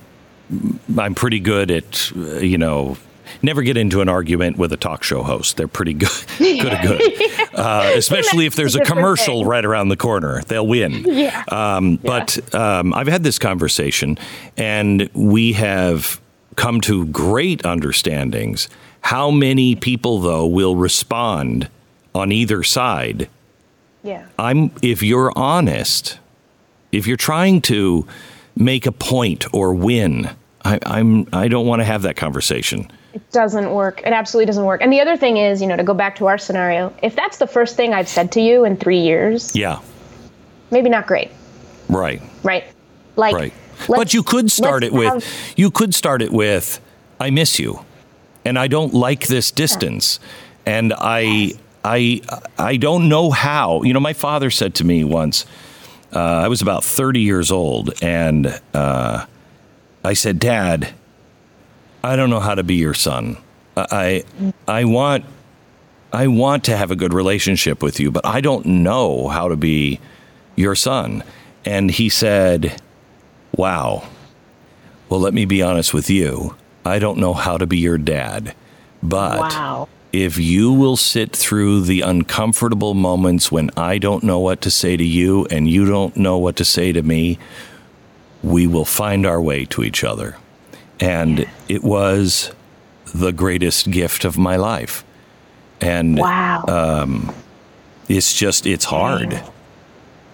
I'm 0.98 1.14
pretty 1.14 1.40
good 1.40 1.70
at, 1.70 2.12
uh, 2.16 2.38
you 2.38 2.58
know, 2.58 2.96
never 3.42 3.62
get 3.62 3.76
into 3.76 4.00
an 4.00 4.08
argument 4.08 4.56
with 4.56 4.72
a 4.72 4.76
talk 4.76 5.02
show 5.02 5.22
host. 5.22 5.56
They're 5.56 5.68
pretty 5.68 5.94
good, 5.94 6.08
good 6.38 6.72
at 6.72 6.82
good, 6.82 7.02
uh, 7.54 7.92
especially 7.94 8.46
if 8.46 8.54
there's 8.54 8.76
a 8.76 8.84
commercial 8.84 9.44
right 9.44 9.64
around 9.64 9.88
the 9.88 9.96
corner. 9.96 10.42
They'll 10.42 10.66
win. 10.66 11.04
Yeah. 11.04 11.44
Um, 11.48 11.96
but 11.96 12.54
um, 12.54 12.94
I've 12.94 13.08
had 13.08 13.22
this 13.22 13.38
conversation, 13.38 14.18
and 14.56 15.10
we 15.14 15.52
have 15.54 16.20
come 16.54 16.80
to 16.82 17.06
great 17.06 17.64
understandings. 17.64 18.68
How 19.06 19.30
many 19.30 19.76
people, 19.76 20.18
though, 20.18 20.46
will 20.46 20.74
respond 20.74 21.68
on 22.12 22.32
either 22.32 22.64
side? 22.64 23.30
Yeah. 24.02 24.26
I'm. 24.36 24.72
If 24.82 25.00
you're 25.00 25.32
honest, 25.36 26.18
if 26.90 27.06
you're 27.06 27.16
trying 27.16 27.62
to 27.62 28.04
make 28.56 28.84
a 28.84 28.90
point 28.90 29.46
or 29.54 29.74
win. 29.74 30.28
I, 30.64 30.80
I'm 30.84 31.28
I 31.32 31.46
don't 31.46 31.66
want 31.66 31.78
to 31.78 31.84
have 31.84 32.02
that 32.02 32.16
conversation. 32.16 32.90
It 33.14 33.30
doesn't 33.30 33.70
work. 33.70 34.00
It 34.00 34.12
absolutely 34.12 34.46
doesn't 34.46 34.64
work. 34.64 34.82
And 34.82 34.92
the 34.92 35.00
other 35.00 35.16
thing 35.16 35.36
is, 35.36 35.62
you 35.62 35.68
know, 35.68 35.76
to 35.76 35.84
go 35.84 35.94
back 35.94 36.16
to 36.16 36.26
our 36.26 36.36
scenario, 36.36 36.92
if 37.00 37.14
that's 37.14 37.38
the 37.38 37.46
first 37.46 37.76
thing 37.76 37.94
I've 37.94 38.08
said 38.08 38.32
to 38.32 38.40
you 38.40 38.64
in 38.64 38.76
three 38.76 38.98
years, 38.98 39.54
yeah, 39.54 39.80
maybe 40.72 40.90
not 40.90 41.06
great. 41.06 41.30
Right. 41.88 42.20
Right. 42.42 42.64
Like, 43.14 43.36
right. 43.36 43.54
But 43.86 44.12
you 44.12 44.24
could 44.24 44.50
start 44.50 44.82
it 44.82 44.92
with, 44.92 45.12
have, 45.12 45.24
you 45.56 45.70
could 45.70 45.94
start 45.94 46.22
it 46.22 46.32
with, 46.32 46.80
I 47.20 47.30
miss 47.30 47.60
you, 47.60 47.85
and 48.46 48.58
I 48.58 48.68
don't 48.68 48.94
like 48.94 49.26
this 49.26 49.50
distance, 49.50 50.20
and 50.64 50.94
I, 50.96 51.54
I, 51.84 52.22
I 52.56 52.76
don't 52.76 53.08
know 53.08 53.32
how. 53.32 53.82
You 53.82 53.92
know, 53.92 54.00
my 54.00 54.12
father 54.12 54.50
said 54.50 54.76
to 54.76 54.84
me 54.84 55.02
once 55.02 55.44
uh, 56.12 56.20
I 56.20 56.48
was 56.48 56.62
about 56.62 56.84
30 56.84 57.20
years 57.20 57.50
old, 57.50 57.92
and 58.02 58.60
uh, 58.72 59.26
I 60.04 60.12
said, 60.12 60.38
Dad, 60.38 60.94
I 62.04 62.14
don't 62.14 62.30
know 62.30 62.40
how 62.40 62.54
to 62.54 62.62
be 62.62 62.76
your 62.76 62.94
son. 62.94 63.36
I, 63.76 64.24
I 64.68 64.84
want, 64.84 65.24
I 66.12 66.28
want 66.28 66.62
to 66.64 66.76
have 66.76 66.92
a 66.92 66.96
good 66.96 67.12
relationship 67.12 67.82
with 67.82 67.98
you, 67.98 68.12
but 68.12 68.24
I 68.24 68.40
don't 68.40 68.64
know 68.64 69.26
how 69.26 69.48
to 69.48 69.56
be 69.56 69.98
your 70.54 70.76
son. 70.76 71.24
And 71.64 71.90
he 71.90 72.08
said, 72.08 72.80
Wow. 73.56 74.08
Well, 75.08 75.20
let 75.20 75.34
me 75.34 75.44
be 75.44 75.62
honest 75.62 75.92
with 75.92 76.08
you. 76.08 76.54
I 76.86 76.98
don't 76.98 77.18
know 77.18 77.34
how 77.34 77.58
to 77.58 77.66
be 77.66 77.78
your 77.78 77.98
dad, 77.98 78.54
but 79.02 79.40
wow 79.40 79.88
if 80.16 80.38
you 80.38 80.72
will 80.72 80.96
sit 80.96 81.36
through 81.36 81.82
the 81.82 82.00
uncomfortable 82.00 82.94
moments 82.94 83.52
when 83.52 83.70
I 83.76 83.98
don't 83.98 84.24
know 84.24 84.38
what 84.38 84.62
to 84.62 84.70
say 84.70 84.96
to 84.96 85.04
you 85.04 85.44
and 85.46 85.68
you 85.68 85.84
don't 85.84 86.16
know 86.16 86.38
what 86.38 86.56
to 86.56 86.64
say 86.64 86.90
to 86.92 87.02
me, 87.02 87.38
we 88.42 88.66
will 88.66 88.86
find 88.86 89.26
our 89.26 89.40
way 89.42 89.66
to 89.66 89.82
each 89.82 90.04
other. 90.04 90.36
And 91.00 91.46
it 91.68 91.82
was 91.82 92.52
the 93.14 93.30
greatest 93.30 93.90
gift 93.90 94.24
of 94.24 94.38
my 94.38 94.56
life. 94.56 95.04
And 95.82 96.16
wow. 96.16 96.64
Um, 96.66 97.34
it's 98.08 98.32
just, 98.32 98.66
it's 98.66 98.86
hard. 98.86 99.32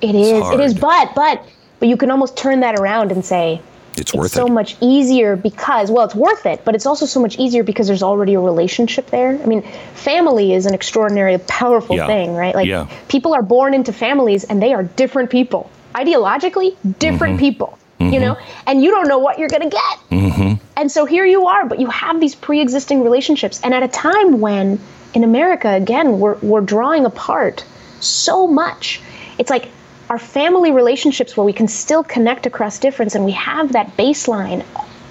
It 0.01 0.15
is. 0.15 0.43
Hard. 0.43 0.61
It 0.61 0.65
is. 0.65 0.75
But, 0.75 1.13
but, 1.17 1.45
but 1.81 1.89
you 1.89 1.97
can 1.97 2.11
almost 2.11 2.37
turn 2.37 2.61
that 2.61 2.79
around 2.79 3.11
and 3.11 3.25
say, 3.25 3.61
it's 3.97 4.15
worth 4.15 4.31
so 4.31 4.47
it. 4.47 4.51
much 4.51 4.77
easier 4.81 5.37
because 5.37 5.91
well 5.91 6.05
it's 6.05 6.15
worth 6.15 6.47
it 6.47 6.65
but 6.65 6.75
it's 6.75 6.87
also 6.87 7.07
so 7.07 7.21
much 7.21 7.39
easier 7.39 7.63
because 7.63 7.87
there's 7.87 8.03
already 8.03 8.35
a 8.35 8.41
relationship 8.41 9.07
there 9.09 9.41
i 9.43 9.47
mean 9.47 9.63
family 9.95 10.53
is 10.53 10.67
an 10.67 10.75
extraordinary 10.75 11.39
powerful 11.39 11.97
yeah. 11.97 12.07
thing 12.07 12.35
right 12.35 12.55
like 12.55 12.67
yeah. 12.67 12.89
people 13.09 13.35
are 13.35 13.43
born 13.43 13.75
into 13.75 13.93
families 13.93 14.45
and 14.45 14.63
they 14.63 14.73
are 14.73 14.83
different 14.83 15.31
people 15.31 15.71
ideologically 15.95 16.77
different 16.99 17.35
mm-hmm. 17.35 17.41
people 17.41 17.79
mm-hmm. 18.01 18.15
you 18.15 18.21
know 18.21 18.37
and 18.67 18.83
you 18.83 18.91
don't 18.91 19.09
know 19.09 19.19
what 19.19 19.39
you're 19.39 19.49
going 19.49 19.63
to 19.63 19.69
get 19.69 19.99
mm-hmm. 20.11 20.65
and 20.77 20.91
so 20.91 21.05
here 21.05 21.27
you 21.27 21.47
are 21.47 21.67
but 21.67 21.79
you 21.79 21.89
have 21.89 22.21
these 22.21 22.35
pre-existing 22.35 23.03
relationships 23.03 23.61
and 23.63 23.75
at 23.75 23.83
a 23.83 23.89
time 23.89 24.41
when 24.41 24.81
in 25.15 25.23
america 25.23 25.69
again 25.69 26.19
we're, 26.19 26.37
we're 26.37 26.63
drawing 26.63 27.05
apart 27.05 27.65
so 28.01 28.47
much 28.47 29.01
it's 29.39 29.51
like 29.51 29.69
our 30.13 30.19
family 30.19 30.73
relationships 30.73 31.39
where 31.39 31.47
we 31.47 31.55
can 31.55 31.67
still 31.67 32.05
connect 32.05 32.45
across 32.45 32.79
difference 32.79 33.15
and 33.15 33.25
we 33.25 33.33
have 33.33 33.73
that 33.73 33.97
baseline 33.97 34.63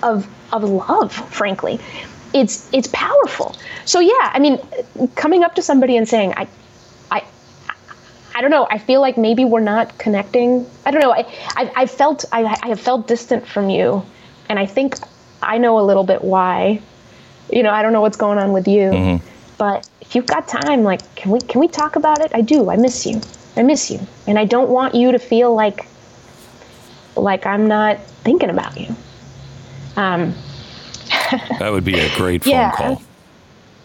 of 0.03 0.27
of 0.53 0.63
love 0.63 1.11
frankly 1.11 1.79
it's 2.35 2.69
it's 2.71 2.87
powerful. 2.93 3.55
So 3.85 3.99
yeah 3.99 4.29
i 4.35 4.37
mean 4.37 4.59
coming 5.15 5.43
up 5.43 5.55
to 5.55 5.63
somebody 5.63 5.97
and 5.97 6.07
saying 6.07 6.35
i 6.37 6.47
i 7.09 7.23
i 8.35 8.41
don't 8.41 8.51
know 8.51 8.67
i 8.69 8.77
feel 8.77 9.01
like 9.01 9.17
maybe 9.17 9.43
we're 9.43 9.67
not 9.75 9.97
connecting. 9.97 10.67
I 10.85 10.91
don't 10.91 11.01
know 11.01 11.13
i 11.13 11.25
i, 11.55 11.71
I 11.75 11.85
felt 11.87 12.23
I, 12.31 12.43
I 12.61 12.67
have 12.67 12.79
felt 12.79 13.07
distant 13.07 13.47
from 13.47 13.71
you 13.71 14.05
and 14.49 14.59
i 14.59 14.67
think 14.67 14.97
i 15.41 15.57
know 15.57 15.79
a 15.79 15.85
little 15.89 16.03
bit 16.03 16.23
why. 16.23 16.79
You 17.51 17.63
know 17.63 17.71
i 17.71 17.81
don't 17.81 17.91
know 17.91 18.01
what's 18.01 18.17
going 18.17 18.37
on 18.37 18.53
with 18.53 18.67
you 18.67 18.91
mm-hmm. 18.91 19.27
but 19.57 19.89
if 20.01 20.13
you've 20.13 20.27
got 20.27 20.47
time 20.47 20.83
like 20.83 21.01
can 21.15 21.31
we 21.31 21.39
can 21.39 21.59
we 21.59 21.67
talk 21.67 21.95
about 21.95 22.21
it? 22.21 22.31
I 22.35 22.41
do 22.41 22.69
i 22.69 22.77
miss 22.77 23.07
you 23.07 23.19
I 23.55 23.63
miss 23.63 23.91
you. 23.91 23.99
And 24.27 24.39
I 24.39 24.45
don't 24.45 24.69
want 24.69 24.95
you 24.95 25.11
to 25.11 25.19
feel 25.19 25.53
like 25.53 25.85
like 27.15 27.45
I'm 27.45 27.67
not 27.67 27.99
thinking 28.23 28.49
about 28.49 28.79
you. 28.79 28.95
Um, 29.97 30.33
that 31.59 31.71
would 31.71 31.83
be 31.83 31.99
a 31.99 32.15
great 32.15 32.43
phone 32.43 32.51
yeah. 32.51 32.71
call. 32.71 33.01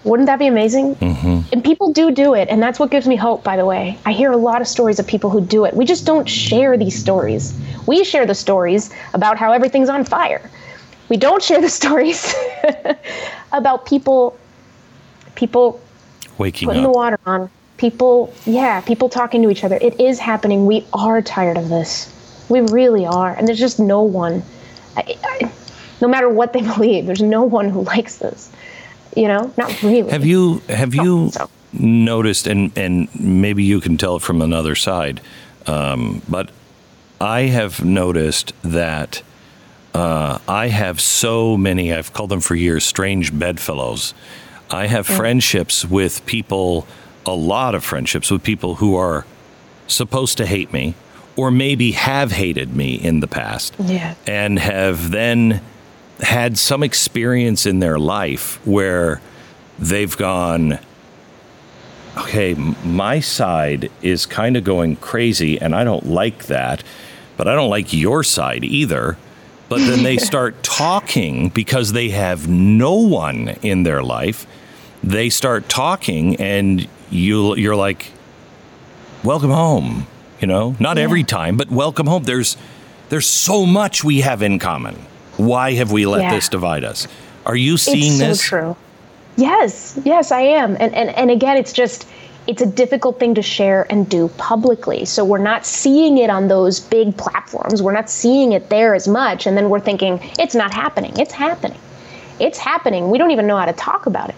Wouldn't 0.05 0.29
that 0.29 0.39
be 0.39 0.47
amazing? 0.47 0.95
Mm-hmm. 0.95 1.41
And 1.53 1.65
people 1.65 1.93
do 1.93 2.13
do 2.13 2.35
it, 2.35 2.49
and 2.49 2.63
that's 2.63 2.79
what 2.79 2.93
gives 2.93 3.09
me 3.09 3.17
hope. 3.17 3.43
By 3.43 3.57
the 3.57 3.65
way, 3.65 3.99
I 4.07 4.13
hear 4.13 4.31
a 4.31 4.37
lot 4.37 4.61
of 4.61 4.69
stories 4.69 5.01
of 5.01 5.07
people 5.07 5.31
who 5.31 5.41
do 5.41 5.65
it. 5.65 5.75
We 5.75 5.85
just 5.85 6.07
don't 6.07 6.29
share 6.29 6.77
these 6.77 6.97
stories. 6.97 7.59
We 7.89 8.05
share 8.05 8.25
the 8.25 8.35
stories 8.35 8.95
about 9.15 9.37
how 9.37 9.51
everything's 9.51 9.89
on 9.89 10.05
fire. 10.05 10.49
We 11.09 11.17
don't 11.17 11.43
share 11.43 11.61
the 11.61 11.69
stories 11.81 12.33
about 13.53 13.87
people, 13.87 14.39
people 15.35 15.81
waking 16.39 16.69
putting 16.69 16.85
up. 16.85 16.93
the 16.93 16.97
water 16.97 17.19
on, 17.27 17.51
people 17.77 18.33
yeah 18.45 18.81
people 18.81 19.09
talking 19.09 19.43
to 19.43 19.51
each 19.51 19.65
other. 19.65 19.79
It 19.81 20.01
is 20.01 20.19
happening. 20.19 20.67
We 20.67 20.87
are 20.93 21.23
tired 21.23 21.57
of 21.57 21.69
this. 21.69 22.13
We 22.49 22.61
really 22.61 23.07
are. 23.07 23.35
And 23.35 23.47
there's 23.47 23.59
just 23.59 23.81
no 23.81 24.03
one. 24.03 24.43
I, 24.97 25.19
I, 25.23 25.53
no 26.01 26.09
matter 26.09 26.29
what 26.29 26.53
they 26.53 26.63
believe 26.75 27.07
there's 27.07 27.23
no 27.23 27.43
one 27.43 27.69
who 27.69 27.83
likes 27.83 28.17
this. 28.17 28.51
You 29.17 29.29
know? 29.29 29.53
Not 29.57 29.83
really. 29.83 30.11
Have 30.11 30.27
you 30.27 30.59
have 30.69 30.95
you 30.95 31.31
so. 31.31 31.51
noticed 31.73 32.47
and 32.47 32.77
and 32.77 33.09
maybe 33.19 33.65
you 33.65 33.81
can 33.81 33.97
tell 33.97 34.17
it 34.17 34.23
from 34.23 34.43
another 34.43 34.75
side 34.75 35.21
um, 35.67 36.23
but 36.29 36.51
i 37.21 37.43
have 37.43 37.85
noticed 37.85 38.53
that 38.63 39.23
uh, 39.95 40.39
i 40.47 40.69
have 40.69 41.01
so 41.01 41.57
many 41.57 41.93
i've 41.93 42.13
called 42.13 42.31
them 42.31 42.41
for 42.41 42.55
years 42.55 42.85
strange 42.85 43.37
bedfellows. 43.37 44.15
I 44.71 44.89
have 44.89 45.07
mm. 45.07 45.17
friendships 45.17 45.85
with 45.85 46.25
people 46.27 46.87
a 47.27 47.35
lot 47.35 47.75
of 47.75 47.85
friendships 47.85 48.31
with 48.31 48.43
people 48.43 48.77
who 48.77 48.97
are 48.97 49.27
supposed 49.87 50.37
to 50.39 50.47
hate 50.47 50.73
me 50.73 50.95
or 51.37 51.51
maybe 51.51 51.93
have 51.93 52.33
hated 52.33 52.75
me 52.75 52.95
in 52.95 53.21
the 53.21 53.27
past 53.27 53.75
yeah. 53.79 54.15
and 54.27 54.59
have 54.59 55.11
then 55.11 55.61
had 56.21 56.57
some 56.57 56.83
experience 56.83 57.67
in 57.67 57.79
their 57.79 57.99
life 57.99 58.65
where 58.67 59.21
they've 59.79 60.17
gone 60.17 60.79
okay 62.17 62.55
my 62.55 63.21
side 63.21 63.91
is 64.01 64.25
kind 64.25 64.57
of 64.57 64.65
going 64.65 64.97
crazy 64.97 65.61
and 65.61 65.75
i 65.75 65.85
don't 65.85 66.07
like 66.07 66.47
that 66.47 66.83
but 67.37 67.47
i 67.47 67.55
don't 67.55 67.69
like 67.69 67.93
your 67.93 68.23
side 68.23 68.65
either 68.65 69.19
but 69.69 69.79
then 69.79 70.03
they 70.03 70.17
start 70.33 70.63
talking 70.63 71.51
because 71.51 71.93
they 71.93 72.09
have 72.09 72.49
no 72.49 72.95
one 72.95 73.49
in 73.63 73.83
their 73.83 74.03
life 74.03 74.47
they 75.07 75.31
start 75.31 75.69
talking, 75.69 76.37
and 76.37 76.89
you 77.11 77.57
you're 77.57 77.77
like, 77.77 78.13
"Welcome 79.23 79.51
home." 79.51 80.07
You 80.41 80.47
know, 80.47 80.77
not 80.79 80.97
yeah. 80.97 81.05
every 81.05 81.25
time, 81.25 81.57
but 81.57 81.71
welcome 81.71 82.07
home. 82.07 82.25
There's 82.25 82.57
there's 83.09 83.27
so 83.27 83.65
much 83.65 84.05
we 84.05 84.21
have 84.21 84.43
in 84.43 84.59
common. 84.59 84.97
Why 85.37 85.73
have 85.75 85.93
we 85.93 86.07
let 86.07 86.23
yeah. 86.23 86.35
this 86.35 86.49
divide 86.49 86.85
us? 86.85 87.07
Are 87.45 87.57
you 87.57 87.77
seeing 87.77 88.13
it's 88.13 88.19
so 88.19 88.27
this? 88.27 88.43
True. 88.43 88.77
Yes, 89.37 89.99
yes, 90.05 90.33
I 90.33 90.41
am. 90.41 90.77
And 90.81 90.95
and 90.95 91.11
and 91.11 91.31
again, 91.31 91.57
it's 91.57 91.73
just 91.73 92.07
it's 92.47 92.63
a 92.63 92.67
difficult 92.67 93.19
thing 93.19 93.35
to 93.35 93.43
share 93.43 93.87
and 93.91 94.09
do 94.09 94.29
publicly. 94.37 95.05
So 95.05 95.25
we're 95.25 95.39
not 95.39 95.67
seeing 95.67 96.19
it 96.19 96.31
on 96.31 96.49
those 96.49 96.79
big 96.79 97.17
platforms. 97.17 97.83
We're 97.83 97.93
not 97.93 98.09
seeing 98.09 98.53
it 98.53 98.71
there 98.71 98.95
as 98.95 99.09
much. 99.09 99.47
And 99.47 99.57
then 99.57 99.69
we're 99.69 99.81
thinking, 99.81 100.21
it's 100.39 100.55
not 100.55 100.73
happening. 100.73 101.13
It's 101.19 101.33
happening. 101.33 101.81
It's 102.39 102.59
happening. 102.59 103.11
We 103.11 103.19
don't 103.19 103.33
even 103.33 103.47
know 103.47 103.57
how 103.57 103.65
to 103.65 103.73
talk 103.73 104.07
about 104.07 104.31
it. 104.31 104.37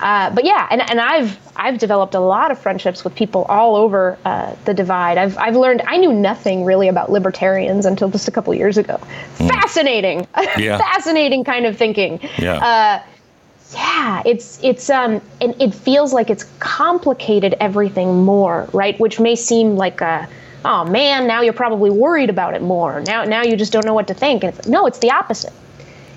Uh, 0.00 0.30
but 0.30 0.44
yeah, 0.44 0.66
and, 0.70 0.80
and 0.90 1.00
I've 1.00 1.38
I've 1.56 1.78
developed 1.78 2.14
a 2.14 2.20
lot 2.20 2.50
of 2.50 2.58
friendships 2.58 3.04
with 3.04 3.14
people 3.14 3.44
all 3.44 3.76
over 3.76 4.16
uh, 4.24 4.54
the 4.64 4.72
divide. 4.72 5.18
I've 5.18 5.36
I've 5.36 5.56
learned 5.56 5.82
I 5.86 5.98
knew 5.98 6.12
nothing 6.12 6.64
really 6.64 6.88
about 6.88 7.10
libertarians 7.10 7.84
until 7.84 8.08
just 8.08 8.26
a 8.26 8.30
couple 8.30 8.54
years 8.54 8.78
ago. 8.78 8.98
Mm. 9.36 9.48
Fascinating, 9.48 10.26
yeah. 10.56 10.78
fascinating 10.78 11.44
kind 11.44 11.66
of 11.66 11.76
thinking. 11.76 12.20
Yeah. 12.38 12.54
Uh, 12.54 13.02
yeah, 13.74 14.22
it's 14.24 14.58
it's 14.64 14.90
um 14.90 15.20
and 15.40 15.54
it 15.60 15.74
feels 15.74 16.12
like 16.12 16.30
it's 16.30 16.44
complicated 16.58 17.54
everything 17.60 18.24
more, 18.24 18.68
right? 18.72 18.98
Which 18.98 19.20
may 19.20 19.36
seem 19.36 19.76
like 19.76 20.00
a 20.00 20.28
oh 20.64 20.84
man, 20.84 21.26
now 21.26 21.42
you're 21.42 21.52
probably 21.52 21.90
worried 21.90 22.30
about 22.30 22.54
it 22.54 22.62
more. 22.62 23.00
Now 23.02 23.24
now 23.24 23.42
you 23.42 23.56
just 23.56 23.72
don't 23.72 23.84
know 23.84 23.94
what 23.94 24.08
to 24.08 24.14
think. 24.14 24.44
And 24.44 24.58
it's, 24.58 24.66
no, 24.66 24.86
it's 24.86 24.98
the 24.98 25.10
opposite. 25.10 25.52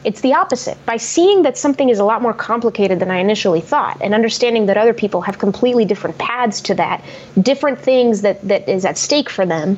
It's 0.04 0.22
the 0.22 0.34
opposite. 0.34 0.78
By 0.86 0.98
seeing 0.98 1.44
that 1.44 1.58
something 1.58 1.90
is 1.90 2.00
a 2.00 2.04
lot 2.04 2.22
more 2.22 2.34
complicated 2.34 3.00
than 3.00 3.10
I 3.10 3.18
initially 3.18 3.62
thought, 3.62 3.98
and 4.02 4.14
understanding 4.14 4.66
that 4.66 4.78
other 4.78 4.94
people 4.94 5.22
have 5.22 5.38
completely 5.40 5.86
different 5.86 6.18
paths 6.18 6.60
to 6.62 6.76
that, 6.76 7.04
different 7.42 7.80
things 7.80 8.22
that 8.22 8.42
that 8.48 8.68
is 8.68 8.86
at 8.86 8.98
stake 8.98 9.30
for 9.30 9.46
them, 9.46 9.78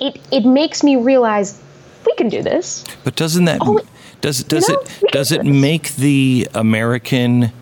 it 0.00 0.20
it 0.30 0.44
makes 0.44 0.82
me 0.82 0.96
realize 0.96 1.60
we 2.04 2.14
can 2.16 2.28
do 2.28 2.42
this. 2.42 2.84
But 3.04 3.16
doesn't 3.16 3.46
that 3.46 3.58
oh, 3.62 3.80
does 4.20 4.44
does 4.44 4.68
you 4.68 4.74
know, 4.74 4.80
it 4.80 5.12
does 5.12 5.32
it 5.32 5.44
make 5.44 5.94
the 5.96 6.48
American 6.54 7.52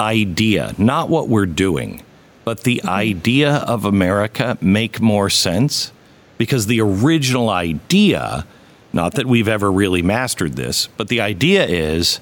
idea, 0.00 0.74
not 0.78 1.08
what 1.08 1.28
we're 1.28 1.46
doing, 1.46 2.02
but 2.44 2.64
the 2.64 2.76
mm-hmm. 2.76 2.88
idea 2.88 3.56
of 3.66 3.84
America 3.84 4.56
make 4.60 5.00
more 5.00 5.30
sense? 5.30 5.92
Because 6.38 6.66
the 6.66 6.80
original 6.80 7.50
idea, 7.50 8.46
not 8.92 9.14
that 9.14 9.26
we've 9.26 9.48
ever 9.48 9.70
really 9.70 10.02
mastered 10.02 10.54
this, 10.54 10.88
but 10.96 11.08
the 11.08 11.20
idea 11.20 11.66
is 11.66 12.20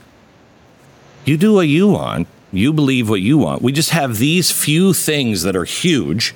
you 1.25 1.37
do 1.37 1.55
what 1.55 1.69
you 1.69 1.89
want, 1.89 2.29
you 2.53 2.73
believe 2.73 3.09
what 3.09 3.21
you 3.21 3.39
want. 3.39 3.63
We 3.63 3.73
just 3.73 3.91
have 3.91 4.19
these 4.19 4.51
few 4.51 4.93
things 4.93 5.43
that 5.43 5.57
are 5.57 5.65
huge. 5.65 6.35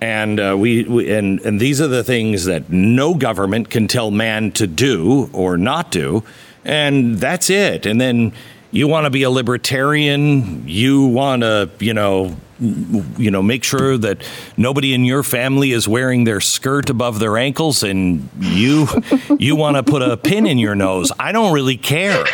And 0.00 0.38
uh, 0.38 0.56
we, 0.56 0.84
we, 0.84 1.12
and 1.12 1.40
and 1.40 1.58
these 1.58 1.80
are 1.80 1.88
the 1.88 2.04
things 2.04 2.44
that 2.44 2.70
no 2.70 3.14
government 3.14 3.68
can 3.68 3.88
tell 3.88 4.12
man 4.12 4.52
to 4.52 4.68
do 4.68 5.28
or 5.32 5.56
not 5.56 5.90
do 5.90 6.22
and 6.68 7.16
that's 7.16 7.50
it. 7.50 7.86
And 7.86 8.00
then 8.00 8.32
you 8.70 8.86
want 8.88 9.04
to 9.04 9.10
be 9.10 9.22
a 9.22 9.30
libertarian, 9.30 10.68
you 10.68 11.06
want 11.06 11.42
to, 11.42 11.70
you 11.80 11.94
know, 11.94 12.36
you 12.60 13.30
know, 13.30 13.42
make 13.42 13.62
sure 13.62 13.96
that 13.96 14.18
nobody 14.56 14.92
in 14.92 15.04
your 15.04 15.22
family 15.22 15.72
is 15.72 15.86
wearing 15.86 16.24
their 16.24 16.40
skirt 16.40 16.90
above 16.90 17.20
their 17.20 17.36
ankles 17.36 17.82
and 17.82 18.28
you 18.38 18.88
you 19.38 19.54
want 19.54 19.76
to 19.76 19.82
put 19.82 20.02
a 20.02 20.16
pin 20.16 20.46
in 20.46 20.58
your 20.58 20.74
nose. 20.74 21.12
I 21.18 21.32
don't 21.32 21.52
really 21.52 21.76
care. 21.76 22.24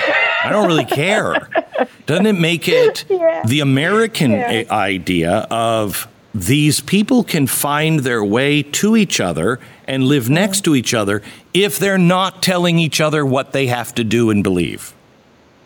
I 0.42 0.50
don't 0.50 0.66
really 0.66 0.86
care. 0.86 1.48
Doesn't 2.06 2.26
it 2.26 2.38
make 2.38 2.68
it 2.68 3.04
yeah. 3.10 3.42
the 3.46 3.60
American 3.60 4.32
yeah. 4.32 4.64
idea 4.70 5.46
of 5.50 6.08
these 6.34 6.80
people 6.80 7.22
can 7.22 7.46
find 7.46 8.00
their 8.00 8.24
way 8.24 8.62
to 8.62 8.96
each 8.96 9.20
other 9.20 9.60
and 9.86 10.04
live 10.04 10.28
next 10.28 10.62
to 10.62 10.74
each 10.74 10.92
other 10.92 11.22
if 11.52 11.78
they're 11.78 11.98
not 11.98 12.42
telling 12.42 12.78
each 12.78 13.00
other 13.00 13.24
what 13.24 13.52
they 13.52 13.68
have 13.68 13.94
to 13.94 14.04
do 14.04 14.30
and 14.30 14.42
believe. 14.42 14.93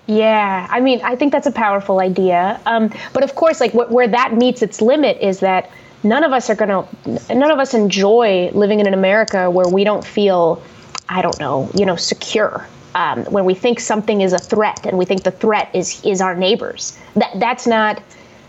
Yeah, 0.08 0.66
I 0.70 0.80
mean, 0.80 1.02
I 1.04 1.16
think 1.16 1.32
that's 1.32 1.46
a 1.46 1.52
powerful 1.52 2.00
idea. 2.00 2.58
Um, 2.64 2.90
but 3.12 3.22
of 3.22 3.34
course, 3.34 3.60
like 3.60 3.72
wh- 3.72 3.92
where 3.92 4.08
that 4.08 4.32
meets 4.32 4.62
its 4.62 4.80
limit 4.80 5.18
is 5.20 5.40
that 5.40 5.70
none 6.02 6.24
of 6.24 6.32
us 6.32 6.48
are 6.48 6.54
going 6.54 6.70
to, 6.70 7.34
none 7.34 7.50
of 7.50 7.58
us 7.58 7.74
enjoy 7.74 8.50
living 8.54 8.80
in 8.80 8.86
an 8.86 8.94
America 8.94 9.50
where 9.50 9.68
we 9.68 9.84
don't 9.84 10.02
feel, 10.02 10.62
I 11.10 11.20
don't 11.20 11.38
know, 11.38 11.70
you 11.74 11.84
know, 11.84 11.96
secure. 11.96 12.66
Um, 12.94 13.24
when 13.26 13.44
we 13.44 13.52
think 13.52 13.80
something 13.80 14.22
is 14.22 14.32
a 14.32 14.38
threat 14.38 14.86
and 14.86 14.96
we 14.96 15.04
think 15.04 15.24
the 15.24 15.30
threat 15.30 15.68
is 15.74 16.02
is 16.04 16.22
our 16.22 16.34
neighbors, 16.34 16.98
that 17.14 17.30
that's 17.36 17.66
not 17.66 18.02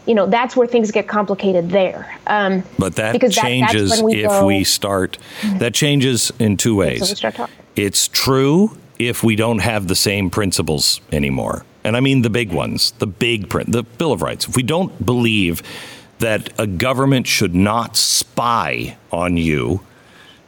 you 0.05 0.15
know 0.15 0.25
that's 0.25 0.55
where 0.55 0.65
things 0.65 0.91
get 0.91 1.09
complicated 1.09 1.69
there. 1.69 2.17
Um, 2.25 2.63
but 2.79 2.95
that 2.95 3.11
because 3.11 3.35
changes 3.35 3.97
that, 3.97 4.03
we 4.03 4.23
if 4.23 4.29
go, 4.29 4.45
we 4.45 4.63
start. 4.63 5.17
That 5.57 5.73
changes 5.73 6.31
in 6.39 6.55
two 6.55 6.77
ways. 6.77 7.21
It's 7.75 8.07
true 8.07 8.78
if 8.99 9.23
we 9.23 9.35
don't 9.35 9.59
have 9.59 9.87
the 9.87 9.95
same 9.95 10.29
principles 10.29 11.01
anymore, 11.11 11.65
and 11.83 11.97
I 11.97 12.01
mean 12.01 12.21
the 12.21 12.29
big 12.29 12.51
ones, 12.51 12.91
the 12.99 13.07
big 13.07 13.49
print, 13.49 13.71
the 13.71 13.83
Bill 13.83 14.11
of 14.11 14.21
Rights. 14.21 14.47
If 14.47 14.55
we 14.55 14.63
don't 14.63 15.03
believe 15.03 15.63
that 16.19 16.51
a 16.59 16.67
government 16.67 17.25
should 17.25 17.55
not 17.55 17.95
spy 17.95 18.97
on 19.11 19.37
you 19.37 19.81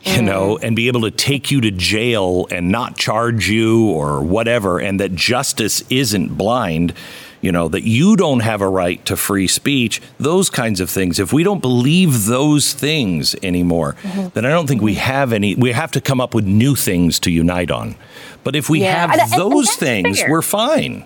you 0.04 0.14
mm. 0.14 0.24
know, 0.24 0.58
and 0.58 0.76
be 0.76 0.88
able 0.88 1.02
to 1.02 1.12
take 1.12 1.52
you 1.52 1.62
to 1.62 1.72
jail 1.72 2.48
and 2.50 2.72
not 2.72 2.98
charge 2.98 3.48
you 3.48 3.90
or 3.90 4.22
whatever, 4.22 4.80
and 4.80 5.00
that 5.00 5.14
justice 5.14 5.84
isn't 5.90 6.38
blind, 6.38 6.94
you 7.42 7.52
know, 7.52 7.68
that 7.68 7.84
you 7.84 8.16
don't 8.16 8.42
have 8.42 8.62
a 8.62 8.70
right 8.70 9.04
to 9.06 9.18
free 9.18 9.48
speech, 9.48 10.02
those 10.20 10.50
kinds 10.50 10.80
of 10.80 10.90
things. 10.90 11.20
If 11.20 11.34
we 11.34 11.44
don't 11.44 11.62
believe 11.62 12.26
those 12.26 12.74
things 12.74 13.36
anymore, 13.44 13.96
mm-hmm. 14.02 14.30
then 14.34 14.46
I 14.46 14.50
don't 14.50 14.68
think 14.68 14.82
we 14.82 14.96
have 14.96 15.34
any, 15.34 15.56
we 15.56 15.72
have 15.72 15.92
to 15.92 16.02
come 16.02 16.22
up 16.22 16.34
with 16.34 16.46
new 16.46 16.76
things 16.76 17.20
to 17.22 17.32
unite 17.32 17.72
on. 17.72 17.96
But 18.44 18.56
if 18.56 18.70
we 18.70 18.82
yeah. 18.82 19.08
have 19.08 19.20
and, 19.20 19.32
those 19.32 19.70
and 19.70 19.78
things, 19.78 20.22
fair. 20.22 20.30
we're 20.30 20.42
fine. 20.42 21.06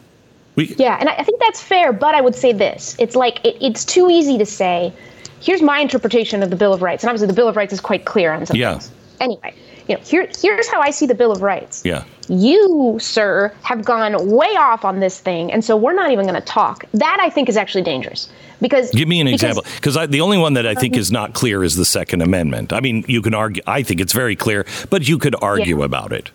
We, 0.56 0.74
yeah, 0.78 0.98
and 1.00 1.10
I 1.10 1.24
think 1.24 1.42
that's 1.42 1.62
fair, 1.62 1.92
but 1.92 2.16
I 2.16 2.22
would 2.22 2.36
say 2.36 2.54
this 2.54 2.96
it's 2.98 3.16
like 3.16 3.44
it, 3.46 3.58
it's 3.60 3.84
too 3.84 4.10
easy 4.10 4.38
to 4.38 4.46
say, 4.46 4.94
here's 5.42 5.62
my 5.62 5.80
interpretation 5.80 6.42
of 6.44 6.50
the 6.50 6.56
Bill 6.56 6.74
of 6.74 6.82
Rights. 6.82 7.04
And 7.04 7.10
obviously, 7.10 7.28
the 7.28 7.34
Bill 7.34 7.50
of 7.50 7.58
Rights 7.58 7.74
is 7.74 7.82
quite 7.82 8.06
clear 8.06 8.32
on 8.32 8.46
some 8.46 8.56
yeah. 8.56 8.74
things. 8.74 8.92
Anyway, 9.20 9.54
you 9.88 9.96
know, 9.96 10.02
here, 10.02 10.28
here's 10.40 10.68
how 10.68 10.82
I 10.82 10.90
see 10.90 11.06
the 11.06 11.16
Bill 11.16 11.32
of 11.32 11.42
Rights. 11.42 11.84
Yeah. 11.86 12.04
You, 12.28 12.98
sir, 13.00 13.54
have 13.62 13.86
gone 13.86 14.32
way 14.32 14.48
off 14.58 14.84
on 14.84 15.00
this 15.00 15.20
thing, 15.20 15.52
and 15.52 15.64
so 15.64 15.78
we're 15.78 15.94
not 15.94 16.12
even 16.12 16.26
going 16.26 16.40
to 16.40 16.48
talk. 16.48 16.86
That 16.94 17.18
I 17.22 17.30
think 17.30 17.50
is 17.50 17.58
actually 17.58 17.84
dangerous 17.84 18.30
because. 18.62 18.90
Give 18.92 19.08
me 19.08 19.20
an 19.20 19.28
because, 19.28 19.44
example, 19.44 19.64
because 19.76 20.10
the 20.10 20.22
only 20.22 20.38
one 20.38 20.54
that 20.54 20.66
I 20.66 20.74
think 20.74 20.96
is 20.96 21.12
not 21.12 21.34
clear 21.34 21.64
is 21.64 21.76
the 21.76 21.86
Second 21.86 22.22
Amendment. 22.22 22.74
I 22.74 22.80
mean, 22.80 23.06
you 23.08 23.22
can 23.22 23.36
argue. 23.36 23.62
I 23.68 23.84
think 23.84 24.02
it's 24.02 24.14
very 24.14 24.36
clear, 24.36 24.66
but 24.90 25.08
you 25.08 25.20
could 25.20 25.36
argue 25.42 25.80
yeah. 25.80 25.86
about 25.86 26.12
it. 26.12 26.32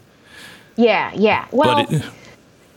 Yeah, 0.76 1.12
yeah. 1.14 1.46
Well. 1.50 1.86
It, 1.90 2.04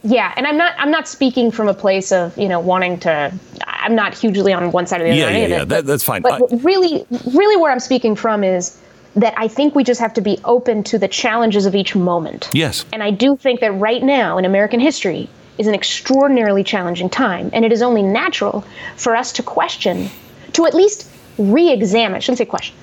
yeah, 0.06 0.34
and 0.36 0.46
I'm 0.46 0.58
not. 0.58 0.74
I'm 0.78 0.92
not 0.92 1.08
speaking 1.08 1.50
from 1.50 1.70
a 1.70 1.74
place 1.74 2.12
of 2.12 2.38
you 2.38 2.50
know 2.50 2.60
wanting 2.60 3.00
to. 3.02 3.34
I'm 3.66 3.96
not 3.96 4.14
hugely 4.14 4.52
on 4.52 4.72
one 4.72 4.86
side 4.86 5.00
or 5.00 5.06
the 5.06 5.12
other. 5.12 5.32
Yeah, 5.32 5.38
yeah, 5.38 5.48
yeah. 5.48 5.64
That, 5.64 5.86
that's 5.86 6.04
fine. 6.04 6.22
But 6.22 6.34
I, 6.34 6.56
really, 6.58 7.06
really, 7.34 7.56
where 7.56 7.72
I'm 7.72 7.80
speaking 7.80 8.16
from 8.16 8.44
is 8.44 8.78
that 9.16 9.34
I 9.38 9.48
think 9.48 9.76
we 9.76 9.84
just 9.84 10.00
have 10.00 10.14
to 10.16 10.22
be 10.22 10.40
open 10.44 10.84
to 10.86 10.98
the 10.98 11.08
challenges 11.08 11.66
of 11.66 11.76
each 11.76 11.96
moment. 11.96 12.50
Yes. 12.54 12.86
And 12.92 13.04
I 13.04 13.12
do 13.12 13.38
think 13.38 13.60
that 13.60 13.72
right 13.72 14.02
now 14.02 14.38
in 14.38 14.46
American 14.46 14.80
history 14.80 15.30
is 15.58 15.68
an 15.68 15.76
extraordinarily 15.76 16.64
challenging 16.64 17.10
time. 17.10 17.50
And 17.54 17.64
it 17.64 17.72
is 17.72 17.82
only 17.82 18.02
natural 18.02 18.66
for 18.96 19.16
us 19.16 19.32
to 19.34 19.44
question, 19.44 20.10
to 20.54 20.66
at 20.66 20.74
least 20.74 21.10
re 21.38 21.72
examine, 21.72 22.16
I 22.16 22.20
shouldn't 22.20 22.40
say 22.40 22.46
question. 22.46 22.76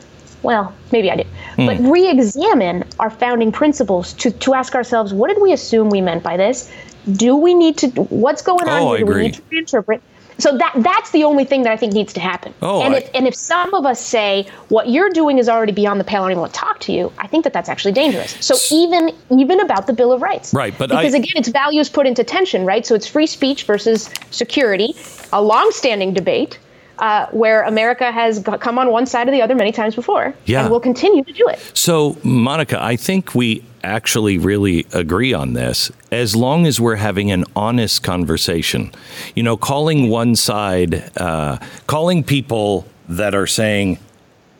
Well, 0.43 0.75
maybe 0.93 1.11
I 1.11 1.17
did. 1.17 1.27
Mm. 1.57 1.67
But 1.67 1.91
re 1.91 2.09
examine 2.09 2.85
our 2.99 3.11
founding 3.11 3.53
principles 3.53 4.15
to, 4.15 4.31
to 4.31 4.55
ask 4.55 4.75
ourselves 4.75 5.13
what 5.13 5.29
did 5.29 5.43
we 5.43 5.53
assume 5.53 5.91
we 5.91 6.01
meant 6.01 6.23
by 6.23 6.37
this? 6.37 6.73
Do 7.13 7.37
we 7.37 7.55
need 7.55 7.79
to, 7.79 7.89
what's 7.89 8.43
going 8.43 8.69
on 8.69 8.83
oh, 8.83 8.95
here? 8.95 9.05
Do 9.05 9.13
we 9.13 9.23
need 9.23 9.35
to 9.35 9.43
reinterpret? 9.43 10.01
So 10.41 10.57
that 10.57 10.73
that's 10.77 11.11
the 11.11 11.25
only 11.25 11.45
thing 11.45 11.63
that 11.63 11.73
I 11.73 11.77
think 11.77 11.93
needs 11.93 12.13
to 12.15 12.21
happen. 12.21 12.55
Oh, 12.63 12.83
and 12.83 12.95
I, 12.95 12.99
if 12.99 13.11
and 13.15 13.27
if 13.27 13.35
some 13.35 13.75
of 13.75 13.87
us 13.87 14.01
say 14.01 14.49
what 14.69 14.89
you're 14.89 15.11
doing 15.11 15.39
is 15.39 15.49
already 15.49 15.73
beyond 15.73 16.01
the 16.01 16.05
pale, 16.05 16.23
I 16.23 16.25
don't 16.25 16.33
even 16.33 16.41
want 16.41 16.55
to 16.55 16.61
talk 16.61 16.81
to 16.81 16.93
you. 16.93 17.13
I 17.19 17.27
think 17.27 17.45
that 17.45 17.53
that's 17.53 17.69
actually 17.69 17.93
dangerous. 17.93 18.37
So 18.45 18.57
even 18.75 19.15
even 19.31 19.61
about 19.61 19.87
the 19.87 19.93
Bill 19.93 20.13
of 20.13 20.23
Rights, 20.23 20.55
right? 20.55 20.75
But 20.77 20.91
because 20.91 21.15
I, 21.15 21.19
again, 21.19 21.35
it's 21.37 21.49
values 21.49 21.89
put 21.89 22.07
into 22.07 22.25
tension, 22.25 22.65
right? 22.65 22.85
So 22.87 22.95
it's 22.95 23.07
free 23.07 23.27
speech 23.27 23.65
versus 23.65 24.11
security, 24.31 24.95
a 25.33 25.43
long-standing 25.43 26.15
debate. 26.15 26.59
Uh, 27.01 27.27
where 27.31 27.63
America 27.63 28.13
has 28.13 28.45
come 28.61 28.79
on 28.79 28.91
one 28.91 29.07
side 29.07 29.27
or 29.27 29.31
the 29.31 29.41
other 29.41 29.55
many 29.55 29.73
times 29.73 29.95
before, 29.95 30.35
yeah. 30.45 30.61
and 30.61 30.71
will 30.71 30.79
continue 30.79 31.25
to 31.25 31.33
do 31.33 31.49
it. 31.49 31.59
So, 31.73 32.19
Monica, 32.23 32.83
I 32.83 32.97
think 32.97 33.35
we 33.35 33.65
actually 33.83 34.39
really 34.39 34.87
agree 34.93 35.33
on 35.33 35.55
this 35.55 35.91
as 36.13 36.37
long 36.37 36.67
as 36.67 36.79
we're 36.79 36.97
having 36.97 37.31
an 37.31 37.45
honest 37.57 38.03
conversation. 38.03 38.93
You 39.35 39.43
know, 39.43 39.57
calling 39.57 40.11
one 40.11 40.37
side, 40.37 41.11
uh, 41.17 41.59
calling 41.87 42.23
people 42.23 42.87
that 43.09 43.35
are 43.35 43.47
saying, 43.47 43.99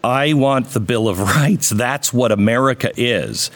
I 0.03 0.33
want 0.33 0.69
the 0.69 0.81
Bill 0.81 1.09
of 1.09 1.21
Rights, 1.37 1.71
that's 1.71 2.13
what 2.13 2.33
America 2.33 2.91
is. 2.97 3.51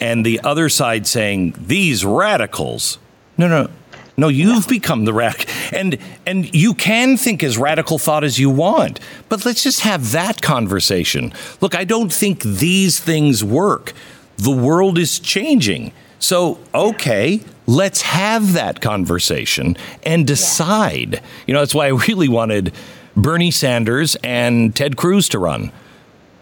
And 0.00 0.26
the 0.26 0.40
other 0.40 0.68
side 0.68 1.06
saying, 1.06 1.54
these 1.58 2.04
radicals. 2.04 2.98
No, 3.38 3.48
no, 3.48 3.70
no, 4.16 4.28
you've 4.28 4.68
become 4.68 5.04
the 5.04 5.12
radical. 5.12 5.52
And 5.72 5.98
and 6.26 6.54
you 6.54 6.74
can 6.74 7.16
think 7.16 7.42
as 7.42 7.56
radical 7.56 7.98
thought 7.98 8.24
as 8.24 8.38
you 8.38 8.50
want, 8.50 9.00
but 9.28 9.44
let's 9.44 9.62
just 9.62 9.80
have 9.80 10.12
that 10.12 10.42
conversation. 10.42 11.32
Look, 11.60 11.74
I 11.74 11.84
don't 11.84 12.12
think 12.12 12.42
these 12.42 13.00
things 13.00 13.42
work. 13.42 13.92
The 14.36 14.50
world 14.50 14.98
is 14.98 15.18
changing. 15.18 15.92
So, 16.18 16.58
okay, 16.74 17.40
let's 17.66 18.02
have 18.02 18.52
that 18.52 18.80
conversation 18.80 19.76
and 20.04 20.26
decide. 20.26 21.14
Yeah. 21.14 21.20
You 21.46 21.54
know, 21.54 21.60
that's 21.60 21.74
why 21.74 21.86
I 21.86 21.90
really 21.90 22.28
wanted 22.28 22.72
Bernie 23.16 23.50
Sanders 23.50 24.16
and 24.22 24.74
Ted 24.74 24.96
Cruz 24.96 25.28
to 25.30 25.38
run 25.38 25.72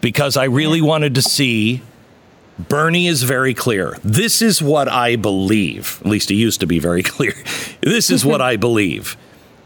because 0.01 0.37
I 0.37 0.45
really 0.45 0.81
wanted 0.81 1.15
to 1.15 1.21
see 1.21 1.81
Bernie 2.67 3.07
is 3.07 3.23
very 3.23 3.53
clear. 3.53 3.97
This 4.03 4.41
is 4.41 4.61
what 4.61 4.87
I 4.87 5.15
believe. 5.15 5.99
At 6.01 6.07
least 6.07 6.29
he 6.29 6.35
used 6.35 6.59
to 6.61 6.67
be 6.67 6.79
very 6.79 7.03
clear. 7.15 7.33
This 7.81 8.09
is 8.09 8.25
what 8.25 8.41
I 8.41 8.57
believe. 8.57 9.17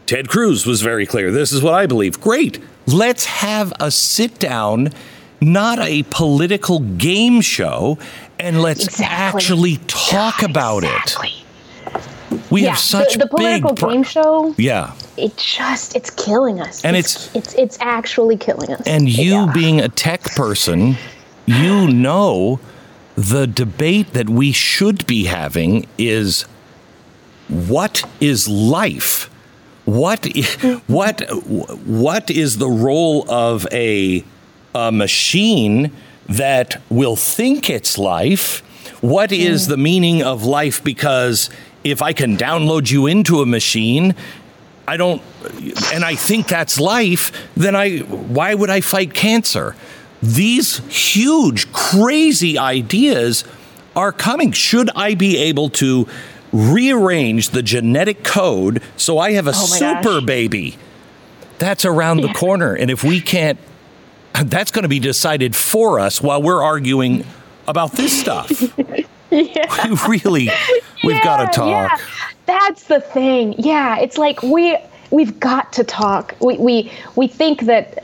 Ted 0.06 0.28
Cruz 0.28 0.66
was 0.66 0.82
very 0.82 1.04
clear. 1.04 1.32
This 1.32 1.52
is 1.52 1.62
what 1.62 1.74
I 1.74 1.86
believe. 1.86 2.20
Great. 2.20 2.62
Let's 2.86 3.24
have 3.24 3.72
a 3.80 3.90
sit 3.90 4.38
down, 4.38 4.92
not 5.40 5.80
a 5.80 6.04
political 6.04 6.78
game 6.78 7.40
show, 7.40 7.98
and 8.38 8.62
let's 8.62 8.84
exactly. 8.84 9.38
actually 9.38 9.76
talk 9.88 10.42
about 10.42 10.84
exactly. 10.84 11.28
it. 11.30 11.42
We 12.50 12.62
yeah, 12.62 12.70
have 12.70 12.78
such 12.78 13.14
the, 13.14 13.20
the 13.20 13.26
political 13.26 13.72
game 13.72 14.04
show. 14.04 14.54
Yeah, 14.56 14.94
it 15.16 15.36
just 15.36 15.96
it's 15.96 16.10
killing 16.10 16.60
us, 16.60 16.84
and 16.84 16.96
it's 16.96 17.26
it's 17.34 17.34
it's, 17.34 17.54
it's 17.54 17.78
actually 17.80 18.36
killing 18.36 18.72
us. 18.72 18.82
And 18.86 19.08
you 19.08 19.32
yeah. 19.32 19.52
being 19.52 19.80
a 19.80 19.88
tech 19.88 20.22
person, 20.22 20.96
you 21.46 21.88
know 21.88 22.60
the 23.16 23.46
debate 23.46 24.12
that 24.12 24.28
we 24.28 24.52
should 24.52 25.06
be 25.06 25.24
having 25.24 25.86
is 25.98 26.42
what 27.48 28.04
is 28.20 28.46
life? 28.46 29.30
What 29.84 30.26
what 30.86 31.20
what 31.86 32.30
is 32.30 32.58
the 32.58 32.68
role 32.68 33.28
of 33.30 33.66
a, 33.72 34.24
a 34.74 34.92
machine 34.92 35.92
that 36.28 36.82
will 36.90 37.16
think 37.16 37.70
it's 37.70 37.96
life? 37.96 38.60
What 39.00 39.30
is 39.32 39.68
the 39.68 39.76
meaning 39.76 40.22
of 40.22 40.44
life? 40.44 40.82
Because 40.82 41.50
if 41.84 42.02
I 42.02 42.12
can 42.12 42.36
download 42.36 42.90
you 42.90 43.06
into 43.06 43.40
a 43.40 43.46
machine, 43.46 44.14
I 44.88 44.96
don't, 44.96 45.22
and 45.92 46.04
I 46.04 46.14
think 46.14 46.48
that's 46.48 46.80
life, 46.80 47.32
then 47.56 47.76
I, 47.76 47.98
why 47.98 48.54
would 48.54 48.70
I 48.70 48.80
fight 48.80 49.14
cancer? 49.14 49.76
These 50.22 50.78
huge, 50.88 51.72
crazy 51.72 52.58
ideas 52.58 53.44
are 53.94 54.12
coming. 54.12 54.52
Should 54.52 54.90
I 54.96 55.14
be 55.14 55.36
able 55.38 55.70
to 55.70 56.08
rearrange 56.52 57.50
the 57.50 57.62
genetic 57.62 58.24
code 58.24 58.82
so 58.96 59.18
I 59.18 59.32
have 59.32 59.46
a 59.46 59.50
oh 59.50 59.52
super 59.52 60.20
gosh. 60.20 60.24
baby? 60.24 60.78
That's 61.58 61.84
around 61.84 62.20
yeah. 62.20 62.28
the 62.28 62.34
corner. 62.38 62.74
And 62.74 62.90
if 62.90 63.04
we 63.04 63.20
can't 63.20 63.58
that's 64.44 64.70
going 64.70 64.82
to 64.82 64.88
be 64.88 65.00
decided 65.00 65.56
for 65.56 65.98
us 66.00 66.20
while 66.20 66.42
we're 66.42 66.62
arguing 66.62 67.24
about 67.66 67.92
this 67.92 68.18
stuff. 68.18 68.50
yeah. 69.30 69.88
We 69.88 69.98
really, 70.08 70.50
we've 71.02 71.16
yeah, 71.16 71.24
got 71.24 71.52
to 71.52 71.56
talk. 71.56 71.90
Yeah. 71.90 71.98
That's 72.46 72.84
the 72.84 73.00
thing. 73.00 73.54
Yeah, 73.58 73.98
it's 73.98 74.18
like 74.18 74.42
we 74.42 74.76
we've 75.10 75.38
got 75.40 75.72
to 75.74 75.84
talk. 75.84 76.34
We 76.40 76.56
we 76.58 76.92
we 77.16 77.26
think 77.26 77.62
that 77.62 77.98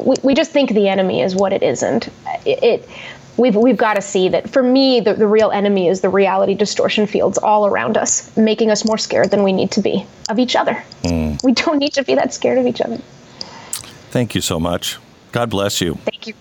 we, 0.00 0.16
we 0.22 0.34
just 0.34 0.50
think 0.50 0.70
the 0.70 0.88
enemy 0.88 1.22
is 1.22 1.34
what 1.34 1.52
it 1.52 1.62
isn't. 1.62 2.08
It, 2.46 2.62
it 2.62 2.88
we've 3.36 3.56
we've 3.56 3.76
got 3.76 3.94
to 3.94 4.02
see 4.02 4.28
that 4.28 4.50
for 4.50 4.62
me 4.62 5.00
the, 5.00 5.14
the 5.14 5.26
real 5.26 5.50
enemy 5.50 5.88
is 5.88 6.00
the 6.00 6.08
reality 6.08 6.54
distortion 6.54 7.06
fields 7.06 7.38
all 7.38 7.66
around 7.66 7.96
us 7.96 8.36
making 8.36 8.70
us 8.70 8.84
more 8.84 8.98
scared 8.98 9.30
than 9.30 9.42
we 9.42 9.52
need 9.52 9.70
to 9.70 9.80
be 9.80 10.04
of 10.28 10.38
each 10.38 10.56
other 10.56 10.82
mm. 11.04 11.42
we 11.44 11.52
don't 11.52 11.78
need 11.78 11.92
to 11.92 12.02
be 12.02 12.14
that 12.14 12.34
scared 12.34 12.58
of 12.58 12.66
each 12.66 12.80
other 12.80 12.98
thank 14.10 14.34
you 14.34 14.40
so 14.40 14.58
much 14.58 14.98
God 15.32 15.50
bless 15.50 15.80
you. 15.80 15.94
Thank 15.94 16.26
you. 16.26 16.34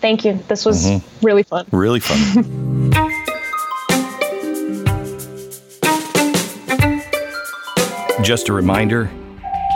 Thank 0.00 0.24
you. 0.24 0.38
This 0.46 0.64
was 0.64 0.84
mm-hmm. 0.84 1.26
really 1.26 1.42
fun. 1.42 1.66
Really 1.72 2.00
fun. 2.00 2.92
Just 8.22 8.48
a 8.48 8.52
reminder 8.52 9.10